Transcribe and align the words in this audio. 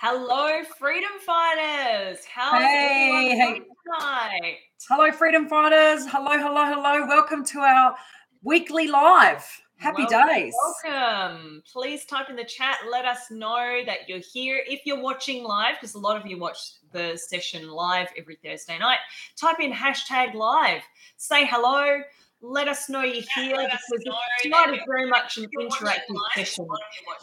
Hello, 0.00 0.62
freedom 0.78 1.10
fighters. 1.26 2.24
How's 2.24 2.62
Hey, 2.62 3.36
hey. 3.36 3.62
tonight? 3.84 4.58
Hello, 4.88 5.10
freedom 5.10 5.48
fighters. 5.48 6.06
Hello, 6.08 6.38
hello, 6.38 6.66
hello. 6.66 7.04
Welcome 7.04 7.44
to 7.46 7.58
our 7.58 7.96
weekly 8.44 8.86
live. 8.86 9.44
Happy 9.78 10.06
Welcome, 10.08 10.28
days. 10.28 10.54
Welcome. 10.84 11.64
Please 11.72 12.04
type 12.04 12.30
in 12.30 12.36
the 12.36 12.44
chat. 12.44 12.76
Let 12.88 13.06
us 13.06 13.28
know 13.32 13.80
that 13.86 14.08
you're 14.08 14.20
here. 14.32 14.62
If 14.68 14.82
you're 14.84 15.02
watching 15.02 15.42
live, 15.42 15.74
because 15.80 15.96
a 15.96 15.98
lot 15.98 16.16
of 16.16 16.24
you 16.30 16.38
watch 16.38 16.58
the 16.92 17.16
session 17.16 17.68
live 17.68 18.06
every 18.16 18.36
Thursday 18.36 18.78
night, 18.78 18.98
type 19.34 19.58
in 19.58 19.72
hashtag 19.72 20.32
live. 20.32 20.82
Say 21.16 21.44
hello. 21.44 22.02
Let 22.40 22.68
us 22.68 22.88
know 22.88 23.02
you're 23.02 23.24
here 23.34 23.56
because 23.56 24.04
tonight 24.44 24.72
is 24.72 24.80
very 24.86 25.08
much 25.08 25.38
an 25.38 25.46
interactive 25.60 26.16
session. 26.36 26.68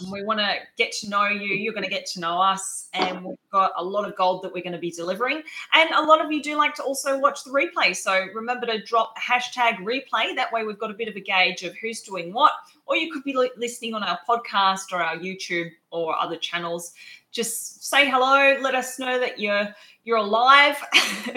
And 0.02 0.12
we 0.12 0.24
want 0.24 0.40
to 0.40 0.56
get 0.78 0.92
to 1.00 1.10
know 1.10 1.28
you. 1.28 1.56
You're 1.56 1.74
going 1.74 1.86
to 1.86 1.90
get 1.90 2.06
to 2.08 2.20
know 2.20 2.42
us. 2.42 2.90
And 2.94 3.24
we've 3.24 3.38
got 3.50 3.72
a 3.78 3.84
lot 3.84 4.06
of 4.06 4.18
gold 4.18 4.44
that 4.44 4.54
we're 4.54 4.62
going 4.62 4.73
to 4.73 4.80
be 4.80 4.92
delivering. 4.92 5.42
And 5.73 5.90
a 5.92 6.02
lot 6.02 6.23
of 6.23 6.34
you 6.34 6.44
do 6.44 6.58
like 6.58 6.76
to 6.76 6.84
also 6.84 7.18
watch 7.18 7.46
the 7.46 7.52
replay. 7.52 7.96
So 7.96 8.28
remember 8.34 8.66
to 8.66 8.84
drop 8.84 9.18
hashtag 9.18 9.78
replay. 9.78 10.36
That 10.36 10.52
way 10.52 10.66
we've 10.66 10.80
got 10.80 10.92
a 10.92 10.96
bit 10.96 11.08
of 11.08 11.16
a 11.16 11.22
gauge 11.22 11.64
of 11.64 11.73
who's 11.78 12.02
doing 12.02 12.34
what. 12.34 12.52
Or 12.86 12.98
you 12.98 13.09
could 13.09 13.23
be 13.23 13.34
listening 13.56 13.94
on 13.94 14.04
our 14.04 14.20
podcast 14.28 14.92
or 14.92 15.02
our 15.02 15.16
YouTube 15.16 15.70
or 15.92 16.20
other 16.20 16.36
channels. 16.36 16.92
Just 17.32 17.86
say 17.86 18.09
hello. 18.09 18.59
Let 18.62 18.76
us 18.76 19.00
know 19.00 19.18
that 19.18 19.40
you're 19.40 19.73
you're 20.05 20.18
alive. 20.18 20.77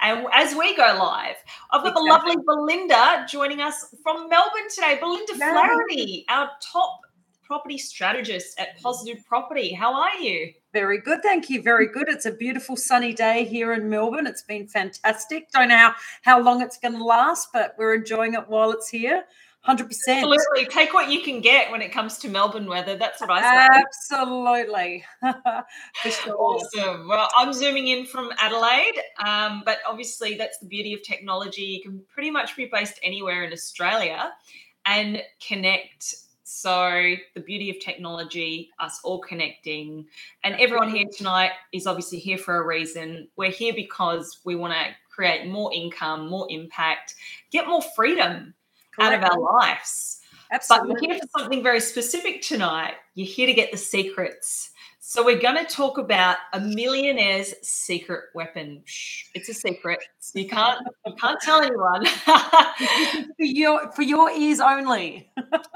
and 0.00 0.26
as 0.32 0.56
we 0.56 0.74
go 0.74 0.96
live, 0.98 1.36
I've 1.70 1.84
got 1.84 1.94
the 1.94 2.00
lovely 2.00 2.36
Belinda 2.44 3.26
joining 3.28 3.60
us 3.60 3.94
from 4.02 4.28
Melbourne 4.28 4.68
today. 4.74 4.98
Belinda. 5.00 5.34
Flaherty, 5.34 6.24
our 6.28 6.50
top 6.60 7.02
property 7.44 7.78
strategist 7.78 8.58
at 8.58 8.80
Positive 8.82 9.24
Property. 9.24 9.72
How 9.72 9.94
are 9.94 10.16
you? 10.16 10.52
Very 10.72 11.00
good. 11.00 11.22
Thank 11.22 11.48
you. 11.48 11.62
Very 11.62 11.86
good. 11.86 12.08
It's 12.08 12.26
a 12.26 12.32
beautiful 12.32 12.76
sunny 12.76 13.12
day 13.12 13.44
here 13.44 13.72
in 13.72 13.88
Melbourne. 13.88 14.26
It's 14.26 14.42
been 14.42 14.66
fantastic. 14.66 15.50
Don't 15.52 15.68
know 15.68 15.76
how, 15.76 15.94
how 16.22 16.40
long 16.40 16.60
it's 16.60 16.76
going 16.76 16.94
to 16.94 17.04
last, 17.04 17.50
but 17.52 17.74
we're 17.78 17.94
enjoying 17.94 18.34
it 18.34 18.48
while 18.48 18.72
it's 18.72 18.88
here. 18.88 19.24
100%. 19.66 19.90
Absolutely. 20.08 20.66
Take 20.66 20.94
what 20.94 21.10
you 21.10 21.22
can 21.22 21.40
get 21.40 21.70
when 21.70 21.82
it 21.82 21.92
comes 21.92 22.18
to 22.18 22.28
Melbourne 22.28 22.66
weather. 22.66 22.96
That's 22.96 23.20
what 23.20 23.30
I 23.30 23.40
say. 23.40 23.82
Absolutely. 23.84 25.04
For 26.02 26.10
sure. 26.10 26.36
Awesome. 26.36 27.08
Well, 27.08 27.28
I'm 27.36 27.52
zooming 27.52 27.88
in 27.88 28.06
from 28.06 28.30
Adelaide, 28.38 29.00
um, 29.24 29.62
but 29.64 29.78
obviously 29.88 30.36
that's 30.36 30.58
the 30.58 30.66
beauty 30.66 30.94
of 30.94 31.02
technology. 31.02 31.62
You 31.62 31.82
can 31.82 32.02
pretty 32.08 32.30
much 32.30 32.56
be 32.56 32.68
based 32.72 33.00
anywhere 33.02 33.44
in 33.44 33.52
Australia 33.52 34.32
and 34.84 35.22
connect. 35.46 36.14
So 36.44 37.14
the 37.34 37.40
beauty 37.40 37.70
of 37.70 37.80
technology, 37.80 38.70
us 38.78 39.00
all 39.02 39.18
connecting, 39.18 40.06
and 40.44 40.54
everyone 40.60 40.90
here 40.90 41.06
tonight 41.12 41.50
is 41.72 41.88
obviously 41.88 42.20
here 42.20 42.38
for 42.38 42.62
a 42.62 42.64
reason. 42.64 43.26
We're 43.34 43.50
here 43.50 43.72
because 43.74 44.38
we 44.44 44.54
want 44.54 44.74
to 44.74 44.94
create 45.10 45.48
more 45.48 45.74
income, 45.74 46.28
more 46.28 46.46
impact, 46.48 47.16
get 47.50 47.66
more 47.66 47.82
freedom 47.96 48.54
out 49.00 49.14
of 49.14 49.22
our 49.22 49.38
lives. 49.38 50.20
But 50.50 50.56
Absolutely. 50.56 50.94
we're 50.94 51.14
here 51.14 51.20
for 51.20 51.40
something 51.40 51.62
very 51.62 51.80
specific 51.80 52.42
tonight. 52.42 52.94
You're 53.14 53.26
here 53.26 53.46
to 53.46 53.54
get 53.54 53.72
the 53.72 53.78
secrets. 53.78 54.70
So 55.08 55.24
we're 55.24 55.38
going 55.38 55.64
to 55.64 55.72
talk 55.72 55.98
about 55.98 56.36
a 56.52 56.60
millionaire's 56.60 57.54
secret 57.62 58.24
weapon. 58.34 58.82
Shh, 58.84 59.26
it's 59.34 59.48
a 59.48 59.54
secret. 59.54 60.00
So 60.18 60.40
you 60.40 60.48
can't 60.48 60.80
you 61.06 61.14
can't 61.14 61.40
tell 61.40 61.62
anyone. 61.62 62.06
for 63.36 63.44
your 63.44 63.92
for 63.92 64.02
your 64.02 64.30
ears 64.32 64.58
only. 64.58 65.30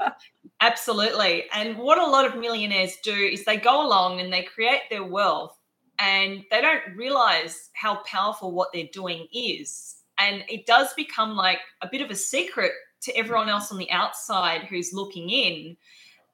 Absolutely. 0.61 1.45
And 1.53 1.77
what 1.77 1.97
a 1.97 2.05
lot 2.05 2.25
of 2.25 2.37
millionaires 2.37 2.97
do 3.03 3.13
is 3.13 3.45
they 3.45 3.55
go 3.55 3.87
along 3.87 4.19
and 4.19 4.33
they 4.33 4.43
create 4.43 4.81
their 4.89 5.05
wealth 5.05 5.57
and 5.97 6.43
they 6.51 6.59
don't 6.59 6.95
realize 6.97 7.69
how 7.73 8.03
powerful 8.03 8.51
what 8.51 8.69
they're 8.73 8.89
doing 8.91 9.27
is. 9.33 9.95
And 10.17 10.43
it 10.49 10.65
does 10.65 10.93
become 10.95 11.37
like 11.37 11.59
a 11.81 11.87
bit 11.89 12.01
of 12.01 12.11
a 12.11 12.15
secret 12.15 12.73
to 13.01 13.15
everyone 13.15 13.49
else 13.49 13.71
on 13.71 13.77
the 13.77 13.91
outside 13.91 14.63
who's 14.63 14.93
looking 14.93 15.29
in. 15.29 15.77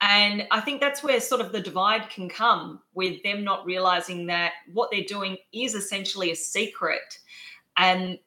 And 0.01 0.47
I 0.51 0.59
think 0.59 0.79
that's 0.79 1.01
where 1.01 1.19
sort 1.19 1.41
of 1.41 1.51
the 1.51 1.61
divide 1.61 2.09
can 2.09 2.29
come 2.29 2.81
with 2.93 3.21
them 3.23 3.43
not 3.43 3.65
realizing 3.65 4.27
that 4.27 4.53
what 4.71 4.91
they're 4.91 5.01
doing 5.01 5.37
is 5.53 5.73
essentially 5.73 6.31
a 6.31 6.35
secret. 6.35 7.19
And 7.77 8.19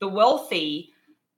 the 0.00 0.08
wealthy 0.08 0.90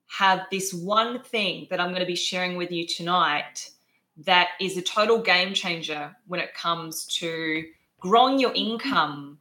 have 0.07 0.47
this 0.51 0.73
one 0.73 1.23
thing 1.23 1.67
that 1.71 1.81
I'm 1.81 1.91
going 1.91 2.01
to 2.01 2.07
be 2.07 2.17
sharing 2.17 2.57
with 2.57 2.71
you 2.71 2.87
tonight 2.87 3.71
that 4.19 4.51
is 4.61 4.77
a 4.77 4.83
total 4.83 5.19
game 5.19 5.53
changer 5.55 6.15
when 6.29 6.41
it 6.41 6.55
comes 6.55 7.05
to 7.07 7.65
growing 8.01 8.39
your 8.39 8.53
income. 8.55 9.39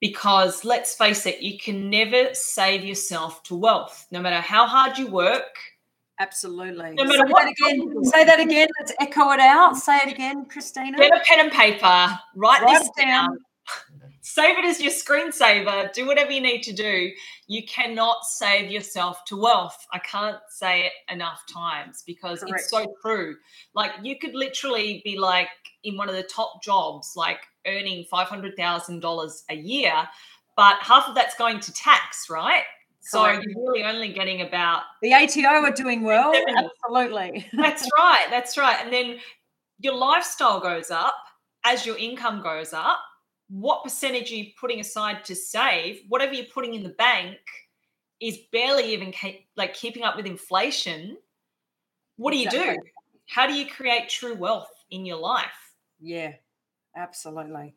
Because 0.00 0.64
let's 0.64 0.96
face 0.96 1.26
it, 1.26 1.40
you 1.40 1.58
can 1.58 1.88
never 1.88 2.34
save 2.34 2.84
yourself 2.84 3.42
to 3.44 3.54
wealth, 3.54 4.06
no 4.10 4.20
matter 4.20 4.40
how 4.40 4.66
hard 4.66 4.98
you 4.98 5.06
work. 5.06 5.56
Absolutely. 6.20 6.92
No 6.92 7.10
say 7.10 7.18
what 7.18 7.44
that 7.44 7.52
again. 7.52 8.04
Say 8.04 8.24
that 8.24 8.40
again. 8.40 8.68
Let's 8.78 8.92
echo 9.00 9.30
it 9.30 9.40
out. 9.40 9.76
Say 9.76 9.96
it 9.96 10.12
again, 10.12 10.44
Christina. 10.44 10.96
Get 10.96 11.10
a 11.10 11.20
pen 11.26 11.40
and 11.40 11.50
paper, 11.50 11.86
write, 12.36 12.62
Write 12.62 12.78
this 12.78 12.90
down. 12.96 13.30
down, 13.30 13.38
save 14.20 14.58
it 14.58 14.64
as 14.64 14.80
your 14.80 14.92
screensaver, 14.92 15.92
do 15.92 16.06
whatever 16.06 16.30
you 16.30 16.40
need 16.40 16.62
to 16.62 16.72
do. 16.72 17.10
You 17.48 17.64
cannot 17.66 18.24
save 18.24 18.70
yourself 18.70 19.24
to 19.26 19.36
wealth. 19.36 19.86
I 19.92 19.98
can't 19.98 20.38
say 20.48 20.86
it 20.86 20.92
enough 21.12 21.42
times 21.52 22.02
because 22.06 22.40
Correct. 22.40 22.60
it's 22.60 22.70
so 22.70 22.86
true. 23.02 23.36
Like 23.74 23.92
you 24.02 24.18
could 24.18 24.34
literally 24.34 25.02
be 25.04 25.18
like 25.18 25.48
in 25.84 25.96
one 25.96 26.08
of 26.08 26.14
the 26.14 26.22
top 26.22 26.62
jobs, 26.62 27.14
like 27.16 27.40
earning 27.66 28.04
$500,000 28.12 29.42
a 29.50 29.54
year, 29.54 30.08
but 30.56 30.76
half 30.80 31.08
of 31.08 31.14
that's 31.14 31.34
going 31.36 31.58
to 31.60 31.72
tax, 31.72 32.28
right? 32.30 32.62
So 33.04 33.26
you're 33.26 33.42
really 33.56 33.82
only 33.82 34.12
getting 34.12 34.42
about 34.42 34.82
The 35.02 35.12
ATO 35.12 35.48
are 35.48 35.72
doing 35.72 36.02
well. 36.02 36.32
Absolutely. 36.34 37.46
that's 37.52 37.86
right. 37.98 38.26
That's 38.30 38.56
right. 38.56 38.76
And 38.82 38.92
then 38.92 39.18
your 39.80 39.94
lifestyle 39.94 40.60
goes 40.60 40.90
up 40.90 41.16
as 41.64 41.84
your 41.84 41.98
income 41.98 42.42
goes 42.42 42.72
up. 42.72 43.00
What 43.48 43.82
percentage 43.82 44.30
are 44.30 44.36
you 44.36 44.46
putting 44.58 44.80
aside 44.80 45.24
to 45.24 45.34
save? 45.34 46.02
Whatever 46.08 46.32
you're 46.32 46.46
putting 46.46 46.74
in 46.74 46.84
the 46.84 46.90
bank 46.90 47.38
is 48.20 48.38
barely 48.52 48.92
even 48.92 49.12
ke- 49.12 49.46
like 49.56 49.74
keeping 49.74 50.04
up 50.04 50.16
with 50.16 50.26
inflation. 50.26 51.18
What 52.16 52.30
do 52.30 52.38
you 52.38 52.48
do? 52.48 52.76
How 53.26 53.46
do 53.48 53.52
you 53.52 53.66
create 53.66 54.08
true 54.08 54.34
wealth 54.34 54.72
in 54.90 55.04
your 55.04 55.18
life? 55.18 55.74
Yeah, 56.00 56.32
absolutely. 56.96 57.74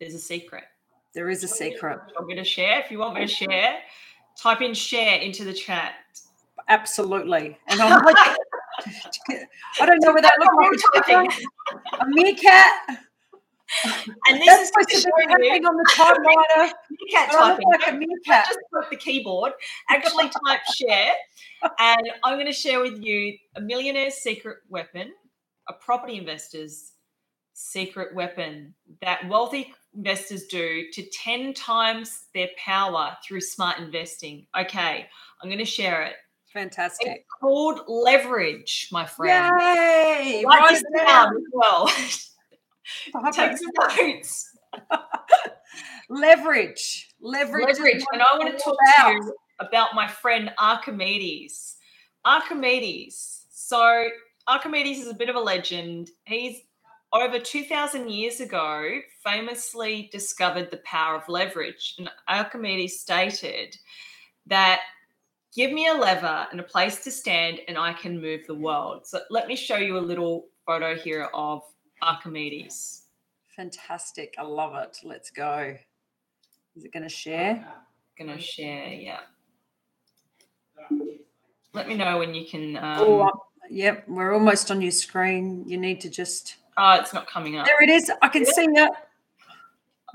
There's 0.00 0.14
a 0.14 0.18
secret. 0.18 0.64
There 1.14 1.28
is 1.28 1.44
a 1.44 1.48
secret. 1.48 2.00
I'm 2.18 2.24
going 2.24 2.36
to 2.36 2.44
share. 2.44 2.80
If 2.80 2.90
you 2.90 2.98
want 2.98 3.14
me 3.14 3.20
to 3.20 3.26
share, 3.28 3.78
type 4.40 4.60
in 4.62 4.74
share 4.74 5.18
into 5.20 5.44
the 5.44 5.52
chat. 5.52 5.94
Absolutely. 6.68 7.58
And 7.68 7.80
I'm 7.80 8.02
like, 8.04 8.16
I 9.80 9.86
don't 9.86 10.02
know 10.02 10.12
whether 10.12 10.22
that 10.22 10.38
looks 10.38 10.82
like 10.94 11.08
a 11.08 11.12
Typing. 11.12 11.46
a 12.00 12.06
meerkat. 12.08 12.72
And 14.28 14.40
this 14.40 14.46
That's 14.46 14.62
is 14.62 14.68
supposed 14.68 15.04
to 15.04 15.12
be 15.16 15.22
happening 15.28 15.64
on 15.66 15.76
the 15.76 15.90
typewriter. 15.94 16.74
meerkat 16.90 17.28
but 17.30 17.36
I 17.38 17.48
look 17.48 17.58
typing. 17.58 17.68
like 17.70 17.88
a 17.88 17.92
meerkat. 17.92 18.46
just 18.46 18.58
click 18.72 18.90
the 18.90 18.96
keyboard. 18.96 19.52
Actually, 19.90 20.24
type 20.46 20.60
share, 20.74 21.12
and 21.78 22.02
I'm 22.22 22.34
going 22.36 22.46
to 22.46 22.52
share 22.52 22.80
with 22.80 23.02
you 23.02 23.36
a 23.56 23.60
millionaire's 23.60 24.14
secret 24.14 24.58
weapon, 24.68 25.12
a 25.68 25.72
property 25.74 26.16
investor's 26.18 26.92
secret 27.54 28.14
weapon 28.14 28.74
that 29.00 29.26
wealthy 29.28 29.72
investors 29.94 30.44
do 30.46 30.84
to 30.92 31.02
10 31.10 31.54
times 31.54 32.26
their 32.34 32.48
power 32.58 33.16
through 33.26 33.40
smart 33.40 33.78
investing. 33.78 34.46
Okay, 34.58 35.06
I'm 35.40 35.48
going 35.48 35.58
to 35.58 35.64
share 35.64 36.02
it. 36.02 36.14
Fantastic. 36.52 37.08
It's 37.08 37.24
called 37.40 37.80
leverage, 37.88 38.88
my 38.92 39.06
friend. 39.06 39.52
Yay! 39.60 40.44
Write 40.46 40.70
this 40.70 40.84
down 40.96 41.36
as 41.36 41.42
well. 41.52 41.88
Take 43.32 43.56
some 43.56 43.70
notes. 43.98 44.50
Leverage. 46.08 47.08
Leverage. 47.20 47.66
leverage. 47.66 48.04
And 48.12 48.22
I 48.22 48.36
want 48.38 48.56
to 48.56 48.62
talk 48.62 48.76
to 48.76 49.12
you 49.12 49.34
about 49.58 49.94
my 49.94 50.06
friend 50.06 50.50
Archimedes. 50.58 51.76
Archimedes. 52.24 53.46
So, 53.50 54.08
Archimedes 54.46 55.00
is 55.00 55.08
a 55.08 55.14
bit 55.14 55.28
of 55.28 55.36
a 55.36 55.40
legend. 55.40 56.10
He's 56.24 56.60
over 57.14 57.38
2,000 57.38 58.10
years 58.10 58.40
ago 58.40 58.98
famously 59.22 60.10
discovered 60.12 60.70
the 60.70 60.82
power 60.84 61.16
of 61.16 61.28
leverage. 61.28 61.94
And 61.98 62.10
Archimedes 62.28 63.00
stated 63.00 63.76
that 64.46 64.80
give 65.54 65.72
me 65.72 65.86
a 65.88 65.94
lever 65.94 66.46
and 66.50 66.60
a 66.60 66.64
place 66.64 67.02
to 67.04 67.10
stand, 67.10 67.60
and 67.68 67.78
I 67.78 67.94
can 67.94 68.20
move 68.20 68.40
the 68.46 68.54
world. 68.54 69.06
So, 69.06 69.20
let 69.30 69.46
me 69.46 69.56
show 69.56 69.76
you 69.76 69.96
a 69.96 70.00
little 70.00 70.48
photo 70.66 70.94
here 70.94 71.28
of 71.32 71.62
Archimedes. 72.02 73.04
Fantastic. 73.56 74.34
I 74.36 74.42
love 74.42 74.74
it. 74.74 74.98
Let's 75.04 75.30
go. 75.30 75.76
Is 76.76 76.84
it 76.84 76.92
going 76.92 77.04
to 77.04 77.08
share? 77.08 77.64
Gonna 78.18 78.40
share, 78.40 78.92
yeah. 78.92 79.20
Let 81.72 81.88
me 81.88 81.96
know 81.96 82.18
when 82.18 82.32
you 82.32 82.46
can. 82.46 82.76
Um, 82.76 83.00
oh, 83.00 83.30
yep. 83.68 84.04
We're 84.06 84.32
almost 84.32 84.70
on 84.70 84.80
your 84.80 84.92
screen. 84.92 85.64
You 85.66 85.78
need 85.78 86.00
to 86.02 86.08
just. 86.08 86.56
Oh, 86.76 86.94
it's 87.00 87.12
not 87.12 87.26
coming 87.26 87.56
up. 87.56 87.66
There 87.66 87.82
it 87.82 87.90
is. 87.90 88.10
I 88.22 88.28
can 88.28 88.44
see 88.46 88.64
it. 88.64 88.92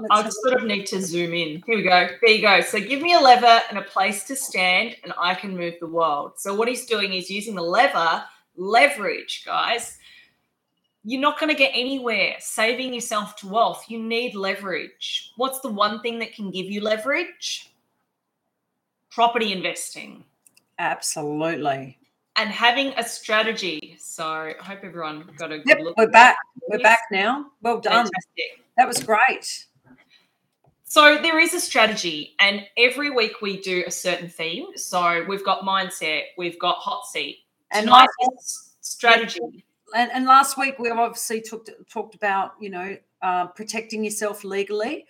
I 0.09 0.23
just 0.23 0.41
sort 0.41 0.61
of 0.61 0.63
need 0.63 0.85
to 0.87 1.01
zoom 1.01 1.33
in. 1.33 1.61
Here 1.65 1.75
we 1.75 1.83
go. 1.83 2.07
There 2.21 2.29
you 2.31 2.41
go. 2.41 2.61
So 2.61 2.79
give 2.79 3.01
me 3.01 3.13
a 3.13 3.19
lever 3.19 3.61
and 3.69 3.77
a 3.77 3.81
place 3.81 4.23
to 4.25 4.35
stand, 4.35 4.95
and 5.03 5.13
I 5.17 5.35
can 5.35 5.57
move 5.57 5.73
the 5.79 5.87
world. 5.87 6.33
So 6.37 6.55
what 6.55 6.67
he's 6.67 6.85
doing 6.85 7.13
is 7.13 7.29
using 7.29 7.55
the 7.55 7.61
lever, 7.61 8.23
leverage, 8.55 9.43
guys. 9.45 9.97
You're 11.03 11.21
not 11.21 11.39
going 11.39 11.49
to 11.49 11.57
get 11.57 11.71
anywhere 11.73 12.35
saving 12.39 12.93
yourself 12.93 13.35
to 13.37 13.47
wealth. 13.47 13.85
You 13.89 14.01
need 14.01 14.35
leverage. 14.35 15.31
What's 15.37 15.59
the 15.59 15.69
one 15.69 16.01
thing 16.01 16.19
that 16.19 16.33
can 16.33 16.51
give 16.51 16.67
you 16.67 16.81
leverage? 16.81 17.69
Property 19.09 19.51
investing. 19.51 20.23
Absolutely. 20.77 21.98
And 22.39 22.49
having 22.49 22.93
a 22.95 23.03
strategy. 23.03 23.97
So 23.99 24.23
I 24.25 24.55
hope 24.61 24.79
everyone 24.83 25.29
got 25.35 25.51
a 25.51 25.57
good 25.57 25.67
yep, 25.67 25.79
look. 25.81 25.97
We're 25.97 26.07
back. 26.07 26.37
We're 26.69 26.79
back 26.79 27.01
now. 27.11 27.47
Well 27.61 27.81
done. 27.81 28.05
Fantastic. 28.05 28.63
That 28.77 28.87
was 28.87 29.03
great. 29.03 29.65
So 30.85 31.19
there 31.21 31.37
is 31.37 31.53
a 31.53 31.59
strategy, 31.59 32.35
and 32.39 32.65
every 32.77 33.09
week 33.09 33.41
we 33.41 33.59
do 33.59 33.83
a 33.85 33.91
certain 33.91 34.29
theme. 34.29 34.67
So 34.77 35.25
we've 35.27 35.43
got 35.43 35.63
mindset, 35.63 36.21
we've 36.37 36.57
got 36.57 36.77
hot 36.77 37.05
seat, 37.07 37.39
and 37.71 37.91
strategy. 38.79 39.65
And, 39.93 40.09
and 40.11 40.25
last 40.25 40.57
week 40.57 40.79
we 40.79 40.89
obviously 40.89 41.41
talked 41.41 41.69
talked 41.89 42.15
about 42.15 42.53
you 42.61 42.69
know 42.69 42.95
uh, 43.21 43.47
protecting 43.47 44.01
yourself 44.01 44.45
legally. 44.45 45.05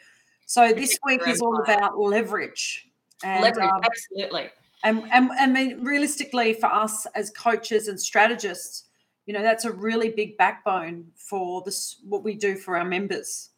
So 0.48 0.74
this 0.74 0.98
week 1.06 1.22
is 1.28 1.42
all 1.42 1.62
about 1.62 2.00
leverage. 2.00 2.88
And, 3.24 3.44
leverage, 3.44 3.70
um, 3.70 3.82
absolutely. 3.84 4.50
And, 4.84 5.04
and 5.12 5.32
I 5.32 5.48
mean, 5.48 5.84
realistically, 5.84 6.54
for 6.54 6.68
us 6.68 7.06
as 7.16 7.32
coaches 7.32 7.88
and 7.88 8.00
strategists, 8.00 8.86
you 9.26 9.34
know, 9.34 9.44
that's 9.44 9.66
a 9.66 9.72
really 9.72 10.10
big 10.10 10.38
backbone 10.38 11.06
for 11.16 11.62
this 11.64 11.98
what 12.08 12.24
we 12.24 12.34
do 12.34 12.56
for 12.56 12.78
our 12.78 12.86
members. 12.86 13.50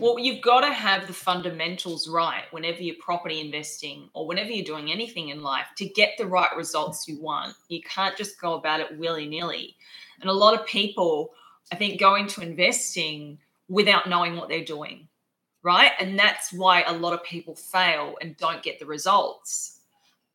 Well, 0.00 0.18
you've 0.18 0.40
got 0.40 0.62
to 0.62 0.72
have 0.72 1.06
the 1.06 1.12
fundamentals 1.12 2.08
right 2.08 2.44
whenever 2.52 2.82
you're 2.82 2.96
property 3.00 3.38
investing 3.38 4.08
or 4.14 4.26
whenever 4.26 4.50
you're 4.50 4.64
doing 4.64 4.90
anything 4.90 5.28
in 5.28 5.42
life 5.42 5.66
to 5.76 5.84
get 5.84 6.14
the 6.16 6.26
right 6.26 6.56
results 6.56 7.06
you 7.06 7.20
want. 7.20 7.54
You 7.68 7.82
can't 7.82 8.16
just 8.16 8.40
go 8.40 8.54
about 8.54 8.80
it 8.80 8.98
willy 8.98 9.28
nilly. 9.28 9.76
And 10.22 10.30
a 10.30 10.32
lot 10.32 10.58
of 10.58 10.64
people, 10.64 11.32
I 11.70 11.76
think, 11.76 12.00
go 12.00 12.14
into 12.14 12.40
investing 12.40 13.38
without 13.68 14.08
knowing 14.08 14.36
what 14.36 14.48
they're 14.48 14.64
doing, 14.64 15.06
right? 15.62 15.92
And 16.00 16.18
that's 16.18 16.50
why 16.50 16.82
a 16.82 16.94
lot 16.94 17.12
of 17.12 17.22
people 17.22 17.54
fail 17.54 18.16
and 18.22 18.38
don't 18.38 18.62
get 18.62 18.78
the 18.78 18.86
results. 18.86 19.79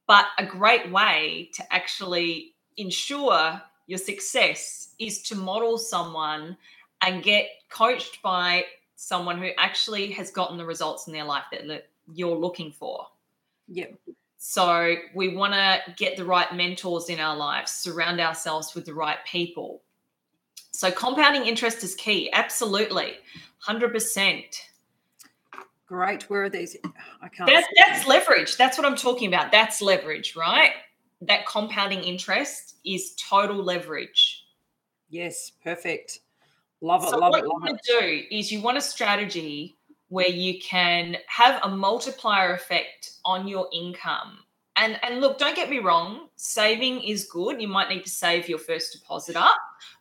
But 0.08 0.28
a 0.38 0.46
great 0.46 0.92
way 0.92 1.50
to 1.54 1.74
actually 1.74 2.54
ensure 2.78 3.62
your 3.88 4.00
success 4.00 4.90
is 5.00 5.22
to 5.24 5.36
model 5.36 5.78
someone 5.78 6.58
and 7.02 7.24
get 7.24 7.48
coached 7.70 8.22
by 8.22 8.66
someone 8.96 9.40
who 9.40 9.50
actually 9.58 10.12
has 10.12 10.32
gotten 10.32 10.58
the 10.58 10.66
results 10.66 11.08
in 11.08 11.14
their 11.14 11.26
life 11.26 11.44
that 11.52 11.88
you're 12.14 12.38
looking 12.38 12.72
for. 12.72 13.08
Yeah. 13.68 13.88
So 14.38 14.96
we 15.16 15.36
want 15.36 15.54
to 15.54 15.80
get 15.98 16.18
the 16.18 16.26
right 16.26 16.54
mentors 16.56 17.10
in 17.10 17.20
our 17.20 17.36
lives, 17.36 17.72
surround 17.72 18.20
ourselves 18.20 18.76
with 18.76 18.86
the 18.86 18.94
right 18.94 19.18
people. 19.26 19.82
So 20.72 20.92
compounding 20.92 21.46
interest 21.46 21.84
is 21.84 21.96
key. 21.96 22.32
Absolutely. 22.32 23.14
100%. 23.68 24.44
Great. 25.96 26.30
Where 26.30 26.44
are 26.44 26.50
these? 26.50 26.76
I 27.22 27.30
can't. 27.30 27.50
That's, 27.50 27.68
that's 27.78 28.06
leverage. 28.06 28.58
That's 28.58 28.78
what 28.78 28.86
I'm 28.86 28.98
talking 28.98 29.34
about. 29.34 29.50
That's 29.50 29.82
leverage, 29.82 30.36
right? 30.36 30.72
That 31.22 31.46
compounding 31.46 32.04
interest 32.04 32.76
is 32.86 33.16
total 33.16 33.64
leverage. 33.64 34.44
Yes, 35.08 35.54
perfect. 35.64 36.20
Love 36.82 37.04
it, 37.04 37.12
so 37.12 37.18
love 37.18 37.32
what 37.32 37.46
it, 37.46 37.48
love 37.48 37.62
you 37.64 37.70
want 37.70 37.80
to 37.82 38.00
do 38.02 38.24
is 38.30 38.52
you 38.52 38.60
want 38.60 38.78
a 38.78 38.82
strategy 38.82 39.78
where 40.10 40.28
you 40.28 40.60
can 40.60 41.16
have 41.28 41.62
a 41.64 41.70
multiplier 41.70 42.54
effect 42.54 43.12
on 43.24 43.48
your 43.48 43.70
income. 43.72 44.40
And 44.76 45.00
and 45.02 45.22
look, 45.22 45.38
don't 45.38 45.56
get 45.56 45.70
me 45.70 45.80
wrong, 45.80 46.28
saving 46.36 47.04
is 47.04 47.24
good. 47.24 47.62
You 47.62 47.70
might 47.70 47.88
need 47.88 48.04
to 48.04 48.10
save 48.10 48.50
your 48.50 48.60
first 48.60 48.92
deposit 48.92 49.38
up. 49.38 49.56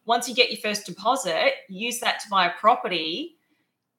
Once 0.06 0.29
you 0.29 0.35
get 0.35 0.50
your 0.50 0.61
first 0.61 0.87
deposit, 0.87 1.52
use 1.69 2.00
that 2.00 2.19
to 2.19 2.29
buy 2.29 2.46
a 2.46 2.58
property. 2.58 3.37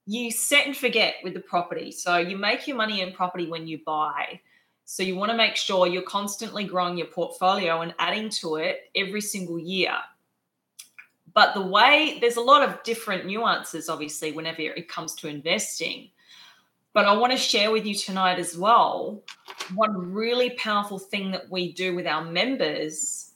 You 0.07 0.31
set 0.31 0.68
and 0.68 0.78
forget 0.78 1.16
with 1.24 1.34
the 1.34 1.40
property. 1.40 1.92
So 1.92 2.18
you 2.18 2.38
make 2.38 2.68
your 2.68 2.78
money 2.78 3.02
in 3.02 3.12
property 3.12 3.48
when 3.48 3.68
you 3.68 3.80
buy. 3.86 4.40
So 4.86 5.02
you 5.02 5.16
want 5.16 5.31
to 5.31 5.38
make 5.38 5.56
sure 5.56 5.88
you're 5.88 6.04
constantly 6.04 6.63
growing 6.63 6.98
your 6.98 7.07
portfolio 7.07 7.81
and 7.81 7.96
adding 7.98 8.30
to 8.42 8.57
it 8.57 8.92
every 8.96 9.22
single 9.22 9.57
year. 9.57 9.96
But 11.34 11.54
the 11.54 11.62
way 11.62 12.18
there's 12.22 12.38
a 12.38 12.42
lot 12.42 12.62
of 12.62 12.81
different 12.84 13.25
nuances, 13.25 13.90
obviously, 13.90 14.31
whenever 14.31 14.62
it 14.62 14.88
comes 14.88 15.16
to 15.16 15.28
investing. 15.28 16.10
But 16.94 17.06
I 17.06 17.18
want 17.18 17.34
to 17.34 17.38
share 17.38 17.72
with 17.72 17.86
you 17.86 17.94
tonight 17.94 18.40
as 18.40 18.57
well 18.57 19.22
one 19.74 20.13
really 20.13 20.52
powerful 20.52 21.00
thing 21.00 21.31
that 21.31 21.50
we 21.50 21.74
do 21.74 21.94
with 21.94 22.07
our 22.07 22.24
members 22.24 23.31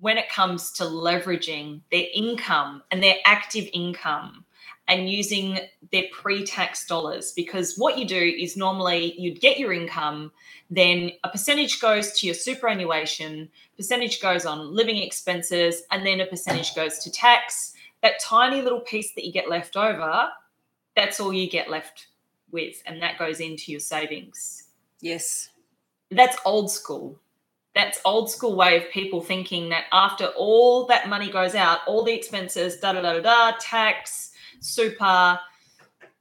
when 0.00 0.18
it 0.18 0.28
comes 0.28 0.72
to 0.72 0.84
leveraging 0.84 1.82
their 1.92 2.06
income 2.12 2.82
and 2.90 3.02
their 3.02 3.16
active 3.24 3.68
income 3.72 4.44
and 4.90 5.08
using 5.08 5.60
their 5.92 6.02
pre 6.12 6.44
tax 6.44 6.84
dollars. 6.84 7.32
Because 7.32 7.78
what 7.78 7.96
you 7.96 8.04
do 8.04 8.20
is 8.20 8.56
normally 8.56 9.14
you'd 9.18 9.40
get 9.40 9.58
your 9.58 9.72
income, 9.72 10.32
then 10.68 11.12
a 11.24 11.30
percentage 11.30 11.80
goes 11.80 12.12
to 12.18 12.26
your 12.26 12.34
superannuation, 12.34 13.48
percentage 13.76 14.20
goes 14.20 14.44
on 14.44 14.74
living 14.74 14.96
expenses, 14.96 15.82
and 15.92 16.04
then 16.04 16.20
a 16.20 16.26
percentage 16.26 16.74
goes 16.74 16.98
to 16.98 17.10
tax. 17.10 17.72
That 18.02 18.18
tiny 18.20 18.62
little 18.62 18.80
piece 18.80 19.12
that 19.14 19.24
you 19.24 19.32
get 19.32 19.48
left 19.48 19.76
over, 19.76 20.28
that's 20.96 21.20
all 21.20 21.32
you 21.32 21.48
get 21.48 21.70
left 21.70 22.08
with, 22.50 22.82
and 22.84 23.00
that 23.00 23.18
goes 23.18 23.38
into 23.38 23.70
your 23.70 23.80
savings. 23.80 24.64
Yes. 25.00 25.50
That's 26.10 26.36
old 26.44 26.70
school. 26.70 27.20
That's 27.76 28.00
old 28.04 28.28
school 28.28 28.56
way 28.56 28.76
of 28.76 28.90
people 28.90 29.20
thinking 29.20 29.68
that 29.68 29.84
after 29.92 30.26
all 30.36 30.86
that 30.86 31.08
money 31.08 31.30
goes 31.30 31.54
out, 31.54 31.78
all 31.86 32.02
the 32.02 32.12
expenses, 32.12 32.78
da 32.78 32.92
da 32.92 33.02
da 33.02 33.12
da 33.12 33.20
da, 33.20 33.56
tax, 33.60 34.29
super, 34.60 35.40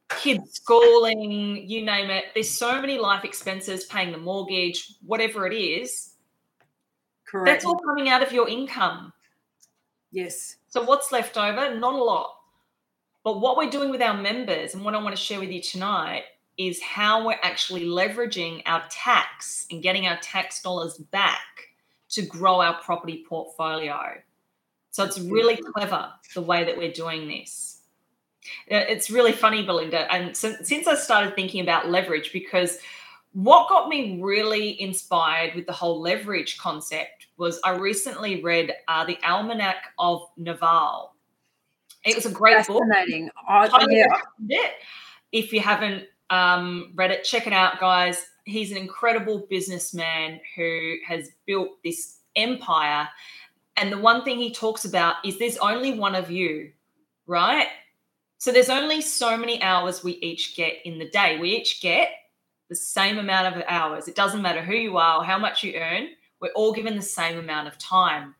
kids 0.09 0.53
schooling, 0.53 1.69
you 1.69 1.85
name 1.85 2.09
it. 2.09 2.25
There's 2.33 2.49
so 2.49 2.81
many 2.81 2.97
life 2.97 3.23
expenses, 3.23 3.85
paying 3.85 4.11
the 4.11 4.17
mortgage, 4.17 4.95
whatever 5.05 5.45
it 5.47 5.55
is. 5.55 6.15
Correct. 7.25 7.45
That's 7.45 7.65
all 7.65 7.79
coming 7.79 8.09
out 8.09 8.23
of 8.23 8.31
your 8.31 8.49
income. 8.49 9.13
Yes. 10.11 10.55
So 10.69 10.83
what's 10.83 11.11
left 11.11 11.37
over? 11.37 11.75
Not 11.75 11.93
a 11.93 12.03
lot. 12.03 12.35
But 13.23 13.41
what 13.41 13.57
we're 13.57 13.69
doing 13.69 13.91
with 13.91 14.01
our 14.01 14.15
members 14.15 14.73
and 14.73 14.83
what 14.83 14.95
I 14.95 15.03
want 15.03 15.15
to 15.15 15.21
share 15.21 15.39
with 15.39 15.51
you 15.51 15.61
tonight 15.61 16.23
is 16.57 16.81
how 16.81 17.25
we're 17.25 17.39
actually 17.43 17.85
leveraging 17.85 18.63
our 18.65 18.83
tax 18.89 19.67
and 19.71 19.83
getting 19.83 20.07
our 20.07 20.17
tax 20.21 20.61
dollars 20.61 20.97
back 20.97 21.39
to 22.09 22.21
grow 22.23 22.59
our 22.59 22.81
property 22.81 23.23
portfolio. 23.27 23.99
So 24.91 25.03
it's 25.03 25.19
really 25.19 25.57
clever 25.57 26.09
the 26.33 26.41
way 26.41 26.63
that 26.63 26.75
we're 26.75 26.91
doing 26.91 27.27
this. 27.27 27.68
It's 28.67 29.09
really 29.09 29.31
funny, 29.31 29.63
Belinda. 29.63 30.11
And 30.11 30.35
since, 30.35 30.67
since 30.67 30.87
I 30.87 30.95
started 30.95 31.35
thinking 31.35 31.61
about 31.61 31.89
leverage, 31.89 32.31
because 32.33 32.79
what 33.33 33.69
got 33.69 33.89
me 33.89 34.19
really 34.21 34.81
inspired 34.81 35.53
with 35.55 35.67
the 35.67 35.73
whole 35.73 36.01
leverage 36.01 36.57
concept 36.57 37.27
was 37.37 37.59
I 37.63 37.75
recently 37.75 38.41
read 38.41 38.73
uh, 38.87 39.05
The 39.05 39.17
Almanac 39.23 39.77
of 39.99 40.23
Naval. 40.37 41.13
It 42.05 42.15
was 42.15 42.25
a 42.25 42.31
great 42.31 42.55
Fascinating. 42.55 43.25
book. 43.25 43.33
Oh, 43.47 43.87
yeah. 43.89 44.07
It. 44.47 44.71
If 45.31 45.53
you 45.53 45.59
haven't 45.59 46.05
um, 46.29 46.91
read 46.95 47.11
it, 47.11 47.23
check 47.23 47.45
it 47.45 47.53
out, 47.53 47.79
guys. 47.79 48.25
He's 48.45 48.71
an 48.71 48.77
incredible 48.77 49.45
businessman 49.49 50.39
who 50.55 50.95
has 51.05 51.31
built 51.45 51.83
this 51.83 52.17
empire. 52.35 53.07
And 53.77 53.91
the 53.91 53.97
one 53.97 54.23
thing 54.23 54.37
he 54.37 54.51
talks 54.51 54.85
about 54.85 55.15
is 55.23 55.37
there's 55.37 55.57
only 55.57 55.97
one 55.97 56.15
of 56.15 56.31
you, 56.31 56.71
right? 57.27 57.67
So 58.39 58.53
there's 58.53 58.69
only 58.69 59.01
so 59.01 59.37
many 59.37 59.61
hours 59.61 60.01
we 60.01 60.13
each 60.13 60.55
get 60.55 60.77
in 60.85 60.97
the 60.97 61.09
day. 61.09 61.37
We 61.37 61.49
each 61.57 61.81
get 61.81 62.09
the 62.69 62.75
same 62.75 63.19
amount 63.19 63.53
of 63.53 63.63
hours. 63.67 64.07
It 64.07 64.15
doesn't 64.15 64.41
matter 64.41 64.61
who 64.61 64.75
you 64.75 64.97
are 64.97 65.17
or 65.17 65.25
how 65.25 65.37
much 65.37 65.61
you 65.61 65.73
earn, 65.73 66.07
we're 66.39 66.51
all 66.51 66.71
given 66.71 66.95
the 66.95 67.01
same 67.01 67.37
amount 67.37 67.67
of 67.67 67.77
time. 67.77 68.33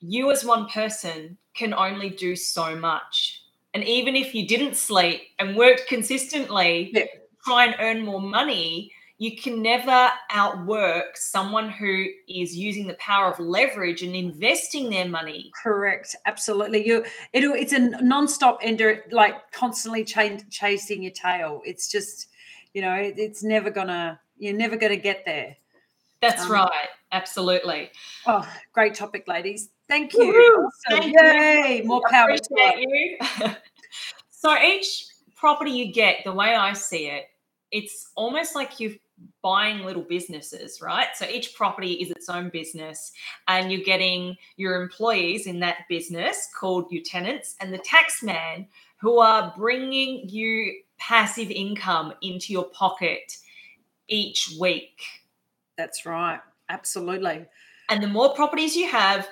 You, 0.00 0.30
as 0.30 0.44
one 0.44 0.66
person, 0.68 1.38
can 1.54 1.72
only 1.72 2.10
do 2.10 2.36
so 2.36 2.76
much. 2.76 3.44
And 3.72 3.82
even 3.84 4.14
if 4.14 4.34
you 4.34 4.46
didn't 4.46 4.76
sleep 4.76 5.22
and 5.38 5.56
worked 5.56 5.86
consistently, 5.88 6.90
yeah. 6.92 7.04
try 7.42 7.64
and 7.64 7.76
earn 7.78 8.04
more 8.04 8.20
money, 8.20 8.92
you 9.22 9.36
can 9.36 9.62
never 9.62 10.10
outwork 10.30 11.16
someone 11.16 11.70
who 11.70 12.06
is 12.28 12.56
using 12.56 12.88
the 12.88 12.94
power 12.94 13.30
of 13.30 13.38
leverage 13.38 14.02
and 14.02 14.16
investing 14.16 14.90
their 14.90 15.08
money. 15.08 15.52
Correct, 15.62 16.16
absolutely. 16.26 16.84
You, 16.84 17.04
it, 17.32 17.44
it's 17.44 17.72
a 17.72 17.78
non-stop 18.02 18.58
ender, 18.62 19.04
like 19.12 19.36
constantly 19.52 20.04
ch- 20.04 20.42
chasing 20.50 21.04
your 21.04 21.12
tail. 21.12 21.62
It's 21.64 21.88
just, 21.88 22.30
you 22.74 22.82
know, 22.82 22.94
it, 22.94 23.14
it's 23.16 23.44
never 23.44 23.70
gonna. 23.70 24.18
You're 24.38 24.56
never 24.56 24.76
gonna 24.76 24.96
get 24.96 25.24
there. 25.24 25.56
That's 26.20 26.42
um, 26.42 26.50
right. 26.50 26.88
Absolutely. 27.12 27.92
Oh, 28.26 28.44
great 28.72 28.96
topic, 28.96 29.28
ladies. 29.28 29.68
Thank 29.88 30.14
you. 30.14 30.32
Awesome. 30.90 31.00
Thank 31.00 31.14
Yay! 31.14 31.82
You. 31.82 31.84
More 31.84 32.02
power. 32.10 32.28
Appreciate 32.28 32.88
you. 32.88 33.18
so 34.30 34.58
each 34.60 35.06
property 35.36 35.70
you 35.70 35.92
get, 35.92 36.24
the 36.24 36.32
way 36.32 36.56
I 36.56 36.72
see 36.72 37.06
it, 37.06 37.26
it's 37.70 38.10
almost 38.16 38.56
like 38.56 38.80
you're 38.80 38.92
buying 39.42 39.84
little 39.84 40.02
businesses, 40.02 40.80
right? 40.80 41.08
So 41.14 41.26
each 41.26 41.54
property 41.54 41.94
is 41.94 42.10
its 42.10 42.28
own 42.28 42.48
business, 42.48 43.12
and 43.48 43.70
you're 43.72 43.84
getting 43.84 44.36
your 44.56 44.80
employees 44.82 45.46
in 45.46 45.60
that 45.60 45.78
business 45.88 46.48
called 46.58 46.90
your 46.90 47.02
tenants 47.04 47.56
and 47.60 47.72
the 47.72 47.78
tax 47.78 48.22
man 48.22 48.66
who 49.00 49.18
are 49.18 49.52
bringing 49.56 50.28
you 50.28 50.80
passive 50.98 51.50
income 51.50 52.14
into 52.22 52.52
your 52.52 52.64
pocket 52.66 53.36
each 54.08 54.54
week. 54.60 55.02
That's 55.76 56.06
right. 56.06 56.40
Absolutely. 56.68 57.44
And 57.88 58.02
the 58.02 58.08
more 58.08 58.34
properties 58.34 58.76
you 58.76 58.88
have, 58.88 59.28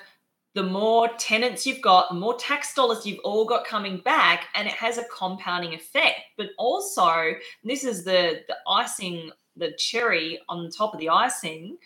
the 0.55 0.63
more 0.65 1.09
tenants 1.19 1.65
you've 1.65 1.81
got, 1.81 2.09
the 2.09 2.17
more 2.17 2.37
tax 2.37 2.75
dollars 2.75 3.07
you've 3.07 3.21
all 3.21 3.45
got 3.45 3.65
coming 3.65 3.99
back, 3.99 4.49
and 4.55 4.67
it 4.67 4.75
has 4.75 4.99
a 4.99 5.05
compounding 5.05 5.75
effect. 5.75 6.21
But 6.37 6.49
also, 6.59 7.35
this 7.63 7.85
is 7.85 8.05
the 8.05 8.43
the 8.49 8.57
icing, 8.67 9.31
the 9.57 9.73
cherry 9.79 10.41
on 10.49 10.65
the 10.65 10.71
top 10.71 10.95
of 10.95 11.01
the 11.01 11.09
icing, 11.09 11.77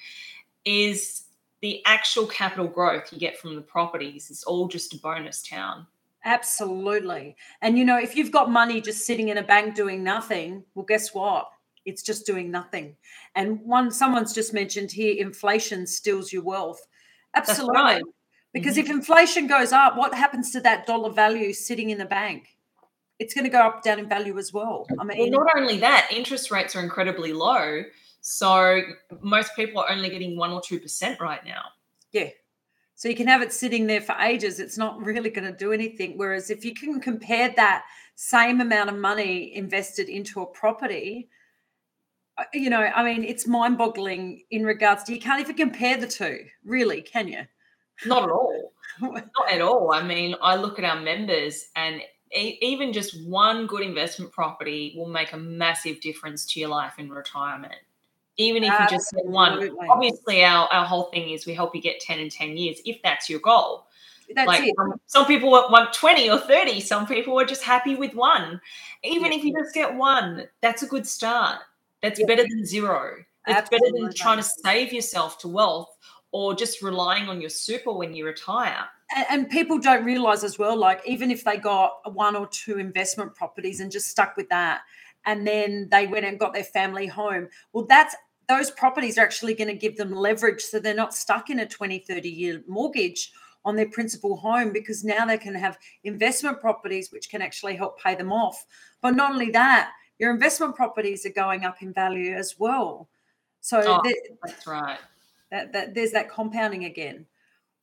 is 0.64 1.24
the 1.60 1.82
actual 1.86 2.26
capital 2.26 2.66
growth 2.66 3.12
you 3.12 3.18
get 3.18 3.38
from 3.38 3.54
the 3.54 3.62
properties. 3.62 4.30
It's 4.30 4.44
all 4.44 4.68
just 4.68 4.94
a 4.94 4.98
bonus 4.98 5.42
town. 5.42 5.86
Absolutely. 6.24 7.36
And 7.60 7.78
you 7.78 7.84
know, 7.84 7.98
if 7.98 8.16
you've 8.16 8.30
got 8.30 8.50
money 8.50 8.80
just 8.80 9.06
sitting 9.06 9.28
in 9.28 9.38
a 9.38 9.42
bank 9.42 9.74
doing 9.74 10.02
nothing, 10.02 10.64
well, 10.74 10.86
guess 10.86 11.14
what? 11.14 11.48
It's 11.84 12.02
just 12.02 12.26
doing 12.26 12.50
nothing. 12.50 12.96
And 13.34 13.60
one 13.60 13.90
someone's 13.90 14.32
just 14.32 14.54
mentioned 14.54 14.90
here, 14.90 15.14
inflation 15.18 15.86
steals 15.86 16.32
your 16.32 16.42
wealth. 16.42 16.80
Absolutely. 17.34 17.76
Right. 17.76 18.02
Because 18.54 18.76
mm-hmm. 18.76 18.86
if 18.86 18.90
inflation 18.90 19.46
goes 19.46 19.72
up, 19.72 19.96
what 19.96 20.14
happens 20.14 20.50
to 20.52 20.60
that 20.60 20.86
dollar 20.86 21.10
value 21.10 21.52
sitting 21.52 21.90
in 21.90 21.98
the 21.98 22.04
bank? 22.06 22.53
It's 23.18 23.32
going 23.32 23.44
to 23.44 23.50
go 23.50 23.60
up 23.60 23.82
down 23.82 23.98
in 23.98 24.08
value 24.08 24.38
as 24.38 24.52
well. 24.52 24.86
I 24.98 25.04
mean, 25.04 25.30
well, 25.30 25.44
not 25.44 25.56
only 25.56 25.78
that, 25.78 26.08
interest 26.10 26.50
rates 26.50 26.74
are 26.74 26.82
incredibly 26.82 27.32
low. 27.32 27.82
So 28.20 28.80
most 29.20 29.54
people 29.54 29.82
are 29.82 29.90
only 29.90 30.08
getting 30.08 30.36
one 30.36 30.50
or 30.50 30.60
two 30.60 30.80
percent 30.80 31.20
right 31.20 31.44
now. 31.44 31.62
Yeah. 32.12 32.30
So 32.96 33.08
you 33.08 33.16
can 33.16 33.26
have 33.26 33.42
it 33.42 33.52
sitting 33.52 33.86
there 33.86 34.00
for 34.00 34.14
ages. 34.20 34.60
It's 34.60 34.78
not 34.78 34.98
really 35.04 35.30
going 35.30 35.50
to 35.50 35.56
do 35.56 35.72
anything. 35.72 36.16
Whereas 36.16 36.48
if 36.48 36.64
you 36.64 36.74
can 36.74 37.00
compare 37.00 37.52
that 37.56 37.84
same 38.14 38.60
amount 38.60 38.88
of 38.88 38.96
money 38.96 39.54
invested 39.54 40.08
into 40.08 40.40
a 40.40 40.46
property, 40.46 41.28
uh, 42.38 42.44
you 42.52 42.70
know, 42.70 42.80
I 42.80 43.02
mean, 43.04 43.24
it's 43.24 43.46
mind 43.46 43.78
boggling 43.78 44.42
in 44.50 44.64
regards 44.64 45.04
to 45.04 45.14
you 45.14 45.20
can't 45.20 45.40
even 45.40 45.56
compare 45.56 45.96
the 45.96 46.06
two, 46.06 46.44
really, 46.64 47.02
can 47.02 47.28
you? 47.28 47.42
Not 48.06 48.24
at 48.24 48.30
all. 48.30 48.72
Not 49.00 49.52
at 49.52 49.60
all. 49.60 49.92
I 49.92 50.02
mean, 50.02 50.36
I 50.40 50.56
look 50.56 50.78
at 50.78 50.84
our 50.84 51.00
members 51.00 51.66
and 51.76 52.00
even 52.34 52.92
just 52.92 53.22
one 53.26 53.66
good 53.66 53.82
investment 53.82 54.32
property 54.32 54.94
will 54.96 55.08
make 55.08 55.32
a 55.32 55.36
massive 55.36 56.00
difference 56.00 56.44
to 56.46 56.60
your 56.60 56.68
life 56.68 56.98
in 56.98 57.10
retirement. 57.10 57.74
Even 58.36 58.64
if 58.64 58.70
Absolutely. 58.70 58.94
you 58.94 58.98
just 58.98 59.14
get 59.14 59.26
one. 59.26 59.88
Obviously, 59.88 60.44
our, 60.44 60.66
our 60.72 60.84
whole 60.84 61.04
thing 61.04 61.30
is 61.30 61.46
we 61.46 61.54
help 61.54 61.74
you 61.74 61.80
get 61.80 62.00
10 62.00 62.18
and 62.18 62.30
10 62.30 62.56
years 62.56 62.80
if 62.84 63.00
that's 63.02 63.30
your 63.30 63.38
goal. 63.40 63.86
That's 64.34 64.46
like 64.46 64.64
it. 64.64 64.74
Um, 64.78 64.94
some 65.06 65.26
people 65.26 65.50
want 65.50 65.92
20 65.92 66.30
or 66.30 66.38
30, 66.38 66.80
some 66.80 67.06
people 67.06 67.38
are 67.38 67.44
just 67.44 67.62
happy 67.62 67.94
with 67.94 68.14
one. 68.14 68.60
Even 69.02 69.30
yeah. 69.30 69.38
if 69.38 69.44
you 69.44 69.52
just 69.52 69.74
get 69.74 69.94
one, 69.94 70.48
that's 70.62 70.82
a 70.82 70.86
good 70.86 71.06
start. 71.06 71.58
That's 72.02 72.18
yeah. 72.18 72.26
better 72.26 72.42
than 72.42 72.64
zero. 72.64 73.16
It's 73.46 73.58
Absolutely. 73.58 73.90
better 73.92 74.06
than 74.06 74.14
trying 74.14 74.38
to 74.38 74.42
save 74.42 74.92
yourself 74.92 75.38
to 75.38 75.48
wealth 75.48 75.96
or 76.32 76.54
just 76.54 76.82
relying 76.82 77.28
on 77.28 77.40
your 77.40 77.50
super 77.50 77.92
when 77.92 78.14
you 78.14 78.26
retire. 78.26 78.86
And, 79.14 79.26
and 79.30 79.50
people 79.50 79.78
don't 79.78 80.04
realize 80.04 80.44
as 80.44 80.58
well, 80.58 80.76
like 80.76 81.00
even 81.06 81.30
if 81.30 81.44
they 81.44 81.56
got 81.56 82.14
one 82.14 82.36
or 82.36 82.46
two 82.46 82.78
investment 82.78 83.34
properties 83.34 83.80
and 83.80 83.90
just 83.90 84.08
stuck 84.08 84.36
with 84.36 84.48
that, 84.50 84.82
and 85.26 85.46
then 85.46 85.88
they 85.90 86.06
went 86.06 86.26
and 86.26 86.38
got 86.38 86.52
their 86.52 86.64
family 86.64 87.06
home, 87.06 87.48
well, 87.72 87.86
that's 87.86 88.14
those 88.48 88.70
properties 88.70 89.16
are 89.16 89.22
actually 89.22 89.54
going 89.54 89.68
to 89.68 89.74
give 89.74 89.96
them 89.96 90.12
leverage 90.12 90.60
so 90.60 90.78
they're 90.78 90.94
not 90.94 91.14
stuck 91.14 91.48
in 91.50 91.60
a 91.60 91.66
20, 91.66 92.00
30 92.00 92.28
year 92.28 92.62
mortgage 92.68 93.32
on 93.64 93.76
their 93.76 93.88
principal 93.88 94.36
home 94.36 94.72
because 94.72 95.02
now 95.02 95.24
they 95.24 95.38
can 95.38 95.54
have 95.54 95.78
investment 96.04 96.60
properties 96.60 97.10
which 97.10 97.30
can 97.30 97.40
actually 97.40 97.74
help 97.74 97.98
pay 97.98 98.14
them 98.14 98.32
off. 98.32 98.66
But 99.00 99.16
not 99.16 99.32
only 99.32 99.50
that, 99.52 99.92
your 100.18 100.30
investment 100.30 100.76
properties 100.76 101.24
are 101.24 101.30
going 101.30 101.64
up 101.64 101.82
in 101.82 101.92
value 101.92 102.34
as 102.34 102.56
well. 102.58 103.08
So 103.60 103.82
oh, 104.04 104.12
that's 104.44 104.66
right. 104.66 104.98
That, 105.50 105.72
that 105.72 105.94
there's 105.94 106.12
that 106.12 106.30
compounding 106.30 106.84
again. 106.84 107.26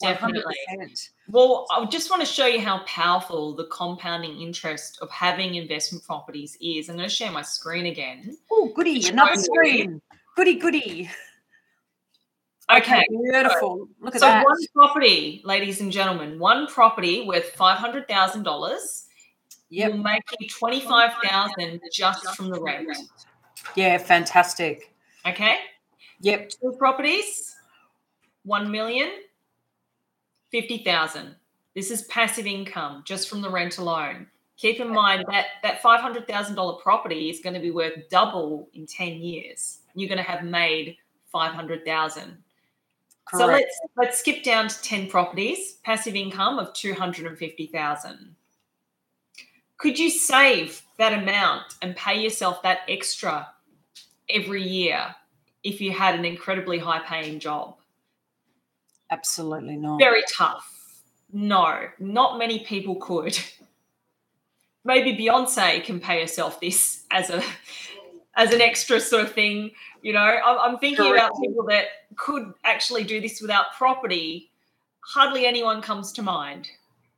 Definitely. 0.01 0.55
100%. 0.71 1.09
Well, 1.29 1.65
I 1.71 1.85
just 1.85 2.09
want 2.09 2.21
to 2.21 2.25
show 2.25 2.45
you 2.45 2.59
how 2.59 2.79
powerful 2.85 3.55
the 3.55 3.65
compounding 3.65 4.41
interest 4.41 4.99
of 5.01 5.09
having 5.09 5.55
investment 5.55 6.03
properties 6.05 6.57
is. 6.61 6.89
I'm 6.89 6.97
going 6.97 7.07
to 7.07 7.13
share 7.13 7.31
my 7.31 7.41
screen 7.41 7.85
again. 7.85 8.37
Oh, 8.51 8.71
goody, 8.75 9.07
another 9.07 9.35
screen. 9.35 10.01
Goody, 10.35 10.55
goody. 10.55 11.09
Okay, 12.75 13.05
beautiful. 13.09 13.87
Look 13.99 14.15
at 14.15 14.21
so 14.21 14.27
that. 14.27 14.45
one 14.45 14.57
property, 14.73 15.41
ladies 15.43 15.81
and 15.81 15.91
gentlemen, 15.91 16.39
one 16.39 16.67
property 16.67 17.25
worth 17.27 17.49
five 17.51 17.77
hundred 17.77 18.07
thousand 18.07 18.43
dollars 18.43 19.07
yep. 19.69 19.91
will 19.91 19.97
make 19.97 20.23
you 20.39 20.47
twenty 20.47 20.79
five 20.79 21.11
thousand 21.23 21.81
just 21.91 22.25
from 22.35 22.49
the 22.49 22.61
rent. 22.61 22.95
Yeah, 23.75 23.97
fantastic. 23.97 24.93
Okay. 25.27 25.57
Yep. 26.21 26.51
Two 26.61 26.75
properties, 26.77 27.55
one 28.43 28.71
million, 28.71 29.09
fifty 30.51 30.83
thousand. 30.83 31.35
This 31.75 31.89
is 31.89 32.03
passive 32.03 32.45
income 32.45 33.03
just 33.05 33.29
from 33.29 33.41
the 33.41 33.49
rent 33.49 33.77
alone. 33.77 34.27
Keep 34.57 34.79
in 34.79 34.89
mind 34.89 35.25
that 35.29 35.45
that 35.63 35.81
five 35.81 36.01
hundred 36.01 36.27
thousand 36.27 36.55
dollar 36.55 36.79
property 36.81 37.29
is 37.29 37.39
going 37.39 37.55
to 37.55 37.59
be 37.59 37.71
worth 37.71 38.09
double 38.09 38.69
in 38.73 38.85
ten 38.85 39.13
years. 39.13 39.79
You're 39.95 40.09
going 40.09 40.23
to 40.23 40.29
have 40.29 40.43
made 40.43 40.97
five 41.31 41.53
hundred 41.53 41.85
thousand. 41.85 42.37
So 43.31 43.45
let's 43.45 43.79
let's 43.95 44.19
skip 44.19 44.43
down 44.43 44.67
to 44.67 44.81
ten 44.81 45.07
properties. 45.07 45.77
Passive 45.83 46.15
income 46.15 46.59
of 46.59 46.73
two 46.73 46.93
hundred 46.93 47.27
and 47.27 47.37
fifty 47.37 47.67
thousand. 47.67 48.35
Could 49.77 49.97
you 49.97 50.11
save 50.11 50.83
that 50.97 51.13
amount 51.13 51.75
and 51.81 51.95
pay 51.95 52.21
yourself 52.21 52.61
that 52.61 52.81
extra 52.87 53.47
every 54.29 54.61
year 54.61 55.15
if 55.63 55.81
you 55.81 55.91
had 55.91 56.13
an 56.13 56.25
incredibly 56.25 56.77
high 56.77 56.99
paying 56.99 57.39
job? 57.39 57.77
Absolutely 59.11 59.75
not. 59.75 59.99
Very 59.99 60.23
tough. 60.31 61.01
No, 61.33 61.87
not 61.99 62.37
many 62.37 62.59
people 62.59 62.95
could. 62.95 63.37
Maybe 64.83 65.15
Beyonce 65.15 65.83
can 65.83 65.99
pay 65.99 66.21
herself 66.21 66.59
this 66.59 67.03
as 67.11 67.29
a 67.29 67.43
as 68.35 68.53
an 68.53 68.61
extra 68.61 68.99
sort 68.99 69.23
of 69.23 69.31
thing. 69.33 69.71
You 70.01 70.13
know, 70.13 70.19
I'm, 70.19 70.57
I'm 70.59 70.77
thinking 70.79 71.11
about 71.11 71.33
people 71.41 71.65
that 71.65 71.85
could 72.15 72.53
actually 72.63 73.03
do 73.03 73.21
this 73.21 73.41
without 73.41 73.73
property. 73.77 74.49
Hardly 75.01 75.45
anyone 75.45 75.81
comes 75.81 76.11
to 76.13 76.23
mind. 76.23 76.69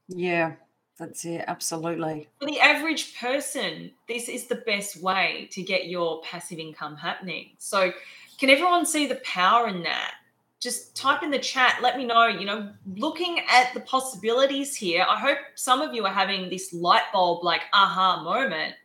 Yeah, 0.09 0.53
that's 0.97 1.25
it. 1.25 1.45
Absolutely. 1.47 2.27
For 2.39 2.45
the 2.47 2.59
average 2.59 3.17
person, 3.17 3.91
this 4.07 4.27
is 4.27 4.47
the 4.47 4.55
best 4.55 5.01
way 5.01 5.47
to 5.51 5.61
get 5.61 5.87
your 5.87 6.21
passive 6.21 6.59
income 6.59 6.97
happening. 6.97 7.51
So 7.57 7.93
can 8.39 8.49
everyone 8.49 8.85
see 8.85 9.07
the 9.07 9.21
power 9.23 9.67
in 9.67 9.83
that? 9.83 10.15
Just 10.63 10.95
type 10.95 11.23
in 11.23 11.29
the 11.29 11.39
chat, 11.39 11.79
let 11.81 11.97
me 11.97 12.05
know. 12.05 12.27
You 12.27 12.45
know, 12.45 12.69
looking 12.95 13.41
at 13.49 13.73
the 13.73 13.81
possibilities 13.81 14.73
here, 14.73 15.05
I 15.07 15.19
hope 15.19 15.37
some 15.55 15.81
of 15.81 15.93
you 15.93 16.05
are 16.05 16.13
having 16.13 16.49
this 16.49 16.73
light 16.73 17.03
bulb, 17.11 17.43
like 17.43 17.63
aha 17.73 18.23
moment 18.23 18.75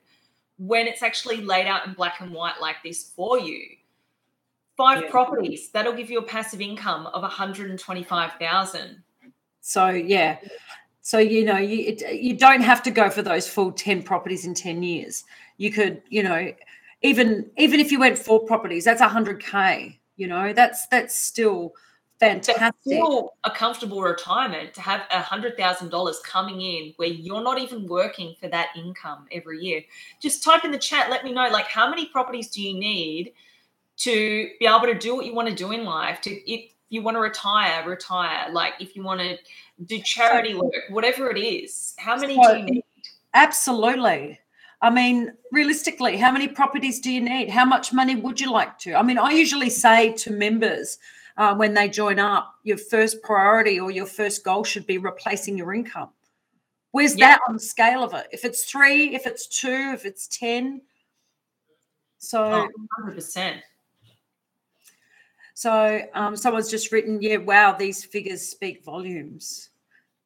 when 0.59 0.89
it's 0.89 1.05
actually 1.05 1.41
laid 1.41 1.69
out 1.69 1.87
in 1.87 1.93
black 1.93 2.21
and 2.21 2.33
white 2.33 2.61
like 2.61 2.77
this 2.83 3.13
for 3.15 3.39
you. 3.39 3.65
Five 4.77 5.05
yeah. 5.05 5.11
properties, 5.11 5.71
that'll 5.71 5.93
give 5.93 6.11
you 6.11 6.19
a 6.19 6.23
passive 6.23 6.61
income 6.61 7.07
of 7.07 7.23
125,000. 7.23 9.03
So, 9.61 9.89
yeah. 9.89 10.39
So, 11.01 11.19
you 11.19 11.45
know, 11.45 11.59
you, 11.59 11.97
you 12.13 12.35
don't 12.35 12.61
have 12.61 12.83
to 12.83 12.91
go 12.91 13.09
for 13.09 13.23
those 13.23 13.49
full 13.49 13.73
10 13.73 14.03
properties 14.03 14.45
in 14.45 14.55
10 14.55 14.83
years. 14.83 15.25
You 15.59 15.71
could, 15.71 16.03
you 16.09 16.23
know, 16.23 16.53
even 17.03 17.49
even 17.57 17.79
if 17.79 17.93
you 17.93 18.01
went 18.01 18.19
four 18.19 18.41
properties, 18.41 18.85
that's 18.85 19.01
100k. 19.01 19.98
You 20.19 20.27
know, 20.27 20.53
that's 20.53 20.87
that's 20.89 21.17
still 21.17 21.73
fantastic. 22.19 22.75
still 22.85 23.35
a 23.45 23.51
comfortable 23.51 24.03
retirement 24.03 24.75
to 24.75 24.81
have 24.81 25.03
a 25.11 25.23
hundred 25.23 25.57
thousand 25.57 25.91
dollars 25.91 26.21
coming 26.25 26.61
in 26.61 26.93
where 26.97 27.09
you're 27.09 27.43
not 27.43 27.59
even 27.59 27.87
working 27.87 28.35
for 28.41 28.49
that 28.49 28.69
income 28.77 29.27
every 29.33 29.61
year. 29.61 29.83
Just 30.21 30.43
type 30.43 30.65
in 30.65 30.73
the 30.73 30.79
chat. 30.79 31.09
Let 31.09 31.25
me 31.25 31.33
know, 31.33 31.49
like, 31.51 31.67
how 31.67 31.89
many 31.89 32.07
properties 32.07 32.49
do 32.49 32.61
you 32.61 32.79
need 32.79 33.33
to 33.99 34.51
be 34.59 34.67
able 34.67 34.87
to 34.87 34.99
do 34.99 35.15
what 35.15 35.25
you 35.25 35.35
want 35.35 35.49
to 35.49 35.55
do 35.55 35.73
in 35.73 35.85
life? 35.85 36.21
To 36.23 36.31
if 36.31 36.73
you 36.89 37.03
want 37.03 37.17
to 37.17 37.21
retire, 37.21 37.89
retire. 37.89 38.51
Like, 38.53 38.75
if 38.81 38.97
you 38.97 39.03
want 39.03 39.21
to 39.21 39.39
do 39.85 40.01
charity 40.01 40.55
work, 40.55 40.73
whatever 40.91 41.31
it 41.31 41.39
is, 41.39 41.95
how 41.99 42.17
many 42.17 42.35
so, 42.43 42.55
do 42.55 42.59
you 42.59 42.65
need? 42.65 42.85
Absolutely. 43.35 44.41
I 44.81 44.91
mean, 44.91 45.33
realistically, 45.51 46.17
how 46.17 46.31
many 46.31 46.47
properties 46.47 47.01
do 47.01 47.11
you 47.11 47.21
need? 47.21 47.51
How 47.51 47.65
much 47.65 47.93
money 47.93 48.15
would 48.15 48.41
you 48.41 48.53
like 48.53 48.79
to? 48.81 48.95
I 48.95 49.03
mean, 49.03 49.19
I 49.19 49.33
usually 49.33 49.71
say 49.71 50.13
to 50.13 50.31
members 50.31 50.99
uh, 51.37 51.55
when 51.55 51.75
they 51.75 51.89
join 51.89 52.19
up, 52.19 52.55
your 52.63 52.79
first 52.79 53.23
priority 53.23 53.81
or 53.81 53.91
your 53.91 54.07
first 54.07 54.45
goal 54.45 54.63
should 54.65 54.87
be 54.87 54.99
replacing 54.99 55.59
your 55.59 55.75
income. 55.75 56.11
Where's 56.93 57.17
Yeah. 57.17 57.29
that 57.31 57.41
on 57.49 57.55
the 57.55 57.61
scale 57.61 58.03
of 58.05 58.15
it? 58.15 58.29
If 58.33 58.45
it's 58.45 58.65
three, 58.65 59.15
if 59.15 59.27
it's 59.27 59.47
two, 59.47 59.93
if 59.95 60.05
it's 60.05 60.27
10. 60.29 60.81
So, 62.19 62.43
Oh, 62.45 62.69
100%. 63.05 63.63
so 65.55 66.01
um, 66.15 66.37
someone's 66.37 66.71
just 66.71 66.93
written, 66.93 67.21
yeah, 67.21 67.37
wow, 67.37 67.73
these 67.73 68.05
figures 68.05 68.43
speak 68.43 68.85
volumes. 68.85 69.71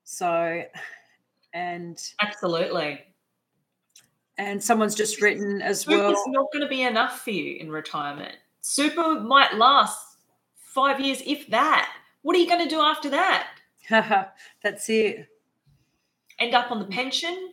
So, 0.04 0.62
and 1.52 2.02
Absolutely. 2.21 3.00
And 4.38 4.62
someone's 4.62 4.94
just 4.94 5.20
written 5.20 5.60
as 5.62 5.80
Super's 5.80 6.14
well. 6.14 6.24
not 6.28 6.52
going 6.52 6.62
to 6.62 6.68
be 6.68 6.82
enough 6.82 7.20
for 7.22 7.30
you 7.30 7.56
in 7.56 7.70
retirement. 7.70 8.34
Super 8.60 9.20
might 9.20 9.54
last 9.54 10.16
five 10.56 11.00
years, 11.00 11.22
if 11.26 11.46
that. 11.48 11.92
What 12.22 12.36
are 12.36 12.38
you 12.38 12.48
going 12.48 12.66
to 12.66 12.68
do 12.68 12.80
after 12.80 13.10
that? 13.10 13.48
That's 14.62 14.88
it. 14.88 15.26
End 16.38 16.54
up 16.54 16.70
on 16.70 16.78
the 16.78 16.86
pension? 16.86 17.52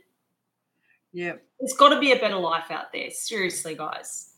Yeah. 1.12 1.34
There's 1.60 1.74
got 1.74 1.90
to 1.90 2.00
be 2.00 2.12
a 2.12 2.20
better 2.20 2.38
life 2.38 2.72
out 2.72 2.94
there. 2.94 3.10
Seriously, 3.12 3.76
guys. 3.76 4.30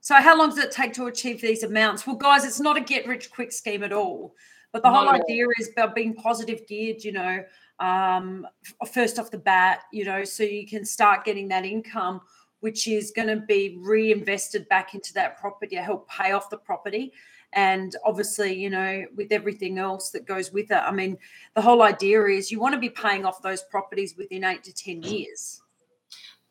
So, 0.00 0.14
how 0.16 0.36
long 0.36 0.48
does 0.48 0.58
it 0.58 0.72
take 0.72 0.92
to 0.94 1.06
achieve 1.06 1.40
these 1.40 1.62
amounts? 1.62 2.06
Well, 2.06 2.16
guys, 2.16 2.44
it's 2.44 2.60
not 2.60 2.76
a 2.76 2.80
get 2.80 3.06
rich 3.06 3.30
quick 3.30 3.52
scheme 3.52 3.82
at 3.82 3.92
all. 3.92 4.34
But 4.72 4.82
the 4.82 4.90
whole 4.90 5.08
idea 5.08 5.44
is 5.60 5.68
about 5.70 5.94
being 5.94 6.14
positive 6.14 6.66
geared, 6.66 7.04
you 7.04 7.12
know, 7.12 7.44
um, 7.80 8.46
first 8.92 9.18
off 9.18 9.30
the 9.30 9.38
bat, 9.38 9.80
you 9.92 10.04
know, 10.04 10.24
so 10.24 10.42
you 10.42 10.66
can 10.66 10.84
start 10.84 11.24
getting 11.24 11.48
that 11.48 11.64
income, 11.64 12.20
which 12.60 12.86
is 12.86 13.12
going 13.14 13.28
to 13.28 13.36
be 13.36 13.78
reinvested 13.80 14.68
back 14.68 14.94
into 14.94 15.12
that 15.14 15.38
property 15.38 15.76
to 15.76 15.82
help 15.82 16.08
pay 16.08 16.32
off 16.32 16.50
the 16.50 16.56
property. 16.56 17.12
And 17.54 17.94
obviously, 18.04 18.54
you 18.54 18.70
know, 18.70 19.04
with 19.14 19.30
everything 19.30 19.78
else 19.78 20.10
that 20.10 20.26
goes 20.26 20.52
with 20.52 20.70
it. 20.70 20.76
I 20.76 20.90
mean, 20.90 21.18
the 21.54 21.60
whole 21.60 21.82
idea 21.82 22.24
is 22.26 22.50
you 22.50 22.60
want 22.60 22.74
to 22.74 22.80
be 22.80 22.88
paying 22.88 23.26
off 23.26 23.42
those 23.42 23.62
properties 23.64 24.16
within 24.16 24.44
eight 24.44 24.64
to 24.64 24.72
10 24.72 25.02
years. 25.02 25.60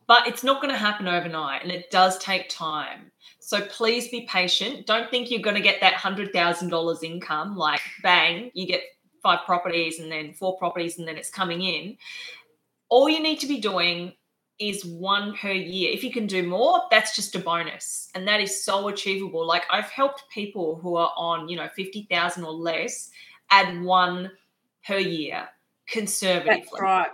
But 0.06 0.28
it's 0.28 0.44
not 0.44 0.62
going 0.62 0.74
to 0.74 0.78
happen 0.78 1.08
overnight 1.08 1.64
and 1.64 1.72
it 1.72 1.90
does 1.90 2.20
take 2.20 2.50
time. 2.50 3.12
So 3.40 3.62
please 3.62 4.10
be 4.10 4.28
patient. 4.30 4.86
Don't 4.86 5.10
think 5.10 5.32
you're 5.32 5.42
going 5.42 5.56
to 5.56 5.62
get 5.62 5.82
that 5.82 5.94
$100,000 5.94 7.04
income 7.04 7.56
like 7.56 7.82
bang, 8.04 8.52
you 8.54 8.68
get 8.68 8.82
five 9.22 9.40
properties 9.46 10.00
and 10.00 10.12
then 10.12 10.34
four 10.34 10.58
properties 10.58 10.98
and 11.00 11.08
then 11.08 11.18
it's 11.18 11.30
coming 11.30 11.62
in. 11.62 11.98
All 12.90 13.10
you 13.10 13.22
need 13.22 13.40
to 13.40 13.48
be 13.48 13.60
doing 13.60 14.14
is 14.60 14.86
one 14.86 15.36
per 15.36 15.52
year. 15.52 15.92
If 15.92 16.04
you 16.04 16.12
can 16.12 16.28
do 16.28 16.48
more, 16.48 16.84
that's 16.92 17.16
just 17.16 17.36
a 17.36 17.40
bonus. 17.40 18.10
And 18.14 18.28
that 18.28 18.40
is 18.40 18.64
so 18.64 18.88
achievable. 18.90 19.46
Like 19.46 19.64
I've 19.72 19.90
helped 19.90 20.26
people 20.30 20.80
who 20.82 20.96
are 20.96 21.12
on, 21.18 21.50
you 21.50 21.58
know, 21.58 21.70
50,000 21.76 22.44
or 22.44 22.52
less 22.52 23.10
add 23.50 23.82
one 23.82 24.32
per 24.86 24.98
year 24.98 25.48
conservatively 25.88 26.64
That's 26.72 26.82
right. 26.82 27.10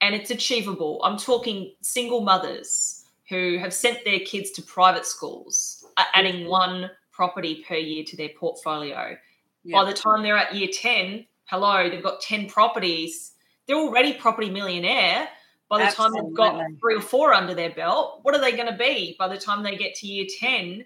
and 0.00 0.14
it's 0.14 0.30
achievable. 0.30 1.00
I'm 1.04 1.18
talking 1.18 1.72
single 1.80 2.20
mothers 2.20 3.04
who 3.28 3.58
have 3.58 3.72
sent 3.72 4.04
their 4.04 4.20
kids 4.20 4.50
to 4.52 4.62
private 4.62 5.06
schools, 5.06 5.84
are 5.96 6.06
adding 6.12 6.46
one 6.46 6.90
property 7.10 7.64
per 7.66 7.74
year 7.74 8.04
to 8.04 8.16
their 8.16 8.28
portfolio. 8.38 9.16
Yeah. 9.64 9.82
By 9.82 9.90
the 9.90 9.96
time 9.96 10.22
they're 10.22 10.36
at 10.36 10.54
year 10.54 10.68
10, 10.72 11.24
hello, 11.46 11.88
they've 11.88 12.02
got 12.02 12.20
10 12.20 12.48
properties. 12.48 13.32
They're 13.66 13.76
already 13.76 14.14
property 14.14 14.50
millionaire. 14.50 15.28
By 15.68 15.86
the 15.86 15.92
time 15.92 16.12
they've 16.12 16.34
got 16.34 16.62
three 16.80 16.94
or 16.96 17.00
four 17.00 17.32
under 17.32 17.54
their 17.54 17.70
belt, 17.70 18.20
what 18.22 18.34
are 18.34 18.40
they 18.40 18.52
going 18.52 18.70
to 18.70 18.76
be 18.76 19.16
by 19.18 19.26
the 19.28 19.38
time 19.38 19.62
they 19.62 19.76
get 19.76 19.94
to 19.96 20.06
year 20.06 20.26
10? 20.38 20.84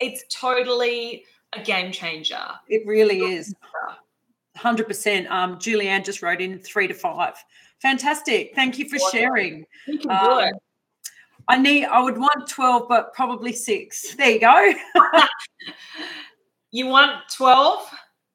It's 0.00 0.24
totally 0.34 1.24
a 1.52 1.62
game 1.62 1.92
changer. 1.92 2.40
It 2.68 2.86
really 2.86 3.20
is. 3.20 3.54
100%. 4.58 5.30
Um, 5.30 5.56
Julianne 5.58 6.04
just 6.04 6.22
wrote 6.22 6.40
in 6.40 6.58
three 6.58 6.88
to 6.88 6.94
five. 6.94 7.34
Fantastic. 7.80 8.54
Thank 8.54 8.78
you 8.78 8.88
for 8.88 8.96
Wonderful. 8.98 9.10
sharing. 9.20 9.66
You 9.86 9.98
can 9.98 10.08
do 10.08 10.14
Um, 10.14 10.44
it. 10.44 10.54
I 11.46 11.58
need, 11.58 11.84
I 11.84 12.00
would 12.00 12.16
want 12.16 12.48
12, 12.48 12.88
but 12.88 13.12
probably 13.12 13.52
six. 13.52 14.14
There 14.16 14.30
you 14.30 14.40
go. 14.40 14.72
You 16.70 16.88
want 16.88 17.12
12? 17.36 17.88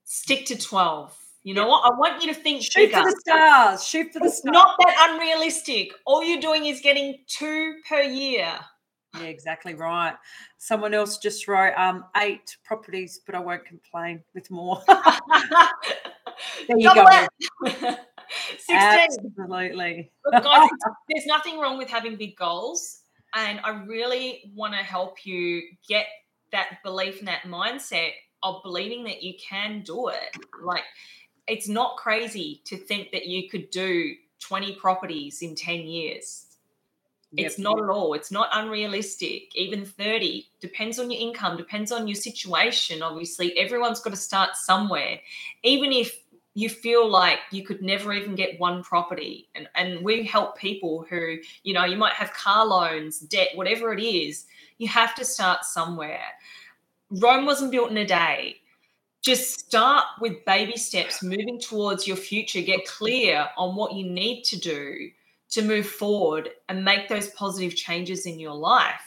Stick 0.06 0.46
to 0.46 0.58
12. 0.58 1.14
You 1.50 1.56
know 1.56 1.68
what? 1.68 1.84
I 1.84 1.98
want 1.98 2.22
you 2.22 2.32
to 2.32 2.40
think 2.40 2.62
Shoot 2.62 2.92
bigger. 2.92 3.02
for 3.02 3.10
the 3.10 3.18
stars. 3.22 3.84
Shoot 3.84 4.14
for 4.14 4.20
the 4.20 4.26
It's 4.26 4.38
stars. 4.38 4.54
not 4.54 4.76
that 4.78 5.10
unrealistic. 5.10 5.94
All 6.06 6.24
you're 6.24 6.40
doing 6.40 6.68
is 6.68 6.80
getting 6.80 7.24
two 7.26 7.74
per 7.90 8.04
year. 8.04 8.54
Yeah, 9.16 9.24
exactly 9.24 9.74
right. 9.74 10.14
Someone 10.60 10.94
else 10.94 11.18
just 11.18 11.48
wrote 11.48 11.74
um, 11.76 12.06
eight 12.18 12.56
properties, 12.64 13.22
but 13.26 13.34
I 13.34 13.40
won't 13.40 13.66
complain 13.66 14.22
with 14.36 14.52
more. 14.52 14.80
there 14.88 16.78
you 16.78 16.94
go. 16.94 17.08
16. 17.66 17.96
Absolutely. 18.70 20.12
Look, 20.32 20.44
guys, 20.44 20.70
there's 21.10 21.26
nothing 21.26 21.60
wrong 21.60 21.80
with 21.80 21.90
having 21.90 22.16
big 22.16 22.36
goals. 22.36 23.00
And 23.34 23.60
I 23.64 23.72
really 23.86 24.52
want 24.54 24.74
to 24.74 24.84
help 24.84 25.26
you 25.26 25.64
get 25.88 26.06
that 26.52 26.78
belief 26.84 27.18
and 27.18 27.28
that 27.28 27.42
mindset 27.48 28.12
of 28.44 28.62
believing 28.64 29.04
that 29.06 29.24
you 29.24 29.34
can 29.44 29.82
do 29.82 30.10
it. 30.10 30.38
Like, 30.64 30.84
it's 31.50 31.68
not 31.68 31.98
crazy 31.98 32.62
to 32.66 32.78
think 32.78 33.12
that 33.12 33.26
you 33.26 33.50
could 33.50 33.70
do 33.70 34.16
20 34.40 34.76
properties 34.76 35.42
in 35.42 35.56
10 35.56 35.82
years. 35.82 36.46
It's 37.38 37.60
not 37.60 37.78
at 37.78 37.90
all. 37.90 38.16
It's 38.16 38.32
not 38.32 38.50
unrealistic. 38.54 39.56
Even 39.56 39.86
30 39.86 40.48
depends 40.60 40.98
on 40.98 41.12
your 41.12 41.22
income, 41.22 41.58
depends 41.58 41.92
on 41.92 42.08
your 42.08 42.16
situation. 42.16 43.04
Obviously, 43.04 43.56
everyone's 43.58 44.00
got 44.00 44.10
to 44.12 44.16
start 44.16 44.56
somewhere. 44.56 45.20
Even 45.62 45.92
if 45.92 46.24
you 46.56 46.70
feel 46.70 47.08
like 47.08 47.40
you 47.52 47.64
could 47.64 47.82
never 47.82 48.14
even 48.14 48.36
get 48.36 48.60
one 48.60 48.84
property. 48.84 49.48
And, 49.56 49.70
and 49.76 50.04
we 50.04 50.26
help 50.26 50.58
people 50.58 51.06
who, 51.10 51.38
you 51.64 51.74
know, 51.74 51.86
you 51.86 51.98
might 51.98 52.14
have 52.14 52.34
car 52.34 52.66
loans, 52.66 53.20
debt, 53.20 53.50
whatever 53.56 53.94
it 53.94 54.04
is. 54.04 54.46
You 54.78 54.88
have 54.88 55.14
to 55.16 55.26
start 55.26 55.64
somewhere. 55.64 56.22
Rome 57.12 57.46
wasn't 57.46 57.72
built 57.72 57.92
in 57.92 57.98
a 57.98 58.06
day. 58.06 58.59
Just 59.22 59.60
start 59.60 60.06
with 60.22 60.44
baby 60.46 60.78
steps, 60.78 61.22
moving 61.22 61.60
towards 61.60 62.08
your 62.08 62.18
future. 62.18 62.62
Get 62.62 62.86
clear 62.86 63.48
on 63.58 63.76
what 63.76 63.94
you 63.94 64.10
need 64.10 64.44
to 64.46 64.58
do 64.60 65.10
to 65.52 65.62
move 65.62 65.88
forward 65.88 66.50
and 66.70 66.86
make 66.86 67.10
those 67.10 67.28
positive 67.30 67.76
changes 67.76 68.26
in 68.26 68.40
your 68.40 68.54
life. 68.54 69.02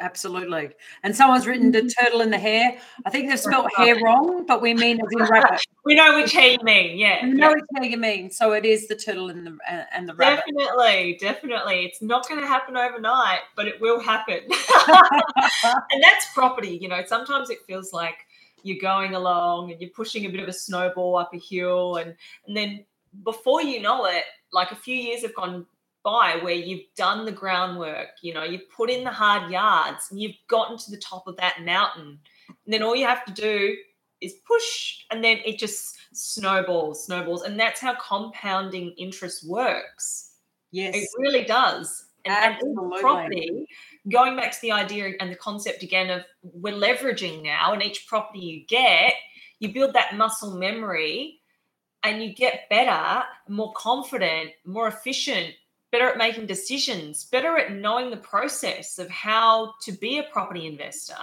Absolutely. 0.00 0.70
And 1.02 1.14
someone's 1.14 1.46
written 1.46 1.70
Mm-hmm. 1.72 1.86
the 1.86 1.94
turtle 1.94 2.22
in 2.22 2.30
the 2.30 2.38
hair. 2.38 2.78
I 3.04 3.10
think 3.10 3.28
they've 3.28 3.38
spelled 3.38 3.68
hair 3.76 3.96
wrong, 4.02 4.46
but 4.46 4.62
we 4.62 4.72
mean 4.72 4.98
as 4.98 5.08
in 5.12 5.18
rabbit. 5.30 5.60
We 5.84 5.94
know 5.94 6.16
which 6.16 6.32
hair 6.32 6.52
you 6.52 6.58
mean, 6.62 6.96
yeah. 6.98 7.24
We 7.24 7.32
know 7.32 7.50
which 7.52 7.64
hair 7.76 7.84
you 7.84 7.98
mean. 7.98 8.30
So 8.30 8.52
it 8.52 8.64
is 8.64 8.88
the 8.88 8.96
turtle 8.96 9.28
and 9.28 9.46
the 9.46 9.58
uh, 9.70 9.84
and 9.92 10.08
the 10.08 10.14
rabbit. 10.14 10.44
Definitely, 10.56 11.18
definitely. 11.20 11.84
It's 11.84 12.00
not 12.00 12.26
going 12.28 12.40
to 12.40 12.46
happen 12.46 12.78
overnight, 12.78 13.40
but 13.56 13.68
it 13.68 13.78
will 13.80 14.00
happen. 14.00 14.40
and 15.64 16.02
that's 16.02 16.32
property. 16.32 16.78
You 16.80 16.88
know, 16.88 17.02
sometimes 17.06 17.50
it 17.50 17.58
feels 17.66 17.92
like 17.92 18.26
you're 18.62 18.80
going 18.80 19.14
along 19.14 19.72
and 19.72 19.80
you're 19.80 19.90
pushing 19.90 20.26
a 20.26 20.28
bit 20.28 20.40
of 20.40 20.48
a 20.48 20.52
snowball 20.52 21.16
up 21.16 21.32
a 21.34 21.38
hill, 21.38 21.96
and 21.96 22.14
and 22.46 22.56
then 22.56 22.84
before 23.24 23.62
you 23.62 23.80
know 23.80 24.06
it, 24.06 24.24
like 24.52 24.70
a 24.70 24.76
few 24.76 24.94
years 24.94 25.22
have 25.22 25.34
gone 25.34 25.66
by 26.02 26.38
where 26.42 26.54
you've 26.54 26.86
done 26.96 27.24
the 27.24 27.32
groundwork. 27.32 28.08
You 28.22 28.34
know, 28.34 28.44
you've 28.44 28.70
put 28.70 28.90
in 28.90 29.04
the 29.04 29.10
hard 29.10 29.50
yards, 29.50 30.08
and 30.10 30.20
you've 30.20 30.36
gotten 30.48 30.76
to 30.78 30.90
the 30.90 30.96
top 30.96 31.26
of 31.26 31.36
that 31.36 31.62
mountain. 31.62 32.18
And 32.48 32.72
then 32.72 32.82
all 32.82 32.96
you 32.96 33.06
have 33.06 33.24
to 33.26 33.32
do 33.32 33.76
is 34.20 34.34
push, 34.46 35.04
and 35.10 35.22
then 35.24 35.38
it 35.44 35.58
just 35.58 35.98
snowballs, 36.12 37.06
snowballs, 37.06 37.42
and 37.42 37.58
that's 37.58 37.80
how 37.80 37.94
compounding 37.94 38.92
interest 38.98 39.48
works. 39.48 40.32
Yes. 40.72 40.94
It 40.94 41.08
really 41.18 41.44
does. 41.44 42.06
And, 42.26 42.56
and 42.60 42.92
property, 43.00 43.66
going 44.08 44.36
back 44.36 44.52
to 44.52 44.60
the 44.62 44.72
idea 44.72 45.12
and 45.20 45.30
the 45.30 45.36
concept 45.36 45.82
again 45.82 46.10
of 46.10 46.24
we're 46.42 46.74
leveraging 46.74 47.42
now, 47.42 47.72
and 47.72 47.82
each 47.82 48.06
property 48.06 48.40
you 48.40 48.66
get, 48.66 49.14
you 49.58 49.72
build 49.72 49.94
that 49.94 50.16
muscle 50.16 50.56
memory 50.56 51.40
and 52.02 52.22
you 52.22 52.34
get 52.34 52.68
better, 52.70 53.22
more 53.48 53.72
confident, 53.74 54.50
more 54.64 54.88
efficient, 54.88 55.54
better 55.92 56.08
at 56.08 56.16
making 56.16 56.46
decisions, 56.46 57.24
better 57.26 57.58
at 57.58 57.72
knowing 57.72 58.10
the 58.10 58.16
process 58.16 58.98
of 58.98 59.10
how 59.10 59.74
to 59.82 59.92
be 59.92 60.18
a 60.18 60.22
property 60.24 60.66
investor. 60.66 61.18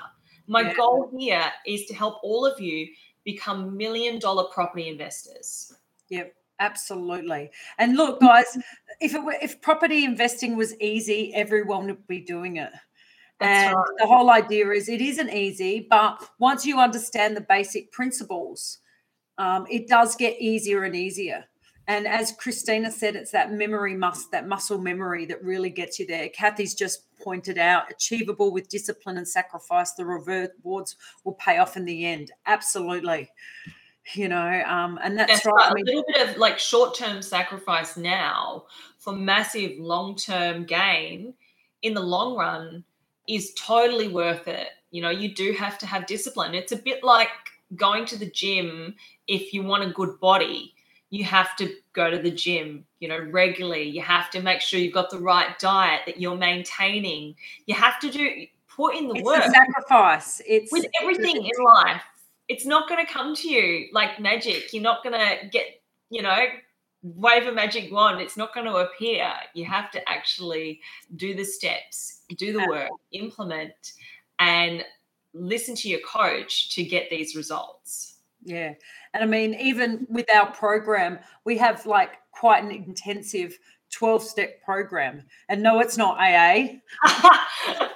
My 0.45 0.61
Yeah. 0.61 0.73
goal 0.75 1.09
here 1.17 1.51
is 1.65 1.85
to 1.87 1.95
help 1.95 2.19
all 2.21 2.45
of 2.45 2.59
you 2.59 2.93
become 3.23 3.75
million 3.75 4.19
dollar 4.19 4.45
property 4.53 4.87
investors. 4.87 5.73
Yep, 6.09 6.33
absolutely. 6.59 7.51
And 7.77 7.95
look, 7.95 8.21
guys, 8.21 8.57
if 8.99 9.13
it 9.13 9.23
were, 9.23 9.35
if 9.41 9.61
property 9.61 10.03
investing 10.03 10.55
was 10.55 10.79
easy, 10.79 11.33
everyone 11.33 11.85
would 11.87 12.07
be 12.07 12.21
doing 12.21 12.57
it. 12.57 12.71
That's 13.39 13.67
and 13.67 13.75
right. 13.75 13.85
the 13.99 14.07
whole 14.07 14.29
idea 14.29 14.69
is 14.71 14.89
it 14.89 15.01
isn't 15.01 15.29
easy, 15.29 15.85
but 15.89 16.23
once 16.39 16.65
you 16.65 16.79
understand 16.79 17.37
the 17.37 17.41
basic 17.41 17.91
principles, 17.91 18.79
um, 19.37 19.67
it 19.69 19.87
does 19.87 20.15
get 20.15 20.41
easier 20.41 20.83
and 20.83 20.95
easier. 20.95 21.45
And 21.89 22.05
as 22.05 22.33
Christina 22.33 22.91
said, 22.91 23.15
it's 23.15 23.31
that 23.31 23.53
memory 23.53 23.95
must, 23.95 24.31
that 24.31 24.47
muscle 24.47 24.77
memory 24.77 25.25
that 25.27 25.41
really 25.41 25.69
gets 25.69 25.99
you 25.99 26.05
there. 26.05 26.27
Kathy's 26.29 26.73
just 26.73 27.03
pointed 27.21 27.57
out, 27.57 27.89
achievable 27.89 28.51
with 28.51 28.67
discipline 28.67 29.17
and 29.17 29.27
sacrifice, 29.27 29.93
the 29.93 30.05
rewards 30.05 30.97
will 31.23 31.33
pay 31.35 31.59
off 31.59 31.77
in 31.77 31.85
the 31.85 32.05
end. 32.05 32.31
Absolutely. 32.45 33.29
You 34.13 34.27
know, 34.27 34.63
um, 34.65 34.99
and 35.03 35.17
that's, 35.17 35.31
That's 35.31 35.45
right. 35.45 35.53
right. 35.53 35.67
I 35.67 35.71
A 35.71 35.73
mean, 35.75 35.85
little 35.85 36.03
bit 36.07 36.29
of 36.29 36.37
like 36.37 36.59
short 36.59 36.95
term 36.95 37.21
sacrifice 37.21 37.97
now 37.97 38.65
for 38.97 39.13
massive 39.13 39.77
long 39.79 40.15
term 40.15 40.65
gain 40.65 41.33
in 41.81 41.93
the 41.93 42.01
long 42.01 42.35
run 42.35 42.83
is 43.27 43.53
totally 43.55 44.07
worth 44.07 44.47
it. 44.47 44.69
You 44.91 45.01
know, 45.01 45.09
you 45.09 45.33
do 45.33 45.51
have 45.53 45.77
to 45.79 45.85
have 45.85 46.05
discipline. 46.05 46.55
It's 46.55 46.71
a 46.71 46.77
bit 46.77 47.03
like 47.03 47.29
going 47.75 48.05
to 48.05 48.17
the 48.17 48.29
gym 48.29 48.95
if 49.27 49.53
you 49.53 49.63
want 49.63 49.83
a 49.83 49.91
good 49.91 50.19
body. 50.19 50.73
You 51.09 51.23
have 51.25 51.55
to 51.57 51.73
go 51.93 52.09
to 52.09 52.17
the 52.17 52.31
gym, 52.31 52.85
you 52.99 53.07
know, 53.07 53.19
regularly. 53.19 53.83
You 53.83 54.01
have 54.01 54.29
to 54.31 54.41
make 54.41 54.61
sure 54.61 54.79
you've 54.79 54.93
got 54.93 55.09
the 55.09 55.19
right 55.19 55.57
diet 55.59 56.01
that 56.05 56.19
you're 56.19 56.37
maintaining. 56.37 57.35
You 57.65 57.75
have 57.75 57.99
to 58.01 58.09
do 58.09 58.45
put 58.73 58.95
in 58.95 59.07
the 59.07 59.15
it's 59.15 59.25
work 59.25 59.45
a 59.45 59.49
sacrifice. 59.49 60.41
It's 60.45 60.71
with 60.71 60.85
everything 61.01 61.37
in 61.37 61.63
life 61.63 62.03
it's 62.47 62.65
not 62.65 62.87
going 62.87 63.05
to 63.05 63.11
come 63.11 63.35
to 63.35 63.49
you 63.49 63.87
like 63.93 64.19
magic. 64.19 64.73
You're 64.73 64.83
not 64.83 65.03
going 65.03 65.19
to 65.19 65.47
get 65.47 65.81
you 66.09 66.21
know 66.21 66.45
wave 67.03 67.45
a 67.45 67.51
magic 67.51 67.91
wand 67.91 68.19
it's 68.19 68.37
not 68.37 68.53
going 68.53 68.65
to 68.65 68.75
appear. 68.77 69.31
You 69.53 69.65
have 69.65 69.91
to 69.91 70.09
actually 70.09 70.81
do 71.15 71.35
the 71.35 71.45
steps 71.45 72.17
do 72.35 72.51
the 72.51 72.67
work 72.67 72.89
implement 73.11 73.93
and 74.39 74.83
listen 75.33 75.75
to 75.75 75.89
your 75.89 75.99
coach 76.01 76.75
to 76.75 76.83
get 76.83 77.09
these 77.09 77.35
results. 77.35 78.15
Yeah. 78.43 78.73
And 79.13 79.23
I 79.23 79.25
mean, 79.25 79.53
even 79.55 80.05
with 80.09 80.25
our 80.33 80.51
program, 80.51 81.19
we 81.45 81.57
have 81.57 81.85
like 81.85 82.17
quite 82.31 82.63
an 82.63 82.71
intensive 82.71 83.57
12 83.91 84.23
step 84.23 84.63
program. 84.63 85.23
And 85.49 85.63
no, 85.63 85.79
it's 85.79 85.97
not 85.97 86.17
AA, 86.19 86.79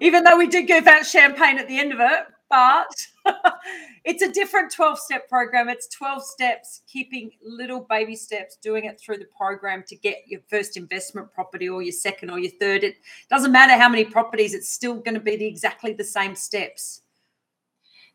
even 0.00 0.24
though 0.24 0.36
we 0.36 0.46
did 0.46 0.66
give 0.66 0.86
out 0.86 1.06
champagne 1.06 1.58
at 1.58 1.68
the 1.68 1.78
end 1.78 1.92
of 1.92 2.00
it, 2.00 2.26
but 2.48 2.94
it's 4.04 4.22
a 4.22 4.30
different 4.30 4.72
12 4.72 4.98
step 4.98 5.28
program. 5.28 5.68
It's 5.68 5.88
12 5.88 6.24
steps, 6.24 6.82
keeping 6.86 7.30
little 7.42 7.80
baby 7.80 8.16
steps, 8.16 8.56
doing 8.62 8.84
it 8.84 9.00
through 9.00 9.18
the 9.18 9.28
program 9.36 9.84
to 9.88 9.96
get 9.96 10.18
your 10.26 10.40
first 10.48 10.76
investment 10.76 11.32
property 11.32 11.68
or 11.68 11.82
your 11.82 11.92
second 11.92 12.30
or 12.30 12.38
your 12.38 12.52
third. 12.60 12.84
It 12.84 12.96
doesn't 13.28 13.52
matter 13.52 13.76
how 13.76 13.88
many 13.88 14.04
properties, 14.04 14.54
it's 14.54 14.72
still 14.72 14.94
going 14.94 15.14
to 15.14 15.20
be 15.20 15.36
the, 15.36 15.46
exactly 15.46 15.92
the 15.92 16.04
same 16.04 16.34
steps. 16.34 17.02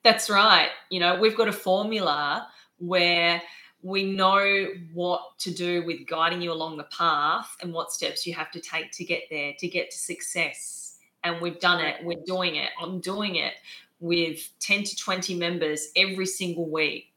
That's 0.04 0.30
right. 0.30 0.70
You 0.90 1.00
know, 1.00 1.20
we've 1.20 1.36
got 1.36 1.48
a 1.48 1.54
formula 1.54 2.48
where 2.78 3.42
we 3.82 4.04
know 4.04 4.68
what 4.94 5.22
to 5.40 5.54
do 5.54 5.86
with 5.86 6.08
guiding 6.08 6.42
you 6.42 6.52
along 6.52 6.78
the 6.78 6.86
path 6.86 7.56
and 7.62 7.72
what 7.74 7.92
steps 7.92 8.26
you 8.26 8.34
have 8.34 8.52
to 8.52 8.60
take 8.60 8.92
to 8.92 9.04
get 9.04 9.24
there, 9.30 9.54
to 9.60 9.68
get 9.68 9.92
to 9.92 9.98
success. 9.98 10.98
And 11.24 11.42
we've 11.42 11.60
done 11.60 11.84
it. 11.84 11.96
We're 12.04 12.24
doing 12.26 12.56
it. 12.56 12.70
I'm 12.80 13.00
doing 13.00 13.36
it 13.36 13.54
with 14.00 14.50
10 14.60 14.84
to 14.84 14.96
20 14.96 15.36
members 15.36 15.90
every 15.96 16.26
single 16.26 16.70
week. 16.70 17.08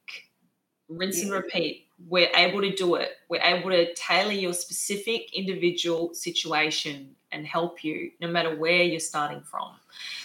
Rinse 0.89 1.23
and 1.23 1.33
repeat. 1.33 1.87
We're 2.09 2.31
able 2.35 2.61
to 2.63 2.75
do 2.75 2.95
it. 2.95 3.11
We're 3.29 3.43
able 3.43 3.71
to 3.71 3.93
tailor 3.95 4.33
your 4.33 4.53
specific 4.53 5.35
individual 5.35 6.15
situation 6.15 7.15
and 7.33 7.47
help 7.47 7.85
you 7.85 8.11
no 8.21 8.29
matter 8.29 8.57
where 8.57 8.83
you're 8.83 9.01
starting 9.01 9.43
from. 9.43 9.73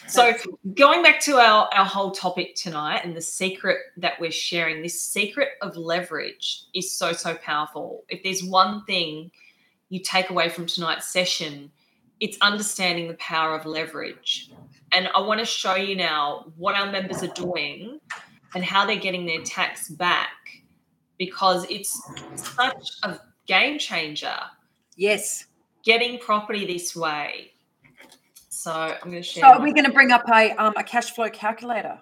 So, 0.08 0.34
going 0.76 1.04
back 1.04 1.20
to 1.22 1.38
our, 1.38 1.68
our 1.74 1.86
whole 1.86 2.12
topic 2.12 2.56
tonight 2.56 3.02
and 3.04 3.16
the 3.16 3.22
secret 3.22 3.78
that 3.98 4.20
we're 4.20 4.32
sharing, 4.32 4.82
this 4.82 5.02
secret 5.02 5.50
of 5.62 5.76
leverage 5.76 6.64
is 6.74 6.92
so, 6.92 7.12
so 7.12 7.36
powerful. 7.36 8.04
If 8.10 8.24
there's 8.24 8.44
one 8.44 8.86
thing 8.86 9.32
you 9.90 10.00
take 10.00 10.30
away 10.30 10.50
from 10.50 10.66
tonight's 10.66 11.08
session, 11.08 11.72
it's 12.20 12.38
understanding 12.42 13.08
the 13.08 13.16
power 13.16 13.56
of 13.56 13.66
leverage. 13.66 14.52
And 14.94 15.10
I 15.16 15.20
want 15.22 15.40
to 15.40 15.46
show 15.46 15.76
you 15.76 15.96
now 15.96 16.46
what 16.58 16.76
our 16.76 16.92
members 16.92 17.24
are 17.24 17.34
doing 17.34 18.00
and 18.56 18.64
how 18.64 18.86
they're 18.86 18.96
getting 18.98 19.26
their 19.26 19.42
tax 19.42 19.90
back 19.90 20.30
because 21.18 21.66
it's 21.70 22.00
such 22.36 22.92
a 23.04 23.20
game 23.48 23.80
changer 23.80 24.36
Yes. 24.96 25.46
getting 25.84 26.20
property 26.20 26.66
this 26.66 26.96
way. 26.96 27.52
So 28.50 28.72
I'm 28.72 29.10
going 29.10 29.24
to 29.24 29.24
share. 29.24 29.42
So 29.44 29.48
are 29.50 29.62
we 29.62 29.74
going 29.74 29.86
to 29.86 29.92
bring 29.92 30.12
up 30.12 30.24
a 30.32 30.52
um, 30.52 30.74
a 30.78 30.84
cash 30.84 31.12
flow 31.12 31.30
calculator? 31.30 32.00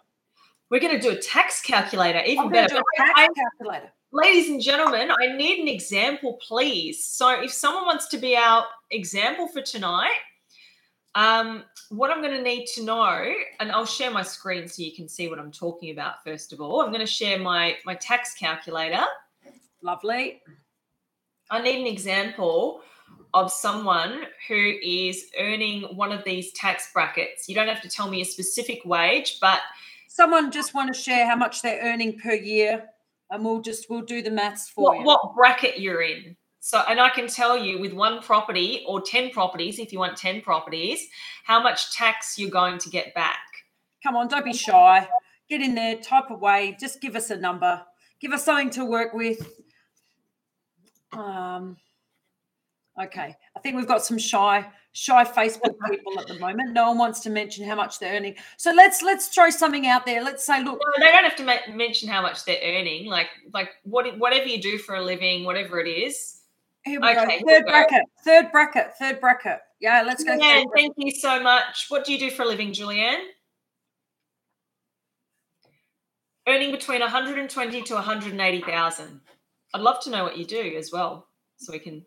We're 0.69 0.81
going 0.81 0.95
to 0.95 1.01
do 1.01 1.09
a 1.09 1.19
tax 1.19 1.61
calculator, 1.61 2.21
even 2.25 2.49
better. 2.49 2.75
do 2.75 2.77
a 2.77 2.83
But 2.97 3.05
tax 3.05 3.11
I- 3.15 3.27
calculator. 3.33 3.91
ladies 4.11 4.49
and 4.49 4.61
gentlemen, 4.61 5.11
I 5.11 5.35
need 5.35 5.59
an 5.61 5.67
example, 5.67 6.37
please. 6.45 7.03
So 7.05 7.29
if 7.41 7.51
someone 7.51 7.85
wants 7.85 8.07
to 8.09 8.17
be 8.17 8.35
our 8.35 8.65
example 8.91 9.47
for 9.47 9.61
tonight, 9.61 10.11
um, 11.15 11.63
what 11.89 12.11
I'm 12.11 12.21
going 12.21 12.35
to 12.35 12.41
need 12.41 12.65
to 12.75 12.83
know, 12.83 13.33
and 13.59 13.71
I'll 13.71 13.85
share 13.85 14.11
my 14.11 14.23
screen 14.23 14.67
so 14.67 14.81
you 14.81 14.93
can 14.93 15.07
see 15.07 15.27
what 15.27 15.39
I'm 15.39 15.51
talking 15.51 15.91
about. 15.91 16.23
First 16.23 16.53
of 16.53 16.61
all, 16.61 16.81
I'm 16.81 16.87
going 16.87 17.05
to 17.05 17.11
share 17.11 17.39
my 17.39 17.77
my 17.85 17.95
tax 17.95 18.33
calculator. 18.33 19.03
Lovely. 19.81 20.41
I 21.49 21.61
need 21.61 21.81
an 21.81 21.87
example 21.87 22.81
of 23.33 23.51
someone 23.51 24.23
who 24.47 24.73
is 24.83 25.27
earning 25.39 25.83
one 25.95 26.11
of 26.11 26.23
these 26.23 26.53
tax 26.53 26.91
brackets. 26.93 27.49
You 27.49 27.55
don't 27.55 27.67
have 27.67 27.81
to 27.81 27.89
tell 27.89 28.09
me 28.09 28.21
a 28.21 28.25
specific 28.25 28.81
wage, 28.85 29.39
but 29.41 29.59
Someone 30.13 30.51
just 30.51 30.73
want 30.73 30.93
to 30.93 30.99
share 30.99 31.25
how 31.25 31.37
much 31.37 31.61
they're 31.61 31.81
earning 31.83 32.19
per 32.19 32.33
year, 32.33 32.83
and 33.29 33.45
we'll 33.45 33.61
just 33.61 33.89
we'll 33.89 34.01
do 34.01 34.21
the 34.21 34.29
maths 34.29 34.67
for 34.67 34.83
what, 34.83 34.99
you. 34.99 35.05
what 35.05 35.33
bracket 35.33 35.79
you're 35.79 36.01
in. 36.01 36.35
So, 36.63 36.83
and 36.87 36.99
I 36.99 37.09
can 37.09 37.27
tell 37.27 37.57
you 37.57 37.79
with 37.79 37.91
one 37.91 38.21
property 38.21 38.85
or 38.87 39.01
10 39.01 39.31
properties, 39.31 39.79
if 39.79 39.91
you 39.91 39.97
want 39.97 40.15
10 40.15 40.41
properties, 40.41 41.07
how 41.43 41.61
much 41.61 41.91
tax 41.95 42.37
you're 42.37 42.51
going 42.51 42.77
to 42.77 42.89
get 42.89 43.15
back. 43.15 43.39
Come 44.03 44.15
on, 44.15 44.27
don't 44.27 44.45
be 44.45 44.53
shy. 44.53 45.07
Get 45.49 45.61
in 45.61 45.73
there, 45.73 45.97
type 45.97 46.29
away. 46.29 46.77
Just 46.79 47.01
give 47.01 47.15
us 47.15 47.31
a 47.31 47.35
number. 47.35 47.81
Give 48.19 48.31
us 48.31 48.45
something 48.45 48.69
to 48.71 48.85
work 48.85 49.13
with. 49.13 49.59
Um. 51.11 51.77
Okay, 53.01 53.35
I 53.55 53.59
think 53.61 53.75
we've 53.75 53.87
got 53.87 54.03
some 54.03 54.17
shy, 54.19 54.65
shy 54.91 55.23
Facebook 55.23 55.75
people 55.89 56.19
at 56.19 56.27
the 56.27 56.37
moment. 56.37 56.73
No 56.73 56.89
one 56.89 56.97
wants 56.99 57.21
to 57.21 57.31
mention 57.31 57.65
how 57.65 57.73
much 57.75 57.97
they're 57.99 58.15
earning. 58.15 58.35
So 58.57 58.71
let's 58.71 59.01
let's 59.01 59.29
throw 59.29 59.49
something 59.49 59.87
out 59.87 60.05
there. 60.05 60.23
Let's 60.23 60.45
say, 60.45 60.63
look, 60.63 60.79
No, 60.79 61.05
they 61.05 61.11
don't 61.11 61.23
have 61.23 61.35
to 61.37 61.43
ma- 61.43 61.75
mention 61.75 62.07
how 62.07 62.21
much 62.21 62.45
they're 62.45 62.61
earning. 62.63 63.07
Like, 63.07 63.29
like 63.53 63.69
what, 63.83 64.17
whatever 64.19 64.45
you 64.45 64.61
do 64.61 64.77
for 64.77 64.95
a 64.95 65.01
living, 65.01 65.43
whatever 65.43 65.79
it 65.79 65.89
is. 65.89 66.40
Here 66.83 66.99
we 67.01 67.07
Okay, 67.09 67.15
go. 67.15 67.29
here 67.29 67.39
we 67.45 67.53
Third 67.53 67.65
go. 67.65 67.71
bracket, 67.71 68.01
third 68.23 68.51
bracket, 68.51 68.93
third 68.97 69.19
bracket. 69.21 69.59
Yeah, 69.79 70.03
let's 70.05 70.23
go. 70.23 70.37
Julianne, 70.37 70.65
thank 70.75 70.93
you 70.97 71.11
so 71.11 71.39
much. 71.41 71.85
What 71.89 72.05
do 72.05 72.13
you 72.13 72.19
do 72.19 72.29
for 72.31 72.43
a 72.43 72.45
living, 72.45 72.71
Julianne? 72.71 73.25
Earning 76.47 76.71
between 76.71 77.01
120 77.01 77.81
to 77.83 77.93
180,000. 77.95 79.21
I'd 79.73 79.81
love 79.81 80.01
to 80.03 80.09
know 80.09 80.23
what 80.23 80.37
you 80.37 80.45
do 80.45 80.75
as 80.77 80.91
well, 80.91 81.27
so 81.57 81.71
we 81.71 81.79
can. 81.79 82.03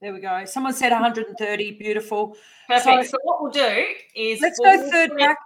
There 0.00 0.12
we 0.12 0.20
go. 0.20 0.44
Someone 0.46 0.72
said 0.72 0.90
130. 0.90 1.72
Beautiful. 1.72 2.36
Perfect. 2.66 3.04
So- 3.06 3.10
So, 3.12 3.18
what 3.22 3.42
we'll 3.42 3.52
do 3.52 3.86
is 4.16 4.40
Let's 4.40 4.58
we'll- 4.58 4.78
go 4.82 4.90
third 4.90 5.10
in- 5.10 5.16
bracket. 5.16 5.38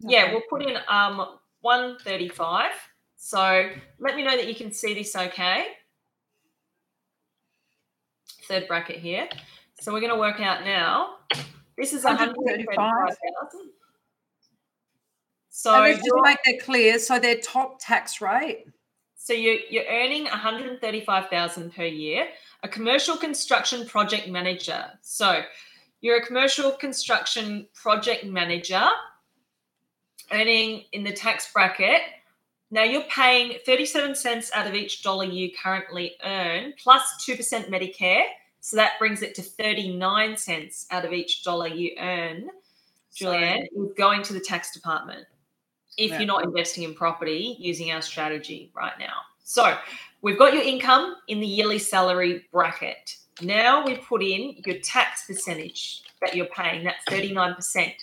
Yeah, 0.00 0.22
Okay. 0.24 0.32
we'll 0.32 0.42
put 0.48 0.62
in 0.62 0.76
um 0.88 1.38
135. 1.62 2.72
So 3.16 3.70
let 3.98 4.14
me 4.16 4.22
know 4.22 4.36
that 4.36 4.46
you 4.46 4.54
can 4.54 4.72
see 4.72 4.94
this 4.94 5.14
okay. 5.16 5.76
Third 8.52 8.68
bracket 8.68 8.98
here. 8.98 9.30
So 9.80 9.94
we're 9.94 10.00
going 10.00 10.12
to 10.12 10.18
work 10.18 10.38
out 10.38 10.62
now. 10.62 11.14
This 11.78 11.94
is 11.94 12.04
135. 12.04 12.76
135,000. 12.76 13.70
So 15.48 15.72
and 15.72 15.84
let's 15.84 16.04
just 16.04 16.14
make 16.22 16.36
that 16.44 16.62
clear. 16.62 16.98
So 16.98 17.18
their 17.18 17.38
top 17.38 17.78
tax 17.80 18.20
rate. 18.20 18.66
so 19.16 19.32
you're, 19.32 19.56
you're 19.70 19.86
earning 19.88 20.24
135,000 20.24 21.74
per 21.74 21.84
year. 21.84 22.28
A 22.62 22.68
commercial 22.68 23.16
construction 23.16 23.86
project 23.86 24.28
manager. 24.28 24.84
So 25.00 25.40
you're 26.02 26.18
a 26.18 26.26
commercial 26.26 26.72
construction 26.72 27.66
project 27.72 28.26
manager 28.26 28.86
earning 30.30 30.84
in 30.92 31.04
the 31.04 31.12
tax 31.12 31.50
bracket. 31.50 32.02
Now 32.70 32.84
you're 32.84 33.04
paying 33.04 33.56
37 33.64 34.14
cents 34.14 34.50
out 34.52 34.66
of 34.66 34.74
each 34.74 35.02
dollar 35.02 35.24
you 35.24 35.52
currently 35.56 36.16
earn, 36.22 36.74
plus 36.76 37.02
2% 37.26 37.70
Medicare. 37.70 38.24
So 38.62 38.76
that 38.76 38.92
brings 39.00 39.22
it 39.22 39.34
to 39.34 39.42
39 39.42 40.36
cents 40.36 40.86
out 40.92 41.04
of 41.04 41.12
each 41.12 41.42
dollar 41.42 41.66
you 41.66 41.96
earn, 41.98 42.48
Julianne, 43.12 43.66
is 43.76 43.92
going 43.98 44.22
to 44.22 44.32
the 44.32 44.40
tax 44.40 44.72
department 44.72 45.26
if 45.98 46.12
Yeah. 46.12 46.18
you're 46.18 46.26
not 46.28 46.44
investing 46.44 46.84
in 46.84 46.94
property 46.94 47.56
using 47.58 47.90
our 47.90 48.00
strategy 48.00 48.70
right 48.72 48.96
now. 49.00 49.22
So 49.42 49.76
we've 50.22 50.38
got 50.38 50.54
your 50.54 50.62
income 50.62 51.16
in 51.26 51.40
the 51.40 51.46
yearly 51.46 51.80
salary 51.80 52.46
bracket. 52.52 53.16
Now 53.40 53.84
we 53.84 53.96
put 53.96 54.22
in 54.22 54.62
your 54.64 54.78
tax 54.78 55.26
percentage 55.26 56.04
that 56.20 56.36
you're 56.36 56.46
paying, 56.46 56.84
that's 56.84 57.04
39%. 57.06 57.94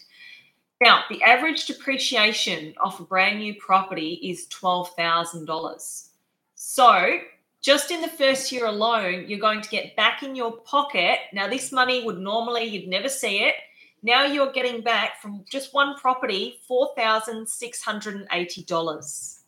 Now, 0.81 1.03
the 1.09 1.23
average 1.23 1.67
depreciation 1.67 2.73
off 2.81 2.99
a 2.99 3.03
brand 3.03 3.39
new 3.39 3.55
property 3.55 4.19
is 4.21 4.47
$12,000. 4.47 6.09
So, 6.55 7.19
just 7.61 7.91
in 7.91 8.01
the 8.01 8.07
first 8.07 8.51
year 8.51 8.65
alone, 8.65 9.25
you're 9.27 9.39
going 9.39 9.61
to 9.61 9.69
get 9.69 9.95
back 9.95 10.23
in 10.23 10.35
your 10.35 10.53
pocket. 10.61 11.19
Now, 11.33 11.47
this 11.47 11.71
money 11.71 12.03
would 12.03 12.17
normally, 12.19 12.63
you'd 12.63 12.87
never 12.87 13.09
see 13.09 13.43
it. 13.43 13.53
Now 14.01 14.25
you're 14.25 14.53
getting 14.53 14.81
back 14.81 15.21
from 15.21 15.43
just 15.49 15.73
one 15.73 15.97
property 15.97 16.61
$4,680. 16.69 19.39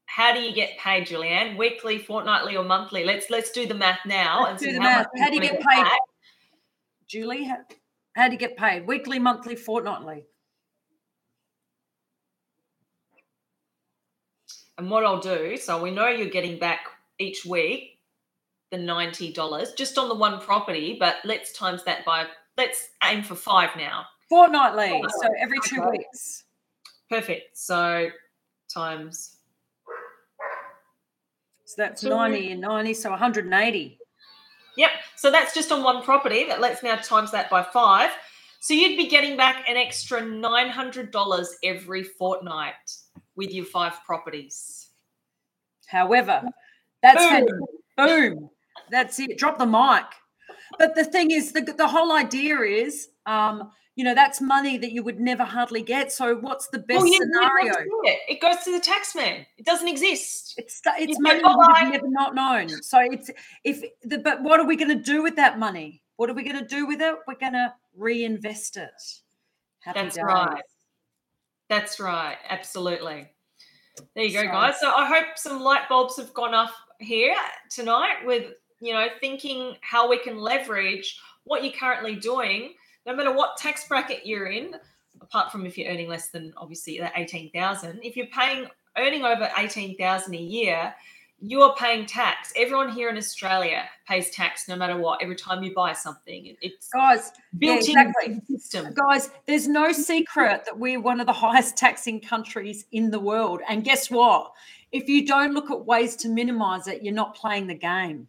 How 0.06 0.32
do 0.32 0.40
you 0.40 0.54
get 0.54 0.78
paid, 0.78 1.06
Julianne? 1.06 1.56
Weekly, 1.58 1.98
fortnightly, 1.98 2.56
or 2.56 2.64
monthly? 2.64 3.04
Let's 3.04 3.28
let's 3.28 3.50
do 3.50 3.66
the 3.66 3.74
math 3.74 4.00
now. 4.06 4.44
Let's 4.44 4.62
do 4.62 4.72
the 4.72 4.80
math. 4.80 5.06
How 5.18 5.28
do 5.28 5.34
you 5.34 5.40
get 5.40 5.61
paid, 5.61 5.82
back. 5.82 5.98
Julie? 7.06 7.44
How, 7.44 7.58
how 8.14 8.26
do 8.26 8.32
you 8.32 8.38
get 8.38 8.56
paid? 8.56 8.87
Weekly, 8.87 9.18
monthly, 9.18 9.54
fortnightly? 9.54 10.24
And 14.78 14.90
what 14.90 15.04
I'll 15.04 15.20
do, 15.20 15.56
so 15.56 15.82
we 15.82 15.90
know 15.90 16.08
you're 16.08 16.30
getting 16.30 16.58
back 16.58 16.87
each 17.18 17.44
week 17.44 17.98
the 18.70 18.76
$90 18.76 19.76
just 19.76 19.98
on 19.98 20.08
the 20.08 20.14
one 20.14 20.40
property, 20.40 20.96
but 20.98 21.16
let's 21.24 21.52
times 21.52 21.84
that 21.84 22.04
by, 22.04 22.26
let's 22.56 22.88
aim 23.04 23.22
for 23.22 23.34
five 23.34 23.70
now. 23.76 24.04
Fortnightly. 24.28 24.88
Fortnightly. 24.88 25.10
So 25.20 25.28
every 25.38 25.58
two 25.64 25.82
okay. 25.82 25.98
weeks. 25.98 26.44
Perfect. 27.08 27.56
So 27.56 28.08
times. 28.72 29.36
So 31.64 31.74
that's 31.76 32.00
two. 32.02 32.08
90 32.08 32.52
and 32.52 32.60
90, 32.60 32.94
so 32.94 33.10
180. 33.10 33.98
Yep. 34.76 34.90
So 35.16 35.30
that's 35.30 35.54
just 35.54 35.72
on 35.72 35.82
one 35.82 36.02
property. 36.02 36.44
That 36.44 36.60
let's 36.60 36.82
now 36.82 36.96
times 36.96 37.30
that 37.32 37.50
by 37.50 37.62
five. 37.62 38.10
So 38.60 38.74
you'd 38.74 38.96
be 38.96 39.08
getting 39.08 39.36
back 39.36 39.68
an 39.68 39.76
extra 39.76 40.20
$900 40.20 41.46
every 41.64 42.02
fortnight 42.02 42.74
with 43.36 43.52
your 43.52 43.64
five 43.64 43.94
properties. 44.04 44.88
However, 45.86 46.42
that's 47.02 47.24
boom. 47.24 47.60
boom. 47.96 48.50
That's 48.90 49.18
it. 49.20 49.38
Drop 49.38 49.58
the 49.58 49.66
mic. 49.66 50.04
But 50.78 50.94
the 50.94 51.04
thing 51.04 51.30
is, 51.30 51.52
the, 51.52 51.62
the 51.62 51.88
whole 51.88 52.12
idea 52.12 52.58
is, 52.60 53.08
um, 53.26 53.70
you 53.98 54.04
know, 54.04 54.14
that's 54.14 54.40
money 54.40 54.78
that 54.78 54.92
you 54.92 55.02
would 55.02 55.18
never 55.18 55.42
hardly 55.42 55.82
get. 55.82 56.12
So 56.12 56.37
what's 56.37 56.68
the 56.68 56.78
best 56.78 57.02
well, 57.02 57.12
scenario? 57.12 57.72
It. 58.04 58.20
it. 58.28 58.40
goes 58.40 58.58
to 58.62 58.70
the 58.70 58.80
taxman. 58.80 59.44
It 59.56 59.66
doesn't 59.66 59.88
exist. 59.88 60.54
It's 60.56 60.80
it's 60.87 61.18
you 61.18 61.20
money 61.20 61.40
you 61.40 61.64
have 61.64 61.90
never 61.90 62.08
not 62.08 62.32
known. 62.32 62.68
So 62.68 63.00
it's 63.00 63.28
if 63.64 63.82
the 64.04 64.18
but 64.18 64.40
what 64.44 64.61
are 64.61 64.66
we 64.66 64.76
going 64.76 64.96
to 64.96 65.02
do 65.02 65.20
with 65.20 65.34
that 65.34 65.58
money? 65.58 66.00
What 66.14 66.30
are 66.30 66.34
we 66.34 66.44
going 66.44 66.61
to 66.61 66.64
do 66.64 66.87
with 66.87 67.00
it? 67.00 67.16
We're 67.26 67.34
going 67.34 67.54
to 67.54 67.74
reinvest 67.96 68.76
it. 68.76 68.88
Happy 69.80 69.98
That's 69.98 70.14
days. 70.14 70.24
right. 70.24 70.62
That's 71.68 71.98
right. 71.98 72.37
Absolutely. 72.48 73.28
There 74.14 74.24
you 74.24 74.32
go, 74.32 74.42
so, 74.42 74.46
guys. 74.46 74.80
So 74.80 74.92
I 74.92 75.06
hope 75.06 75.26
some 75.34 75.61
light 75.61 75.88
bulbs 75.88 76.16
have 76.18 76.32
gone 76.34 76.54
off 76.54 76.72
here 77.00 77.34
tonight 77.68 78.24
with 78.24 78.52
you 78.80 78.92
know, 78.92 79.06
thinking 79.20 79.74
how 79.80 80.08
we 80.08 80.18
can 80.18 80.38
leverage 80.38 81.18
what 81.44 81.64
you're 81.64 81.72
currently 81.72 82.14
doing, 82.14 82.74
no 83.06 83.14
matter 83.14 83.32
what 83.32 83.56
tax 83.56 83.87
bracket 83.88 84.26
you're 84.26 84.46
in, 84.46 84.74
apart 85.20 85.50
from 85.50 85.66
if 85.66 85.76
you're 85.76 85.90
earning 85.90 86.08
less 86.08 86.28
than 86.28 86.52
obviously 86.56 86.98
that 86.98 87.12
18,000, 87.16 88.00
if 88.02 88.16
you're 88.16 88.26
paying 88.26 88.66
earning 88.96 89.24
over 89.24 89.48
18,000 89.56 90.34
a 90.34 90.38
year, 90.38 90.94
you 91.40 91.62
are 91.62 91.74
paying 91.76 92.04
tax. 92.04 92.52
Everyone 92.56 92.90
here 92.90 93.08
in 93.08 93.16
Australia 93.16 93.84
pays 94.08 94.30
tax 94.30 94.66
no 94.68 94.74
matter 94.74 94.96
what. 94.96 95.22
Every 95.22 95.37
time 95.37 95.62
you 95.62 95.72
buy 95.72 95.92
something, 95.92 96.56
it's 96.61 96.88
guys 96.88 97.32
built 97.58 97.88
yeah, 97.88 98.02
exactly. 98.02 98.34
into 98.34 98.46
the 98.48 98.58
system. 98.58 98.94
Guys, 98.94 99.30
there's 99.46 99.68
no 99.68 99.92
secret 99.92 100.64
that 100.64 100.76
we're 100.76 101.00
one 101.00 101.20
of 101.20 101.26
the 101.26 101.32
highest 101.32 101.76
taxing 101.76 102.20
countries 102.20 102.87
in 102.90 103.11
the 103.11 103.20
world. 103.20 103.61
And 103.68 103.84
guess 103.84 104.11
what? 104.11 104.52
If 104.90 105.08
you 105.08 105.26
don't 105.26 105.54
look 105.54 105.70
at 105.70 105.84
ways 105.84 106.16
to 106.16 106.28
minimize 106.28 106.88
it, 106.88 107.02
you're 107.02 107.14
not 107.14 107.37
playing 107.37 107.68
the 107.68 107.74
game. 107.74 108.26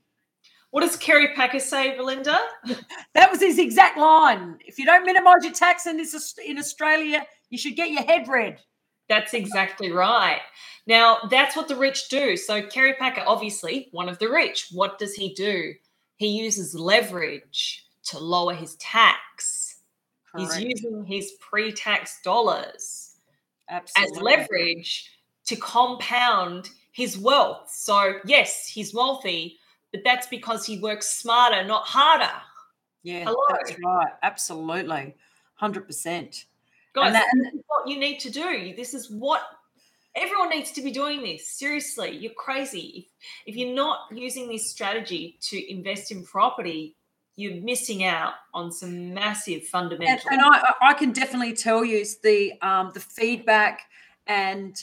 What 0.71 0.81
does 0.81 0.95
Kerry 0.95 1.33
Packer 1.33 1.59
say, 1.59 1.95
Belinda? 1.97 2.37
that 3.13 3.31
was 3.31 3.39
his 3.39 3.57
exact 3.57 3.97
line. 3.97 4.57
If 4.65 4.77
you 4.77 4.85
don't 4.85 5.05
minimise 5.05 5.43
your 5.43 5.53
tax 5.53 5.87
in 5.87 5.97
this 5.97 6.35
in 6.45 6.57
Australia, 6.59 7.25
you 7.49 7.57
should 7.57 7.75
get 7.75 7.91
your 7.91 8.03
head 8.03 8.27
read. 8.27 8.59
That's 9.07 9.33
exactly 9.33 9.91
right. 9.91 10.41
Now, 10.85 11.17
that's 11.29 11.55
what 11.55 11.67
the 11.67 11.75
rich 11.75 12.09
do. 12.09 12.37
So, 12.37 12.61
Kerry 12.61 12.93
Packer, 12.93 13.23
obviously 13.25 13.89
one 13.91 14.07
of 14.07 14.19
the 14.19 14.29
rich, 14.29 14.67
what 14.71 14.99
does 14.99 15.15
he 15.15 15.33
do? 15.33 15.73
He 16.17 16.27
uses 16.27 16.75
leverage 16.75 17.85
to 18.05 18.19
lower 18.19 18.53
his 18.53 18.75
tax. 18.75 19.77
Correct. 20.31 20.53
He's 20.53 20.63
using 20.63 21.03
his 21.05 21.31
pre 21.39 21.71
tax 21.71 22.19
dollars 22.23 23.15
Absolutely. 23.69 24.15
as 24.15 24.21
leverage 24.21 25.11
to 25.45 25.55
compound 25.55 26.69
his 26.91 27.17
wealth. 27.17 27.71
So, 27.71 28.19
yes, 28.25 28.67
he's 28.67 28.93
wealthy, 28.93 29.57
but 29.91 30.01
that's 30.03 30.27
because 30.27 30.65
he 30.65 30.79
works 30.79 31.09
smarter, 31.09 31.63
not 31.63 31.85
harder. 31.85 32.31
Yeah, 33.03 33.23
Hello. 33.25 33.37
that's 33.49 33.75
right. 33.83 34.11
Absolutely. 34.23 35.15
100%. 35.61 36.45
Guys, 36.93 37.13
that, 37.13 37.25
this 37.33 37.53
is 37.53 37.61
what 37.67 37.87
you 37.87 37.99
need 37.99 38.19
to 38.19 38.29
do. 38.29 38.73
This 38.75 38.93
is 38.93 39.09
what 39.09 39.41
everyone 40.15 40.49
needs 40.49 40.71
to 40.71 40.81
be 40.81 40.91
doing 40.91 41.21
this. 41.21 41.49
Seriously, 41.49 42.17
you're 42.17 42.33
crazy. 42.33 43.09
If, 43.45 43.53
if 43.53 43.55
you're 43.55 43.75
not 43.75 44.07
using 44.11 44.49
this 44.49 44.69
strategy 44.69 45.37
to 45.41 45.71
invest 45.71 46.11
in 46.11 46.23
property, 46.23 46.95
you're 47.35 47.61
missing 47.61 48.03
out 48.03 48.33
on 48.53 48.71
some 48.71 49.13
massive 49.13 49.63
fundamentals. 49.67 50.25
And, 50.29 50.41
and 50.41 50.55
I, 50.55 50.73
I 50.81 50.93
can 50.93 51.13
definitely 51.13 51.53
tell 51.53 51.85
you 51.85 52.05
the 52.21 52.53
um, 52.61 52.91
the 52.93 52.99
feedback 52.99 53.83
and 54.27 54.75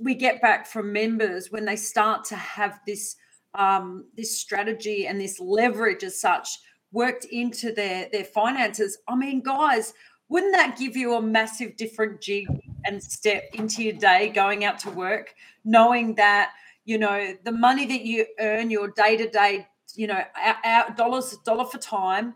we 0.00 0.14
get 0.14 0.40
back 0.40 0.66
from 0.66 0.92
members 0.92 1.52
when 1.52 1.64
they 1.64 1.76
start 1.76 2.24
to 2.24 2.36
have 2.36 2.80
this 2.86 3.16
um, 3.56 4.06
this 4.16 4.38
strategy 4.40 5.06
and 5.06 5.20
this 5.20 5.40
leverage 5.40 6.04
as 6.04 6.20
such 6.20 6.48
worked 6.92 7.24
into 7.26 7.72
their 7.72 8.08
their 8.12 8.24
finances. 8.24 8.98
I 9.08 9.16
mean 9.16 9.40
guys 9.40 9.92
wouldn't 10.28 10.54
that 10.54 10.76
give 10.76 10.96
you 10.96 11.14
a 11.14 11.22
massive 11.22 11.76
different 11.76 12.20
jig 12.20 12.48
and 12.84 13.02
step 13.02 13.44
into 13.52 13.82
your 13.82 13.94
day 13.94 14.28
going 14.28 14.64
out 14.64 14.78
to 14.80 14.90
work 14.90 15.34
knowing 15.64 16.14
that 16.14 16.52
you 16.84 16.98
know 16.98 17.34
the 17.44 17.52
money 17.52 17.86
that 17.86 18.02
you 18.02 18.26
earn 18.40 18.70
your 18.70 18.88
day 18.88 19.16
to 19.16 19.28
day 19.28 19.66
you 19.94 20.06
know 20.06 20.22
out 20.64 20.96
dollars 20.96 21.36
dollar 21.44 21.64
for 21.64 21.78
time 21.78 22.34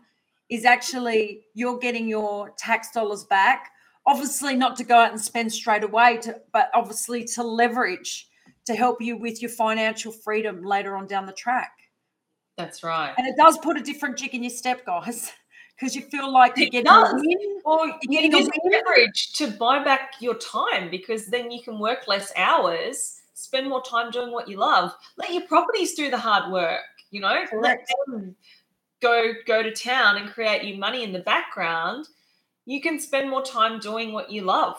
is 0.51 0.65
actually 0.65 1.45
you're 1.53 1.79
getting 1.79 2.07
your 2.07 2.51
tax 2.57 2.91
dollars 2.91 3.23
back. 3.23 3.71
Obviously 4.05 4.55
not 4.55 4.75
to 4.75 4.83
go 4.83 4.99
out 4.99 5.11
and 5.11 5.21
spend 5.21 5.51
straight 5.51 5.83
away 5.83 6.17
to, 6.17 6.39
but 6.51 6.69
obviously 6.73 7.23
to 7.23 7.41
leverage 7.41 8.27
to 8.71 8.77
help 8.77 9.01
you 9.01 9.17
with 9.17 9.41
your 9.41 9.51
financial 9.51 10.11
freedom 10.11 10.63
later 10.63 10.95
on 10.95 11.07
down 11.07 11.25
the 11.25 11.33
track. 11.33 11.71
That's 12.57 12.83
right. 12.83 13.13
And 13.17 13.27
it 13.27 13.35
does 13.37 13.57
put 13.57 13.77
a 13.77 13.81
different 13.81 14.17
jig 14.17 14.33
in 14.33 14.43
your 14.43 14.49
step, 14.49 14.85
guys, 14.85 15.31
because 15.75 15.95
you 15.95 16.03
feel 16.03 16.31
like 16.31 16.57
you're 16.57 16.69
getting 16.69 16.87
a 16.87 17.11
win. 17.13 17.61
Or 17.63 17.87
you're 17.87 18.21
getting 18.21 18.31
use 18.31 18.49
leverage 18.63 19.33
to 19.33 19.47
buy 19.47 19.83
back 19.83 20.13
your 20.19 20.35
time 20.35 20.89
because 20.89 21.27
then 21.27 21.51
you 21.51 21.61
can 21.61 21.79
work 21.79 22.07
less 22.07 22.31
hours, 22.35 23.21
spend 23.33 23.69
more 23.69 23.81
time 23.83 24.11
doing 24.11 24.31
what 24.31 24.47
you 24.47 24.57
love. 24.57 24.93
Let 25.17 25.33
your 25.33 25.43
properties 25.43 25.93
do 25.93 26.09
the 26.09 26.17
hard 26.17 26.51
work, 26.51 26.81
you 27.11 27.21
know? 27.21 27.45
Correct. 27.49 27.91
Let 28.07 28.07
them 28.07 28.35
go 29.01 29.33
go 29.45 29.63
to 29.63 29.71
town 29.71 30.17
and 30.17 30.29
create 30.29 30.63
you 30.63 30.77
money 30.77 31.03
in 31.03 31.11
the 31.11 31.19
background. 31.19 32.07
You 32.65 32.81
can 32.81 32.99
spend 32.99 33.29
more 33.29 33.43
time 33.43 33.79
doing 33.79 34.13
what 34.13 34.31
you 34.31 34.43
love. 34.43 34.77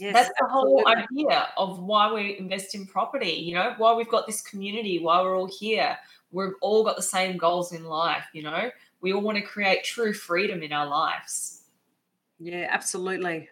Yes, 0.00 0.14
That's 0.14 0.30
the 0.40 0.46
whole 0.48 0.86
idea 0.88 1.48
of 1.56 1.80
why 1.80 2.12
we 2.12 2.38
invest 2.38 2.74
in 2.74 2.86
property, 2.86 3.32
you 3.32 3.54
know, 3.54 3.74
why 3.76 3.92
we've 3.94 4.08
got 4.08 4.26
this 4.26 4.40
community, 4.40 4.98
why 4.98 5.20
we're 5.20 5.36
all 5.36 5.46
here. 5.46 5.96
We've 6.32 6.52
all 6.62 6.84
got 6.84 6.96
the 6.96 7.02
same 7.02 7.36
goals 7.36 7.72
in 7.72 7.84
life, 7.84 8.24
you 8.32 8.42
know. 8.42 8.70
We 9.00 9.12
all 9.12 9.20
want 9.20 9.36
to 9.36 9.42
create 9.42 9.84
true 9.84 10.12
freedom 10.12 10.62
in 10.62 10.72
our 10.72 10.86
lives. 10.86 11.62
Yeah, 12.38 12.66
absolutely. 12.70 13.48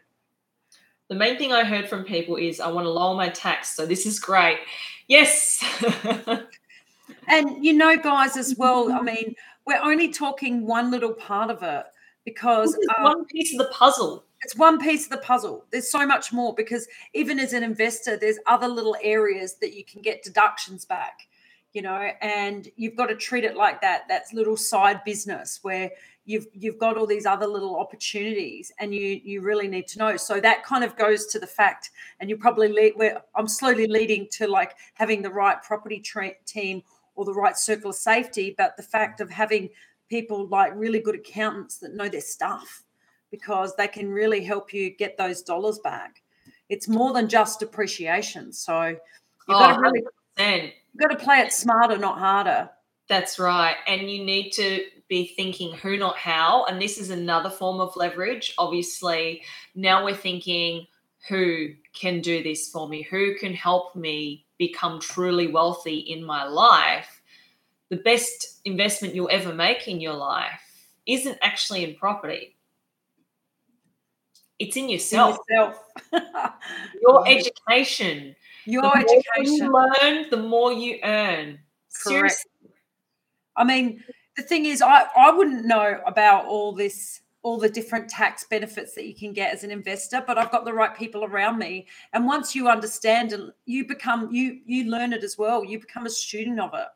The 1.09 1.15
main 1.15 1.39
thing 1.39 1.53
I 1.53 1.65
heard 1.65 1.89
from 1.89 2.05
people 2.05 2.37
is 2.37 2.61
I 2.61 2.69
want 2.69 2.85
to 2.87 2.91
lower 2.91 3.15
my 3.15 3.29
tax. 3.29 3.75
So 3.75 3.85
this 3.85 4.07
is 4.07 4.19
great. 4.19 4.59
Yes. 5.07 5.63
And 7.29 7.65
you 7.65 7.73
know, 7.75 7.97
guys, 7.97 8.37
as 8.37 8.57
well, 8.57 8.93
I 8.93 9.01
mean, 9.03 9.35
we're 9.67 9.81
only 9.83 10.09
talking 10.09 10.67
one 10.67 10.91
little 10.91 11.13
part 11.13 11.51
of 11.51 11.63
it 11.63 11.85
because 12.25 12.75
uh, 12.75 13.03
one 13.03 13.25
piece 13.27 13.53
of 13.53 13.59
the 13.59 13.73
puzzle. 13.73 14.25
It's 14.43 14.57
one 14.57 14.79
piece 14.79 15.05
of 15.05 15.11
the 15.11 15.19
puzzle. 15.19 15.65
There's 15.71 15.91
so 15.91 16.07
much 16.07 16.33
more 16.33 16.55
because 16.55 16.87
even 17.15 17.39
as 17.39 17.53
an 17.53 17.63
investor, 17.63 18.17
there's 18.17 18.39
other 18.47 18.69
little 18.69 18.97
areas 19.03 19.57
that 19.61 19.75
you 19.75 19.85
can 19.85 20.01
get 20.01 20.23
deductions 20.23 20.85
back, 20.85 21.27
you 21.73 21.83
know, 21.83 22.11
and 22.21 22.69
you've 22.77 22.97
got 22.97 23.07
to 23.07 23.17
treat 23.17 23.45
it 23.45 23.57
like 23.57 23.81
that. 23.81 24.03
That's 24.09 24.33
little 24.33 24.57
side 24.57 25.03
business 25.05 25.59
where 25.63 25.91
you've 26.25 26.47
you've 26.53 26.79
got 26.79 26.97
all 26.97 27.07
these 27.07 27.27
other 27.27 27.47
little 27.47 27.77
opportunities 27.81 28.71
and 28.79 28.95
you 28.95 29.21
you 29.25 29.41
really 29.41 29.67
need 29.67 29.89
to 29.89 29.99
know. 29.99 30.17
So 30.17 30.41
that 30.41 30.63
kind 30.63 30.85
of 30.85 30.97
goes 30.97 31.27
to 31.27 31.41
the 31.41 31.47
fact, 31.47 31.91
and 32.21 32.31
you 32.31 32.37
probably 32.37 32.69
lead 32.69 32.93
where 32.95 33.23
I'm 33.35 33.49
slowly 33.49 33.89
leading 33.89 34.29
to 34.33 34.47
like 34.47 34.75
having 34.95 35.21
the 35.21 35.31
right 35.31 35.61
property 35.63 35.99
tra- 35.99 36.39
team 36.47 36.83
or 37.17 37.25
the 37.25 37.35
right 37.35 37.57
circle 37.57 37.91
of 37.91 37.97
safety, 37.97 38.55
but 38.57 38.77
the 38.77 38.83
fact 38.85 39.21
of 39.21 39.31
having 39.31 39.69
people 40.09 40.47
like 40.47 40.73
really 40.77 41.01
good 41.01 41.17
accountants 41.17 41.79
that 41.79 41.95
know 41.95 42.09
their 42.09 42.21
stuff 42.21 42.85
because 43.31 43.75
they 43.77 43.89
can 43.89 44.11
really 44.11 44.43
help 44.43 44.73
you 44.73 44.91
get 44.91 45.17
those 45.17 45.43
dollars 45.43 45.79
back. 45.81 46.23
It's 46.69 46.89
more 46.89 47.13
than 47.13 47.29
just 47.29 47.61
depreciation. 47.61 48.53
So 48.53 48.83
you've 48.87 48.99
got 49.49 49.73
to 49.73 49.79
Oh, 49.79 49.81
really 49.81 50.03
100%. 50.39 50.63
you've 50.65 51.01
got 51.01 51.19
to 51.19 51.25
play 51.25 51.41
it 51.41 51.53
smarter, 51.53 51.97
not 51.99 52.19
harder. 52.19 52.71
That's 53.09 53.39
right. 53.39 53.77
And 53.87 54.11
you 54.11 54.23
need 54.25 54.51
to 54.53 54.85
be 55.09 55.29
thinking 55.35 55.73
who, 55.75 55.97
not 55.97 56.17
how. 56.19 56.67
And 56.67 56.81
this 56.81 56.99
is 56.99 57.09
another 57.11 57.49
form 57.49 57.81
of 57.81 57.97
leverage. 57.97 58.55
Obviously, 58.59 59.43
now 59.75 60.05
we're 60.05 60.15
thinking 60.15 60.87
who 61.27 61.71
can 61.95 62.21
do 62.21 62.43
this 62.43 62.71
for 62.71 62.89
me? 62.89 63.03
Who 63.03 63.35
can 63.37 63.55
help 63.55 63.97
me 63.97 64.47
become 64.59 65.01
truly 65.01 65.47
wealthy 65.47 65.99
in 65.99 66.23
my 66.25 66.45
life? 66.45 67.23
The 67.89 67.97
best 67.97 68.61
investment 68.67 69.15
you'll 69.15 69.31
ever 69.33 69.55
make 69.55 69.89
in 69.89 70.01
your 70.01 70.15
life 70.15 70.61
isn't 71.07 71.39
actually 71.41 71.85
in 71.85 71.95
property, 71.97 72.57
it's 74.59 74.77
in 74.77 74.85
In 74.85 74.91
yourself. 74.91 75.39
yourself. 75.49 75.83
Your 77.03 77.27
education. 77.29 78.35
Your 78.65 78.83
the 78.83 78.89
more 78.89 78.99
education. 78.99 79.55
you 79.55 79.73
learn, 79.73 80.31
the 80.31 80.37
more 80.37 80.73
you 80.73 80.99
earn. 81.05 81.59
Correct. 82.03 82.37
Seriously. 82.37 82.51
I 83.57 83.65
mean, 83.65 84.03
the 84.37 84.43
thing 84.43 84.67
is, 84.67 84.83
I, 84.83 85.07
I 85.17 85.31
wouldn't 85.31 85.65
know 85.65 86.01
about 86.07 86.47
all 86.47 86.73
this, 86.73 87.23
all 87.43 87.59
the 87.59 87.69
different 87.69 88.09
tax 88.09 88.45
benefits 88.49 88.95
that 88.95 89.07
you 89.07 89.15
can 89.15 89.33
get 89.33 89.53
as 89.53 89.65
an 89.65 89.71
investor, 89.71 90.23
but 90.27 90.39
I've 90.39 90.51
got 90.53 90.65
the 90.65 90.73
right 90.73 90.95
people 90.97 91.25
around 91.25 91.59
me. 91.59 91.87
And 92.13 92.27
once 92.27 92.55
you 92.55 92.69
understand 92.69 93.33
and 93.33 93.53
you 93.67 93.87
become, 93.87 94.31
you 94.33 94.61
you 94.67 94.85
learn 94.91 95.13
it 95.13 95.25
as 95.25 95.39
well. 95.39 95.65
You 95.65 95.81
become 95.81 96.07
a 96.07 96.11
student 96.11 96.61
of 96.61 96.73
it. 96.75 96.87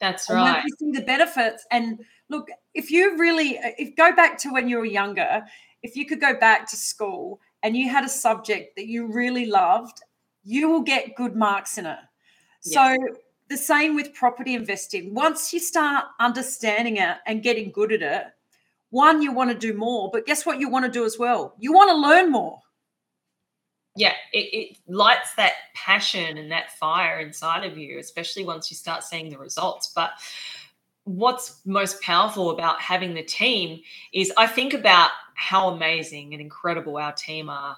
That's 0.00 0.28
And 0.28 0.38
right. 0.38 0.64
see 0.78 0.90
the 0.92 1.02
benefits, 1.02 1.66
and 1.70 2.00
look, 2.30 2.48
if 2.74 2.90
you 2.90 3.18
really, 3.18 3.58
if 3.78 3.94
go 3.96 4.14
back 4.16 4.38
to 4.38 4.50
when 4.50 4.68
you 4.68 4.78
were 4.78 4.86
younger, 4.86 5.42
if 5.82 5.96
you 5.96 6.06
could 6.06 6.20
go 6.20 6.34
back 6.38 6.68
to 6.70 6.76
school 6.76 7.40
and 7.62 7.76
you 7.76 7.88
had 7.88 8.04
a 8.04 8.08
subject 8.08 8.76
that 8.76 8.86
you 8.86 9.06
really 9.06 9.46
loved, 9.46 10.02
you 10.44 10.68
will 10.68 10.82
get 10.82 11.14
good 11.16 11.36
marks 11.36 11.78
in 11.78 11.86
it. 11.86 11.98
So 12.60 12.96
the 13.48 13.56
same 13.56 13.94
with 13.96 14.14
property 14.14 14.54
investing. 14.54 15.14
Once 15.14 15.52
you 15.52 15.58
start 15.58 16.04
understanding 16.20 16.98
it 16.98 17.16
and 17.26 17.42
getting 17.42 17.70
good 17.70 17.92
at 17.92 18.02
it, 18.02 18.26
one, 18.90 19.22
you 19.22 19.32
want 19.32 19.50
to 19.50 19.56
do 19.56 19.76
more, 19.76 20.10
but 20.12 20.26
guess 20.26 20.44
what 20.44 20.58
you 20.58 20.68
want 20.68 20.84
to 20.84 20.90
do 20.90 21.04
as 21.04 21.18
well? 21.18 21.54
You 21.58 21.72
want 21.72 21.90
to 21.90 21.96
learn 21.96 22.30
more. 22.30 22.60
yeah, 23.96 24.12
it, 24.32 24.54
it 24.54 24.76
lights 24.88 25.34
that 25.34 25.54
passion 25.74 26.38
and 26.38 26.50
that 26.50 26.72
fire 26.78 27.18
inside 27.20 27.64
of 27.64 27.76
you, 27.76 27.98
especially 27.98 28.44
once 28.44 28.70
you 28.70 28.76
start 28.76 29.02
seeing 29.02 29.28
the 29.28 29.38
results. 29.38 29.92
But 29.94 30.12
what's 31.04 31.60
most 31.66 32.00
powerful 32.00 32.50
about 32.50 32.80
having 32.80 33.14
the 33.14 33.22
team 33.22 33.80
is 34.12 34.32
I 34.36 34.46
think 34.46 34.74
about 34.74 35.10
how 35.40 35.70
amazing 35.70 36.34
and 36.34 36.40
incredible 36.40 36.98
our 36.98 37.12
team 37.12 37.48
are. 37.48 37.74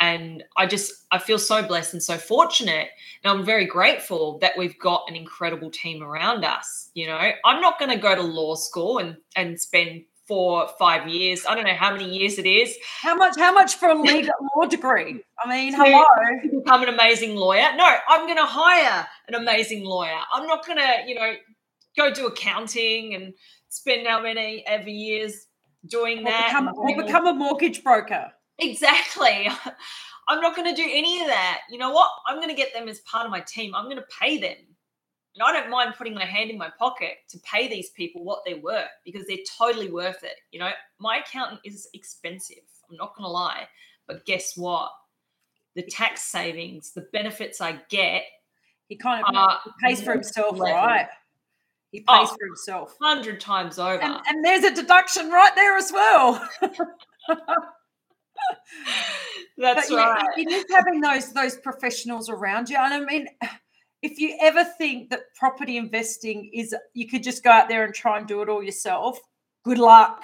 And 0.00 0.42
I 0.56 0.66
just, 0.66 0.92
I 1.12 1.18
feel 1.18 1.38
so 1.38 1.62
blessed 1.62 1.92
and 1.94 2.02
so 2.02 2.16
fortunate. 2.16 2.88
And 3.22 3.30
I'm 3.38 3.44
very 3.44 3.66
grateful 3.66 4.38
that 4.38 4.58
we've 4.58 4.78
got 4.80 5.04
an 5.08 5.14
incredible 5.14 5.70
team 5.70 6.02
around 6.02 6.44
us. 6.44 6.90
You 6.94 7.06
know, 7.06 7.30
I'm 7.44 7.60
not 7.60 7.78
going 7.78 7.92
to 7.92 7.96
go 7.98 8.14
to 8.16 8.22
law 8.22 8.56
school 8.56 8.98
and, 8.98 9.16
and 9.36 9.60
spend 9.60 10.02
four, 10.26 10.68
five 10.78 11.08
years. 11.08 11.46
I 11.48 11.54
don't 11.54 11.64
know 11.64 11.74
how 11.74 11.92
many 11.92 12.18
years 12.18 12.36
it 12.38 12.46
is 12.46 12.76
How 13.00 13.14
much? 13.14 13.36
How 13.38 13.52
much 13.52 13.76
for 13.76 13.88
a 13.88 13.94
legal 14.00 14.34
law 14.56 14.66
degree? 14.66 15.22
I 15.44 15.48
mean, 15.48 15.72
To- 15.72 15.84
hello. 15.84 16.04
to 16.42 16.60
become 16.60 16.82
an 16.82 16.88
amazing 16.88 17.36
lawyer. 17.36 17.68
No, 17.76 17.96
I'm 18.08 18.26
going 18.26 18.38
to 18.38 18.44
hire 18.46 19.06
an 19.28 19.34
amazing 19.34 19.84
lawyer. 19.84 20.18
I'm 20.32 20.46
not 20.46 20.66
going 20.66 20.78
to, 20.78 20.96
you 21.06 21.14
know, 21.14 21.32
go 21.96 22.12
do 22.12 22.26
accounting 22.26 23.14
and 23.14 23.34
spend 23.68 24.06
how 24.06 24.20
many 24.20 24.64
ever 24.66 24.88
years 24.88 25.46
doing 25.88 26.20
Or 26.20 26.24
that. 26.24 26.48
become, 26.48 26.68
or 26.76 26.86
doing 26.88 27.00
become 27.06 27.26
a 27.26 27.34
mortgage 27.34 27.82
broker. 27.82 28.32
exactly. 28.58 29.48
I'm 30.28 30.40
not 30.42 30.54
going 30.54 30.68
to 30.74 30.80
do 30.80 30.86
any 30.92 31.20
of 31.22 31.26
that. 31.28 31.60
You 31.70 31.78
know 31.78 31.90
what? 31.90 32.10
I'm 32.26 32.36
going 32.36 32.50
to 32.50 32.54
get 32.54 32.74
them 32.74 32.86
as 32.88 33.00
part 33.00 33.24
of 33.24 33.30
my 33.30 33.40
team. 33.40 33.74
I'm 33.74 33.84
going 33.86 33.96
to 33.96 34.04
pay 34.20 34.38
them. 34.38 34.56
And 35.34 35.42
I 35.42 35.52
don't 35.52 35.70
mind 35.70 35.94
putting 35.96 36.14
my 36.14 36.24
hand 36.24 36.50
in 36.50 36.58
my 36.58 36.68
pocket 36.78 37.12
to 37.30 37.38
pay 37.40 37.68
these 37.68 37.90
people 37.90 38.24
what 38.24 38.40
they're 38.44 38.60
worth 38.60 38.88
because 39.06 39.26
they're 39.26 39.36
totally 39.58 39.90
worth 39.90 40.22
it. 40.24 40.34
You 40.50 40.58
know, 40.60 40.70
my 40.98 41.18
accountant 41.26 41.60
is 41.64 41.88
expensive. 41.94 42.58
I'm 42.90 42.96
not 42.96 43.14
going 43.16 43.24
to 43.24 43.30
lie. 43.30 43.68
But 44.06 44.26
guess 44.26 44.54
what? 44.56 44.90
The 45.76 45.82
tax 45.82 46.22
savings, 46.22 46.92
the 46.92 47.06
benefits 47.12 47.60
I 47.60 47.78
get 47.88 48.24
He 48.88 48.96
kind 48.96 49.24
of 49.34 49.58
pays 49.82 50.02
for 50.02 50.12
himself, 50.12 50.58
level. 50.58 50.74
right? 50.74 51.06
He 51.90 52.04
oh, 52.08 52.18
pays 52.18 52.28
Oh. 52.30 52.36
for 52.38 52.46
himself. 52.46 52.94
100 52.98 53.40
times 53.40 53.78
over. 53.78 54.02
And, 54.02 54.20
and 54.26 54.44
there's 54.44 54.64
a 54.64 54.74
deduction 54.74 55.30
right 55.30 55.54
there 55.54 55.76
as 55.76 55.90
well. 55.92 56.48
That's 59.56 59.88
but 59.88 59.96
yeah, 59.96 60.10
right. 60.10 60.28
it 60.36 60.48
is 60.48 60.64
having 60.70 61.00
those 61.00 61.32
those 61.32 61.56
professionals 61.56 62.28
around 62.28 62.70
you. 62.70 62.76
And 62.76 62.94
I 62.94 63.00
mean, 63.00 63.26
if 64.02 64.20
you 64.20 64.36
ever 64.40 64.64
think 64.64 65.10
that 65.10 65.34
property 65.34 65.76
investing 65.76 66.50
is 66.52 66.74
you 66.94 67.08
could 67.08 67.24
just 67.24 67.42
go 67.42 67.50
out 67.50 67.68
there 67.68 67.84
and 67.84 67.92
try 67.92 68.18
and 68.18 68.26
do 68.28 68.42
it 68.42 68.48
all 68.48 68.62
yourself, 68.62 69.18
good 69.64 69.78
luck. 69.78 70.22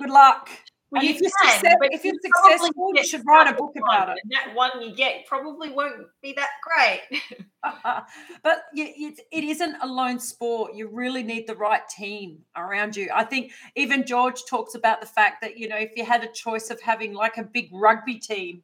Good 0.00 0.10
luck. 0.10 0.48
Well, 0.90 1.02
you 1.04 1.10
if 1.10 1.20
you're, 1.20 1.30
can, 1.42 1.52
success- 1.52 1.76
but 1.80 1.92
if 1.92 2.04
you're 2.04 2.14
successful, 2.22 2.92
you 2.94 3.04
should 3.04 3.22
write 3.26 3.46
a 3.46 3.52
book 3.52 3.74
one, 3.74 3.84
about 3.84 4.08
it. 4.08 4.18
And 4.22 4.32
that 4.32 4.54
one 4.54 4.70
you 4.80 4.94
get 4.94 5.26
probably 5.26 5.70
won't 5.70 6.06
be 6.22 6.32
that 6.34 6.48
great. 6.62 7.22
but 8.42 8.62
it, 8.74 9.20
it 9.30 9.44
isn't 9.44 9.76
a 9.82 9.86
lone 9.86 10.18
sport. 10.18 10.74
You 10.74 10.88
really 10.88 11.22
need 11.22 11.46
the 11.46 11.56
right 11.56 11.86
team 11.88 12.38
around 12.56 12.96
you. 12.96 13.10
I 13.14 13.24
think 13.24 13.52
even 13.76 14.06
George 14.06 14.40
talks 14.48 14.74
about 14.74 15.00
the 15.00 15.06
fact 15.06 15.42
that, 15.42 15.58
you 15.58 15.68
know, 15.68 15.76
if 15.76 15.92
you 15.94 16.04
had 16.06 16.24
a 16.24 16.32
choice 16.32 16.70
of 16.70 16.80
having 16.80 17.12
like 17.12 17.36
a 17.36 17.44
big 17.44 17.68
rugby 17.72 18.14
team 18.14 18.62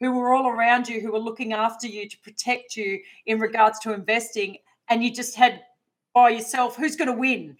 who 0.00 0.12
were 0.12 0.32
all 0.32 0.48
around 0.48 0.88
you, 0.88 1.00
who 1.00 1.12
were 1.12 1.18
looking 1.18 1.52
after 1.52 1.86
you 1.86 2.08
to 2.08 2.18
protect 2.20 2.76
you 2.76 3.00
in 3.26 3.38
regards 3.38 3.78
to 3.80 3.92
investing, 3.92 4.56
and 4.88 5.02
you 5.02 5.12
just 5.12 5.34
had 5.34 5.62
by 6.14 6.30
yourself, 6.30 6.76
who's 6.76 6.96
going 6.96 7.10
to 7.10 7.18
win? 7.18 7.56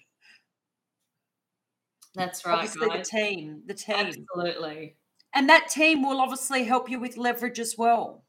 That's 2.17 2.45
right, 2.47 2.55
obviously, 2.55 2.89
guys. 2.89 3.09
the 3.11 3.19
team, 3.19 3.63
the 3.67 3.75
team. 3.75 3.97
Absolutely. 3.97 4.97
And 5.35 5.49
that 5.51 5.69
team 5.69 6.03
will 6.03 6.21
obviously 6.21 6.65
help 6.65 6.91
you 6.91 6.99
with 6.99 7.17
leverage 7.17 7.61
as 7.61 7.77
well. 7.77 8.25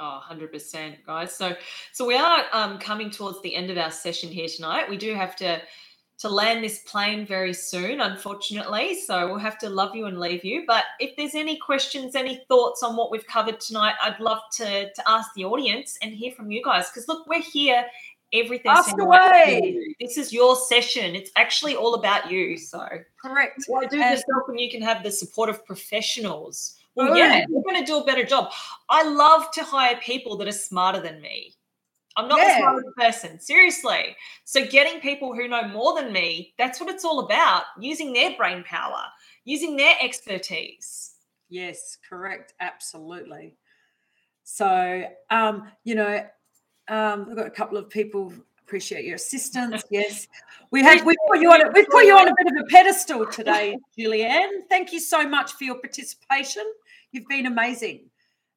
Oh, 0.00 0.20
100%, 0.30 1.04
guys. 1.04 1.34
So 1.34 1.54
so 1.92 2.06
we 2.06 2.16
are 2.16 2.44
um, 2.52 2.78
coming 2.78 3.10
towards 3.10 3.42
the 3.42 3.54
end 3.54 3.68
of 3.70 3.76
our 3.76 3.90
session 3.90 4.30
here 4.30 4.48
tonight. 4.48 4.88
We 4.88 4.96
do 4.96 5.14
have 5.14 5.36
to 5.36 5.60
to 6.20 6.28
land 6.28 6.64
this 6.64 6.80
plane 6.80 7.24
very 7.24 7.54
soon, 7.54 8.00
unfortunately. 8.00 9.00
So 9.00 9.28
we'll 9.28 9.38
have 9.38 9.58
to 9.58 9.68
love 9.68 9.94
you 9.94 10.06
and 10.06 10.18
leave 10.18 10.44
you. 10.44 10.64
But 10.66 10.84
if 10.98 11.16
there's 11.16 11.36
any 11.36 11.56
questions, 11.58 12.16
any 12.16 12.44
thoughts 12.48 12.82
on 12.82 12.96
what 12.96 13.12
we've 13.12 13.26
covered 13.26 13.60
tonight, 13.60 13.94
I'd 14.02 14.18
love 14.18 14.40
to 14.54 14.92
to 14.92 15.02
ask 15.06 15.30
the 15.34 15.44
audience 15.44 15.98
and 16.02 16.12
hear 16.12 16.32
from 16.32 16.50
you 16.50 16.62
guys. 16.62 16.90
Because 16.90 17.08
look, 17.08 17.26
we're 17.26 17.42
here 17.42 17.84
every 18.32 18.64
Ask 18.66 18.98
away. 18.98 19.94
This 20.00 20.16
is 20.18 20.32
your 20.32 20.56
session. 20.56 21.14
It's 21.14 21.30
actually 21.36 21.76
all 21.76 21.94
about 21.94 22.30
you. 22.30 22.56
So 22.58 22.86
Correct. 23.22 23.64
why 23.66 23.86
do 23.86 24.00
And- 24.00 24.10
yourself 24.10 24.42
when 24.46 24.58
you 24.58 24.70
can 24.70 24.82
have 24.82 25.02
the 25.02 25.10
support 25.10 25.48
of 25.48 25.64
professionals? 25.64 26.74
Well, 26.94 27.16
yeah, 27.16 27.44
you're 27.48 27.62
going 27.62 27.78
to 27.78 27.84
do 27.86 27.98
a 27.98 28.04
better 28.04 28.24
job. 28.24 28.52
I 28.88 29.04
love 29.04 29.50
to 29.52 29.62
hire 29.62 29.96
people 29.98 30.36
that 30.38 30.48
are 30.48 30.52
smarter 30.52 31.00
than 31.00 31.20
me. 31.20 31.54
I'm 32.16 32.26
not 32.26 32.38
Yeah. 32.40 32.48
the 32.54 32.58
smartest 32.58 32.96
person, 32.96 33.38
seriously. 33.40 34.16
So, 34.44 34.66
getting 34.66 35.00
people 35.00 35.32
who 35.32 35.46
know 35.46 35.68
more 35.68 35.94
than 35.94 36.12
me, 36.12 36.54
that's 36.58 36.80
what 36.80 36.88
it's 36.90 37.04
all 37.04 37.20
about 37.20 37.66
using 37.78 38.12
their 38.12 38.36
brain 38.36 38.64
power, 38.64 39.04
using 39.44 39.76
their 39.76 39.94
expertise. 40.00 41.14
Yes, 41.48 41.96
correct. 42.08 42.54
Absolutely. 42.58 43.56
So, 44.42 45.04
um, 45.30 45.70
you 45.84 45.94
know, 45.94 46.26
um, 46.88 47.26
we've 47.26 47.36
got 47.36 47.46
a 47.46 47.50
couple 47.50 47.76
of 47.76 47.88
people 47.88 48.32
appreciate 48.68 49.04
your 49.04 49.16
assistance. 49.16 49.82
Yes, 49.90 50.28
we 50.70 50.82
have. 50.82 51.04
We 51.06 51.16
put 51.28 51.40
you 51.40 51.50
on. 51.50 51.66
A, 51.66 51.70
we 51.70 51.84
put 51.86 52.04
you 52.04 52.16
on 52.16 52.28
a 52.28 52.34
bit 52.36 52.46
of 52.46 52.64
a 52.64 52.66
pedestal 52.68 53.26
today, 53.26 53.78
Julianne. 53.98 54.68
Thank 54.68 54.92
you 54.92 55.00
so 55.00 55.26
much 55.26 55.52
for 55.52 55.64
your 55.64 55.76
participation. 55.76 56.64
You've 57.12 57.28
been 57.28 57.46
amazing. 57.46 58.10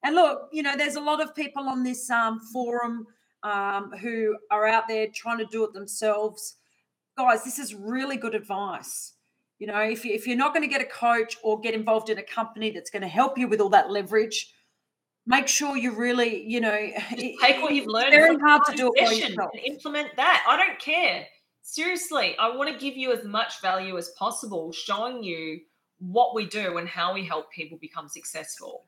And 0.04 0.16
look, 0.16 0.50
you 0.52 0.64
know, 0.64 0.76
there's 0.76 0.96
a 0.96 1.02
lot 1.02 1.22
of 1.22 1.34
people 1.36 1.70
on 1.70 1.84
this 1.84 2.10
um, 2.10 2.40
forum 2.40 3.08
um, 3.44 3.92
who 4.02 4.36
are 4.50 4.68
out 4.68 4.88
there 4.88 5.08
trying 5.14 5.38
to 5.38 5.46
do 5.46 5.64
it 5.64 5.74
themselves. 5.74 6.56
Guys, 7.18 7.44
this 7.44 7.60
is 7.60 7.76
really 7.76 8.18
good 8.18 8.36
advice. 8.36 9.14
You 9.60 9.68
know, 9.68 9.80
if, 9.80 10.04
you, 10.04 10.14
if 10.14 10.26
you're 10.26 10.38
not 10.38 10.54
going 10.54 10.68
to 10.68 10.68
get 10.68 10.82
a 10.82 10.86
coach 10.86 11.38
or 11.44 11.60
get 11.60 11.76
involved 11.76 12.10
in 12.10 12.18
a 12.18 12.24
company 12.24 12.72
that's 12.72 12.90
going 12.90 13.04
to 13.04 13.08
help 13.08 13.38
you 13.38 13.48
with 13.48 13.62
all 13.62 13.70
that 13.70 13.92
leverage, 13.92 14.52
make 15.26 15.48
sure 15.48 15.78
you 15.78 15.92
really, 15.96 16.44
you 16.44 16.60
know, 16.60 16.90
take 17.16 17.62
what 17.62 17.74
you've 17.74 17.88
learned. 17.88 18.14
It's 18.14 18.26
very 18.26 18.40
hard 18.40 18.64
to 18.68 18.76
do 18.76 18.92
it 18.94 19.06
by 19.06 19.12
yourself. 19.12 19.52
And 19.54 19.64
implement 19.66 20.16
that. 20.16 20.44
I 20.48 20.58
don't 20.58 20.80
care. 20.80 21.26
Seriously, 21.62 22.36
I 22.40 22.56
want 22.56 22.72
to 22.72 22.78
give 22.78 22.98
you 22.98 23.14
as 23.14 23.24
much 23.24 23.62
value 23.62 23.98
as 23.98 24.10
possible, 24.18 24.72
showing 24.72 25.24
you 25.24 25.60
what 26.00 26.34
we 26.34 26.48
do 26.48 26.78
and 26.78 26.88
how 26.88 27.14
we 27.14 27.24
help 27.24 27.52
people 27.52 27.78
become 27.80 28.10
successful. 28.10 28.86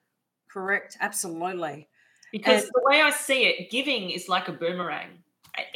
Correct. 0.50 0.98
Absolutely. 1.00 1.88
Because 2.32 2.64
and, 2.64 2.72
the 2.74 2.82
way 2.84 3.02
I 3.02 3.12
see 3.12 3.46
it, 3.46 3.70
giving 3.70 4.10
is 4.10 4.28
like 4.28 4.48
a 4.48 4.54
boomerang. 4.54 5.20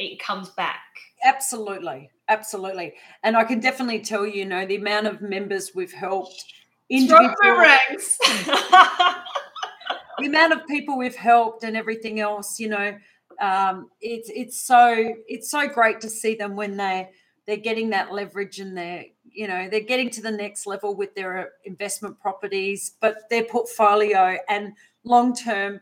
It 0.00 0.18
comes 0.18 0.50
back. 0.50 0.82
Absolutely. 1.24 2.10
Absolutely. 2.28 2.94
And 3.22 3.36
I 3.36 3.44
can 3.44 3.60
definitely 3.60 4.00
tell 4.00 4.26
you, 4.26 4.40
you 4.40 4.44
know, 4.44 4.66
the 4.66 4.76
amount 4.76 5.06
of 5.06 5.22
members 5.22 5.72
we've 5.74 5.92
helped. 5.92 6.44
Strong 6.90 7.34
boomerangs. 7.40 8.18
the 10.18 10.26
amount 10.26 10.52
of 10.52 10.66
people 10.66 10.96
we've 10.98 11.16
helped 11.16 11.64
and 11.64 11.76
everything 11.76 12.20
else, 12.20 12.58
you 12.58 12.68
know, 12.68 12.96
um, 13.40 13.88
it's 14.00 14.30
it's 14.34 14.60
so 14.60 15.14
it's 15.26 15.50
so 15.50 15.68
great 15.68 16.00
to 16.00 16.10
see 16.10 16.34
them 16.34 16.56
when 16.56 16.76
they 16.76 17.10
they're 17.46 17.56
getting 17.56 17.90
that 17.90 18.12
leverage 18.12 18.58
and 18.58 18.76
they're 18.76 19.04
you 19.24 19.46
know 19.46 19.68
they're 19.70 19.80
getting 19.80 20.10
to 20.10 20.20
the 20.20 20.30
next 20.30 20.66
level 20.66 20.94
with 20.96 21.14
their 21.14 21.52
investment 21.64 22.18
properties, 22.18 22.96
but 23.00 23.28
their 23.30 23.44
portfolio 23.44 24.36
and 24.48 24.72
long 25.04 25.34
term 25.34 25.80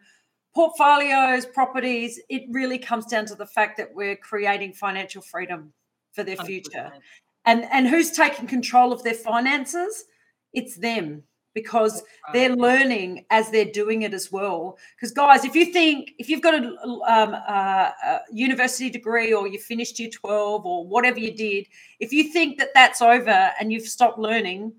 portfolios, 0.54 1.46
properties. 1.46 2.20
It 2.28 2.44
really 2.50 2.78
comes 2.78 3.06
down 3.06 3.26
to 3.26 3.34
the 3.34 3.46
fact 3.46 3.76
that 3.78 3.94
we're 3.94 4.16
creating 4.16 4.74
financial 4.74 5.22
freedom 5.22 5.72
for 6.12 6.24
their 6.24 6.36
future, 6.36 6.92
100%. 6.94 7.00
and 7.46 7.64
and 7.72 7.88
who's 7.88 8.10
taking 8.10 8.46
control 8.46 8.92
of 8.92 9.02
their 9.02 9.14
finances? 9.14 10.04
It's 10.52 10.76
them 10.76 11.22
because 11.56 12.02
they're 12.34 12.54
learning 12.54 13.24
as 13.30 13.50
they're 13.50 13.72
doing 13.72 14.02
it 14.02 14.12
as 14.12 14.30
well. 14.30 14.76
Because 14.94 15.10
guys, 15.10 15.42
if 15.42 15.54
you 15.54 15.72
think 15.72 16.12
if 16.18 16.28
you've 16.28 16.42
got 16.42 16.52
a, 16.52 16.66
um, 17.08 17.32
a, 17.32 17.94
a, 18.04 18.20
university 18.30 18.90
degree 18.90 19.32
or 19.32 19.48
you 19.48 19.58
finished 19.58 19.98
year 19.98 20.10
twelve 20.10 20.66
or 20.66 20.86
whatever 20.86 21.18
you 21.18 21.34
did, 21.34 21.66
if 21.98 22.12
you 22.12 22.30
think 22.30 22.58
that 22.58 22.68
that's 22.74 23.00
over 23.00 23.50
and 23.58 23.72
you've 23.72 23.88
stopped 23.88 24.18
learning, 24.18 24.74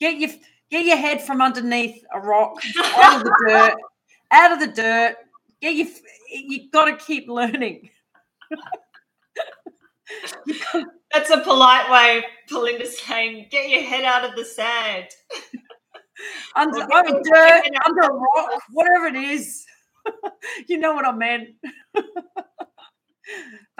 get 0.00 0.16
your 0.16 0.30
get 0.70 0.86
your 0.86 0.96
head 0.96 1.20
from 1.20 1.42
underneath 1.42 2.02
a 2.14 2.18
rock, 2.18 2.54
out 2.94 3.18
of 3.18 3.24
the 3.24 3.36
dirt, 3.46 3.74
out 4.30 4.52
of 4.52 4.60
the 4.60 4.82
dirt. 4.82 5.16
Get 5.60 5.74
your 5.76 5.88
you 6.30 6.70
got 6.70 6.86
to 6.86 6.96
keep 6.96 7.28
learning. 7.28 7.90
That's 11.12 11.30
a 11.30 11.38
polite 11.38 11.90
way, 11.90 12.24
Belinda's 12.48 12.98
saying, 12.98 13.48
get 13.50 13.68
your 13.68 13.82
head 13.82 14.04
out 14.04 14.24
of 14.24 14.34
the 14.34 14.44
sand. 14.44 15.08
under, 16.56 16.80
under 16.80 17.20
dirt, 17.22 17.62
under 17.84 18.00
a 18.00 18.12
rock, 18.12 18.62
whatever 18.70 19.06
it 19.06 19.16
is. 19.16 19.66
you 20.68 20.78
know 20.78 20.94
what 20.94 21.06
I 21.06 21.12
meant. 21.12 21.50
but 21.94 22.06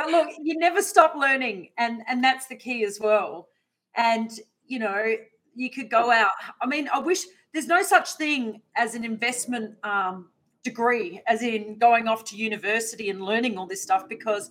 look, 0.09 0.29
you 0.43 0.59
never 0.59 0.83
stop 0.83 1.15
learning, 1.17 1.71
and 1.79 2.03
and 2.07 2.23
that's 2.23 2.47
the 2.47 2.57
key 2.57 2.85
as 2.85 2.99
well. 3.01 3.49
And 3.97 4.31
you 4.67 4.79
know, 4.79 5.15
you 5.55 5.71
could 5.71 5.91
go 5.91 6.11
out. 6.11 6.33
I 6.61 6.67
mean, 6.67 6.89
I 6.93 6.99
wish 6.99 7.25
there's 7.53 7.67
no 7.67 7.83
such 7.83 8.13
thing 8.15 8.63
as 8.77 8.95
an 8.95 9.05
investment 9.05 9.77
um, 9.85 10.31
degree, 10.63 11.21
as 11.27 11.43
in 11.43 11.79
going 11.79 12.09
off 12.09 12.25
to 12.25 12.37
university 12.37 13.11
and 13.11 13.23
learning 13.23 13.59
all 13.59 13.67
this 13.67 13.83
stuff, 13.83 14.09
because 14.09 14.51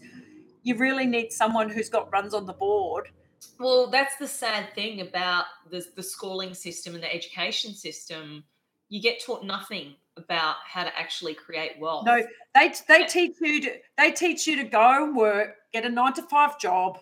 you 0.63 0.77
really 0.77 1.05
need 1.05 1.31
someone 1.31 1.69
who's 1.69 1.89
got 1.89 2.11
runs 2.11 2.33
on 2.33 2.45
the 2.45 2.53
board. 2.53 3.09
Well, 3.59 3.89
that's 3.89 4.17
the 4.17 4.27
sad 4.27 4.73
thing 4.75 5.01
about 5.01 5.45
the, 5.69 5.85
the 5.95 6.03
schooling 6.03 6.53
system 6.53 6.93
and 6.93 7.03
the 7.03 7.13
education 7.13 7.73
system. 7.73 8.43
You 8.89 9.01
get 9.01 9.23
taught 9.23 9.43
nothing 9.43 9.95
about 10.17 10.55
how 10.65 10.83
to 10.83 10.99
actually 10.99 11.33
create 11.33 11.79
wealth. 11.79 12.05
No, 12.05 12.21
they 12.53 12.73
they 12.87 13.05
teach 13.05 13.35
you 13.39 13.61
to 13.61 13.73
they 13.97 14.11
teach 14.11 14.47
you 14.47 14.57
to 14.57 14.63
go 14.63 15.03
and 15.05 15.15
work, 15.15 15.55
get 15.73 15.85
a 15.85 15.89
nine 15.89 16.13
to 16.13 16.23
five 16.23 16.59
job, 16.59 16.99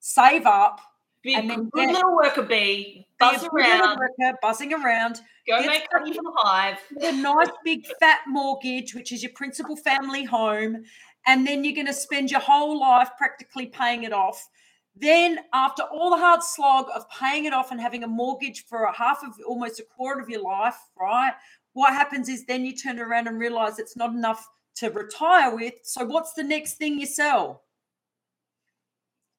save 0.00 0.46
up, 0.46 0.80
be 1.22 1.34
and 1.34 1.48
then 1.48 1.68
good 1.70 1.86
get, 1.86 1.94
little 1.94 2.16
worker 2.16 2.42
bee, 2.42 3.06
buzz 3.18 3.42
be 3.42 3.48
around, 3.52 3.98
worker, 3.98 4.36
buzzing 4.42 4.72
around. 4.72 5.20
Go 5.46 5.60
make 5.64 5.86
money 5.92 6.12
for 6.12 6.22
the 6.22 6.32
hive. 6.36 6.78
A 7.00 7.12
nice 7.12 7.48
big 7.64 7.86
fat 8.00 8.20
mortgage, 8.26 8.94
which 8.94 9.12
is 9.12 9.22
your 9.22 9.32
principal 9.32 9.76
family 9.76 10.24
home, 10.24 10.84
and 11.26 11.46
then 11.46 11.64
you're 11.64 11.74
going 11.74 11.86
to 11.86 11.92
spend 11.92 12.30
your 12.30 12.40
whole 12.40 12.78
life 12.78 13.10
practically 13.18 13.66
paying 13.66 14.04
it 14.04 14.12
off. 14.12 14.48
Then, 14.96 15.38
after 15.52 15.82
all 15.84 16.10
the 16.10 16.16
hard 16.16 16.42
slog 16.42 16.86
of 16.94 17.08
paying 17.10 17.44
it 17.44 17.52
off 17.52 17.70
and 17.70 17.80
having 17.80 18.02
a 18.02 18.08
mortgage 18.08 18.64
for 18.66 18.84
a 18.84 18.96
half 18.96 19.22
of 19.22 19.34
almost 19.46 19.78
a 19.78 19.84
quarter 19.84 20.20
of 20.20 20.28
your 20.28 20.42
life, 20.42 20.76
right? 20.98 21.32
What 21.74 21.92
happens 21.92 22.28
is 22.28 22.44
then 22.44 22.64
you 22.64 22.74
turn 22.74 22.98
around 22.98 23.28
and 23.28 23.38
realize 23.38 23.78
it's 23.78 23.96
not 23.96 24.12
enough 24.12 24.48
to 24.76 24.90
retire 24.90 25.54
with. 25.54 25.74
So, 25.84 26.04
what's 26.04 26.32
the 26.32 26.42
next 26.42 26.74
thing 26.74 26.98
you 26.98 27.06
sell? 27.06 27.62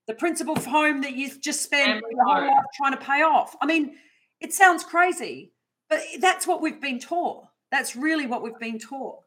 The 0.08 0.14
principal 0.14 0.58
home 0.60 1.02
that 1.02 1.16
you've 1.16 1.42
just 1.42 1.62
spent 1.62 2.02
your 2.10 2.24
whole 2.26 2.48
life 2.48 2.64
trying 2.76 2.94
to 2.94 3.06
pay 3.06 3.22
off. 3.22 3.56
I 3.62 3.66
mean, 3.66 3.96
it 4.40 4.54
sounds 4.54 4.84
crazy, 4.84 5.52
but 5.90 6.00
that's 6.20 6.48
what 6.48 6.62
we've 6.62 6.82
been 6.82 7.00
taught. 7.00 7.46
That's 7.72 7.96
really 7.96 8.26
what 8.26 8.42
we've 8.42 8.58
been 8.60 8.80
taught. 8.80 9.20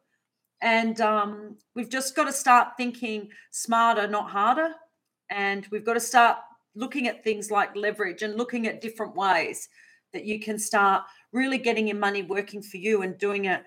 And 0.63 1.01
um, 1.01 1.57
we've 1.75 1.89
just 1.89 2.15
got 2.15 2.23
to 2.23 2.31
start 2.31 2.69
thinking 2.77 3.29
smarter, 3.51 4.07
not 4.07 4.31
harder. 4.31 4.69
And 5.29 5.67
we've 5.71 5.85
got 5.85 5.95
to 5.95 5.99
start 5.99 6.37
looking 6.73 7.07
at 7.07 7.23
things 7.23 7.51
like 7.51 7.75
leverage 7.75 8.23
and 8.23 8.35
looking 8.35 8.65
at 8.65 8.81
different 8.81 9.13
ways 9.13 9.67
that 10.13 10.23
you 10.23 10.39
can 10.39 10.57
start 10.57 11.03
really 11.33 11.57
getting 11.57 11.87
your 11.87 11.97
money 11.97 12.23
working 12.23 12.61
for 12.61 12.77
you 12.77 13.01
and 13.01 13.17
doing 13.17 13.45
it 13.45 13.61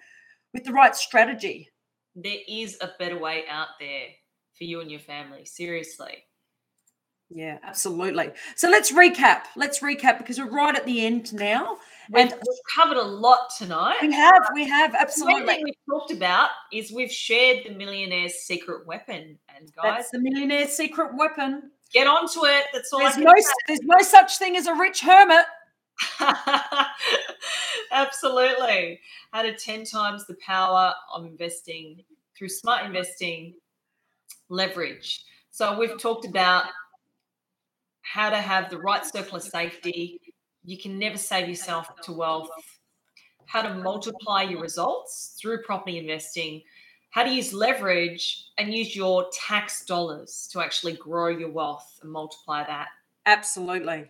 with 0.54 0.64
the 0.64 0.72
right 0.72 0.96
strategy. 0.96 1.68
There 2.14 2.38
is 2.48 2.78
a 2.80 2.92
better 2.98 3.18
way 3.18 3.44
out 3.48 3.68
there 3.78 4.06
for 4.56 4.64
you 4.64 4.80
and 4.80 4.90
your 4.90 5.00
family. 5.00 5.44
Seriously. 5.44 6.24
Yeah, 7.28 7.58
absolutely. 7.62 8.30
So 8.54 8.70
let's 8.70 8.90
recap. 8.90 9.42
Let's 9.54 9.80
recap 9.80 10.16
because 10.16 10.38
we're 10.38 10.48
right 10.48 10.74
at 10.74 10.86
the 10.86 11.04
end 11.04 11.34
now. 11.34 11.76
We've, 12.10 12.24
and 12.24 12.32
we've 12.32 12.58
covered 12.74 12.98
a 12.98 13.02
lot 13.02 13.50
tonight. 13.56 13.98
We 14.02 14.12
have, 14.12 14.48
we 14.54 14.68
have, 14.68 14.94
absolutely. 14.94 15.40
The 15.40 15.46
thing 15.46 15.64
we've 15.64 15.74
talked 15.90 16.12
about 16.12 16.50
is 16.72 16.92
we've 16.92 17.10
shared 17.10 17.64
the 17.64 17.74
millionaire's 17.74 18.34
secret 18.34 18.86
weapon. 18.86 19.38
And 19.54 19.72
guys, 19.74 19.96
that's 19.96 20.10
the 20.10 20.18
millionaire's 20.18 20.70
secret 20.70 21.16
weapon. 21.16 21.70
Get 21.92 22.06
onto 22.06 22.44
it. 22.44 22.66
That's 22.72 22.92
all. 22.92 23.00
There's 23.00 23.16
no, 23.16 23.32
say. 23.36 23.50
there's 23.68 23.80
no 23.82 23.98
such 24.00 24.38
thing 24.38 24.56
as 24.56 24.66
a 24.66 24.74
rich 24.74 25.00
hermit. 25.00 25.46
Absolutely. 27.92 29.00
How 29.32 29.42
to 29.42 29.56
10 29.56 29.84
times 29.84 30.26
the 30.26 30.36
power 30.44 30.92
of 31.14 31.24
investing 31.24 32.02
through 32.36 32.48
smart 32.48 32.84
investing, 32.84 33.54
leverage. 34.48 35.24
So 35.50 35.78
we've 35.78 35.98
talked 35.98 36.26
about 36.26 36.64
how 38.02 38.30
to 38.30 38.36
have 38.36 38.70
the 38.70 38.78
right 38.78 39.04
circle 39.04 39.36
of 39.36 39.42
safety. 39.42 40.20
You 40.66 40.76
can 40.76 40.98
never 40.98 41.16
save 41.16 41.48
yourself 41.48 41.88
to 42.02 42.12
wealth. 42.12 42.50
How 43.46 43.62
to 43.62 43.74
multiply 43.74 44.42
your 44.42 44.60
results 44.60 45.38
through 45.40 45.62
property 45.62 45.98
investing. 45.98 46.62
How 47.10 47.22
to 47.22 47.30
use 47.30 47.52
leverage 47.52 48.48
and 48.58 48.74
use 48.74 48.94
your 48.94 49.28
tax 49.32 49.86
dollars 49.86 50.48
to 50.52 50.60
actually 50.60 50.94
grow 50.94 51.28
your 51.28 51.52
wealth 51.52 52.00
and 52.02 52.10
multiply 52.10 52.64
that. 52.64 52.88
Absolutely. 53.26 54.06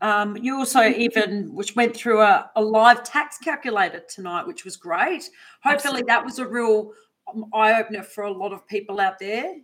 Um, 0.00 0.36
you 0.38 0.56
also 0.56 0.82
even 0.84 1.54
which 1.54 1.76
went 1.76 1.94
through 1.94 2.20
a, 2.22 2.50
a, 2.56 2.62
live 2.62 3.04
tax 3.04 3.38
calculator 3.38 4.02
tonight, 4.08 4.46
which 4.46 4.64
was 4.64 4.76
great. 4.76 5.30
Hopefully, 5.62 6.00
Absolutely. 6.00 6.02
that 6.08 6.24
was 6.24 6.38
a 6.38 6.46
real 6.46 6.92
um, 7.32 7.46
eye 7.54 7.80
opener 7.80 8.02
for 8.02 8.24
a 8.24 8.32
lot 8.32 8.52
of 8.52 8.66
people 8.66 9.00
out 9.00 9.18
there 9.18 9.54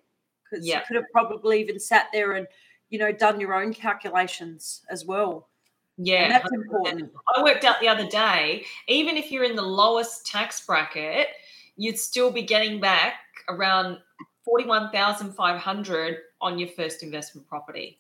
because 0.50 0.66
yeah. 0.66 0.78
you 0.78 0.82
could 0.86 0.96
have 0.96 1.04
probably 1.12 1.60
even 1.60 1.78
sat 1.78 2.06
there 2.12 2.32
and 2.32 2.46
you 2.92 2.98
know 2.98 3.10
done 3.10 3.40
your 3.40 3.54
own 3.54 3.72
calculations 3.72 4.82
as 4.90 5.06
well. 5.06 5.48
Yeah, 5.96 6.24
and 6.24 6.32
that's 6.32 6.52
important. 6.52 7.10
I 7.34 7.42
worked 7.42 7.64
out 7.64 7.80
the 7.80 7.88
other 7.88 8.06
day, 8.06 8.64
even 8.86 9.16
if 9.16 9.32
you're 9.32 9.44
in 9.44 9.56
the 9.56 9.62
lowest 9.62 10.26
tax 10.26 10.64
bracket, 10.64 11.28
you'd 11.76 11.98
still 11.98 12.30
be 12.30 12.42
getting 12.42 12.80
back 12.80 13.14
around 13.48 13.98
forty-one 14.44 14.92
thousand 14.92 15.32
five 15.32 15.58
hundred 15.58 16.18
on 16.42 16.58
your 16.58 16.68
first 16.68 17.02
investment 17.02 17.48
property. 17.48 17.98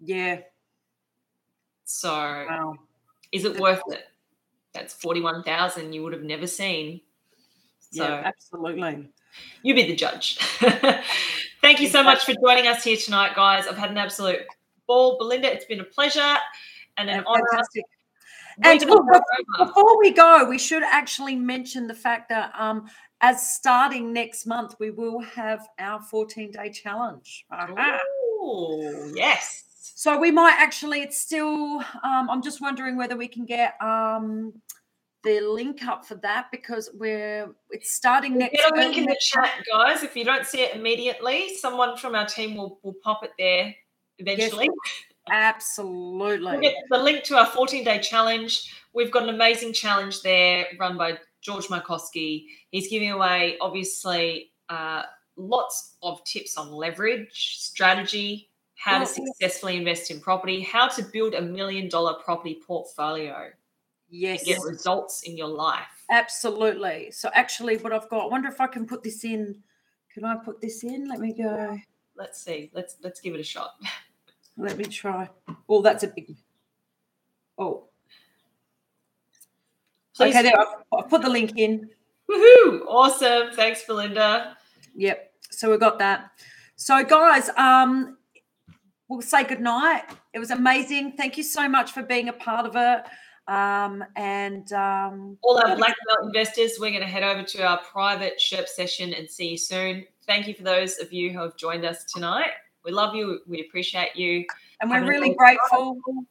Yeah. 0.00 0.40
So, 1.84 2.10
wow. 2.10 2.76
Is 3.32 3.44
it 3.44 3.60
worth 3.60 3.82
it? 3.88 4.04
That's 4.72 4.92
41,000 4.94 5.92
you 5.92 6.02
would 6.02 6.12
have 6.12 6.22
never 6.22 6.46
seen. 6.46 7.00
So 7.90 8.04
yeah, 8.04 8.22
absolutely. 8.24 9.08
You 9.62 9.74
be 9.74 9.86
the 9.86 9.96
judge. 9.96 10.38
Thank 11.66 11.80
you 11.80 11.88
so 11.88 12.04
much 12.04 12.24
for 12.24 12.32
joining 12.32 12.68
us 12.68 12.84
here 12.84 12.96
tonight, 12.96 13.34
guys. 13.34 13.66
I've 13.66 13.76
had 13.76 13.90
an 13.90 13.98
absolute 13.98 14.38
ball. 14.86 15.18
Belinda, 15.18 15.52
it's 15.52 15.64
been 15.64 15.80
a 15.80 15.84
pleasure 15.84 16.36
and 16.96 17.10
an 17.10 17.24
honor. 17.26 17.42
And 18.62 18.78
before 19.58 19.98
we 19.98 20.12
go, 20.12 20.48
we 20.48 20.58
should 20.58 20.84
actually 20.84 21.34
mention 21.34 21.88
the 21.88 21.94
fact 21.94 22.28
that 22.28 22.52
um, 22.56 22.86
as 23.20 23.52
starting 23.52 24.12
next 24.12 24.46
month, 24.46 24.76
we 24.78 24.92
will 24.92 25.18
have 25.18 25.66
our 25.80 26.00
14 26.00 26.52
day 26.52 26.70
challenge. 26.70 27.44
Oh, 27.50 29.10
yes. 29.16 29.64
So 29.96 30.20
we 30.20 30.30
might 30.30 30.54
actually, 30.56 31.00
it's 31.00 31.20
still, 31.20 31.80
um, 32.04 32.30
I'm 32.30 32.42
just 32.42 32.60
wondering 32.60 32.96
whether 32.96 33.16
we 33.16 33.26
can 33.26 33.44
get 33.44 33.74
um, 33.82 34.52
the 35.26 35.40
link 35.40 35.84
up 35.84 36.06
for 36.06 36.14
that 36.14 36.46
because 36.52 36.88
we're, 36.94 37.48
it's 37.70 37.92
starting 37.92 38.38
next 38.38 38.56
Get 38.56 38.72
a 38.72 38.76
link 38.76 38.96
in 38.96 39.06
the 39.06 39.16
chat, 39.20 39.50
guys. 39.70 40.04
If 40.04 40.16
you 40.16 40.24
don't 40.24 40.46
see 40.46 40.60
it 40.60 40.76
immediately, 40.76 41.56
someone 41.56 41.96
from 41.96 42.14
our 42.14 42.26
team 42.26 42.56
will, 42.56 42.78
will 42.84 42.94
pop 43.02 43.24
it 43.24 43.32
there 43.36 43.74
eventually. 44.18 44.66
Yes, 44.66 45.32
absolutely. 45.32 46.52
We'll 46.52 46.60
get 46.60 46.76
the 46.90 46.98
link 46.98 47.24
to 47.24 47.36
our 47.36 47.46
14 47.46 47.82
day 47.82 47.98
challenge. 47.98 48.72
We've 48.94 49.10
got 49.10 49.24
an 49.24 49.30
amazing 49.30 49.72
challenge 49.72 50.22
there 50.22 50.66
run 50.78 50.96
by 50.96 51.18
George 51.42 51.66
Markowski. 51.66 52.44
He's 52.70 52.88
giving 52.88 53.10
away, 53.10 53.56
obviously, 53.60 54.52
uh, 54.68 55.02
lots 55.36 55.96
of 56.04 56.22
tips 56.22 56.56
on 56.56 56.70
leverage, 56.70 57.58
strategy, 57.58 58.48
how 58.76 59.00
to 59.00 59.06
successfully 59.06 59.76
invest 59.76 60.12
in 60.12 60.20
property, 60.20 60.60
how 60.60 60.86
to 60.86 61.02
build 61.02 61.34
a 61.34 61.42
million 61.42 61.88
dollar 61.88 62.14
property 62.24 62.60
portfolio. 62.64 63.48
Yes. 64.08 64.44
Get 64.44 64.60
results 64.60 65.22
in 65.22 65.36
your 65.36 65.48
life. 65.48 66.04
Absolutely. 66.10 67.10
So 67.10 67.30
actually 67.34 67.76
what 67.78 67.92
I've 67.92 68.08
got, 68.08 68.24
I 68.24 68.26
wonder 68.26 68.48
if 68.48 68.60
I 68.60 68.66
can 68.66 68.86
put 68.86 69.02
this 69.02 69.24
in. 69.24 69.56
Can 70.12 70.24
I 70.24 70.36
put 70.36 70.60
this 70.60 70.84
in? 70.84 71.08
Let 71.08 71.20
me 71.20 71.32
go. 71.32 71.78
Let's 72.16 72.42
see. 72.42 72.70
Let's 72.72 72.96
let's 73.02 73.20
give 73.20 73.34
it 73.34 73.40
a 73.40 73.44
shot. 73.44 73.74
Let 74.56 74.78
me 74.78 74.84
try. 74.84 75.28
Oh, 75.68 75.82
that's 75.82 76.02
a 76.02 76.08
big 76.08 76.34
Oh. 77.58 77.84
Please. 80.14 80.34
Okay, 80.34 80.42
there. 80.42 80.54
I've, 80.92 81.08
put 81.08 81.22
the 81.22 81.28
link 81.28 81.52
in. 81.56 81.90
Woohoo! 82.30 82.86
Awesome. 82.86 83.52
Thanks, 83.52 83.84
Belinda. 83.84 84.56
Yep. 84.94 85.32
So 85.50 85.70
we 85.70 85.78
got 85.78 85.98
that. 85.98 86.30
So, 86.76 87.04
guys, 87.04 87.50
um, 87.56 88.16
we'll 89.08 89.22
say 89.22 89.44
good 89.44 89.60
night. 89.60 90.04
It 90.32 90.38
was 90.38 90.50
amazing. 90.50 91.12
Thank 91.12 91.36
you 91.36 91.42
so 91.42 91.68
much 91.68 91.92
for 91.92 92.02
being 92.02 92.28
a 92.28 92.32
part 92.32 92.66
of 92.66 92.76
it. 92.76 93.10
Um, 93.48 94.04
and 94.16 94.72
um, 94.72 95.38
all 95.42 95.58
our 95.58 95.76
black 95.76 95.94
belt 96.06 96.26
investors, 96.26 96.78
we're 96.80 96.90
going 96.90 97.02
to 97.02 97.08
head 97.08 97.22
over 97.22 97.42
to 97.42 97.62
our 97.62 97.78
private 97.78 98.38
SHERP 98.38 98.66
session 98.66 99.14
and 99.14 99.30
see 99.30 99.50
you 99.50 99.58
soon. 99.58 100.04
Thank 100.26 100.48
you 100.48 100.54
for 100.54 100.64
those 100.64 100.98
of 100.98 101.12
you 101.12 101.30
who 101.30 101.38
have 101.40 101.56
joined 101.56 101.84
us 101.84 102.04
tonight. 102.04 102.50
We 102.84 102.90
love 102.90 103.14
you. 103.14 103.40
We 103.46 103.60
appreciate 103.60 104.16
you. 104.16 104.44
And 104.80 104.90
we're 104.90 105.06
really 105.06 105.34
grateful. 105.34 105.98
Time. 106.06 106.26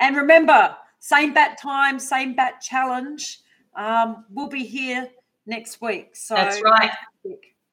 And 0.00 0.16
remember, 0.16 0.76
same 0.98 1.32
bat 1.32 1.58
time, 1.60 1.98
same 1.98 2.34
bat 2.34 2.60
challenge. 2.60 3.40
Um, 3.76 4.24
we'll 4.30 4.48
be 4.48 4.64
here 4.64 5.08
next 5.46 5.80
week. 5.80 6.16
So 6.16 6.34
that's 6.34 6.62
right. 6.62 6.90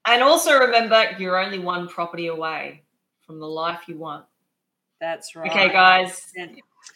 And 0.05 0.23
also 0.23 0.59
remember, 0.59 1.15
you're 1.19 1.39
only 1.39 1.59
one 1.59 1.87
property 1.87 2.27
away 2.27 2.83
from 3.25 3.39
the 3.39 3.47
life 3.47 3.81
you 3.87 3.97
want. 3.97 4.25
That's 4.99 5.35
right. 5.35 5.49
Okay, 5.49 5.69
guys. 5.69 6.31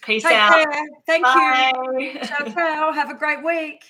Peace 0.03 0.23
Take 0.23 0.33
out. 0.33 0.71
Care. 0.71 0.87
Thank 1.05 1.23
Bye. 1.23 1.71
you. 1.97 2.19
Ciao, 2.25 2.45
ciao. 2.45 2.91
Have 2.91 3.09
a 3.09 3.15
great 3.15 3.43
week. 3.43 3.85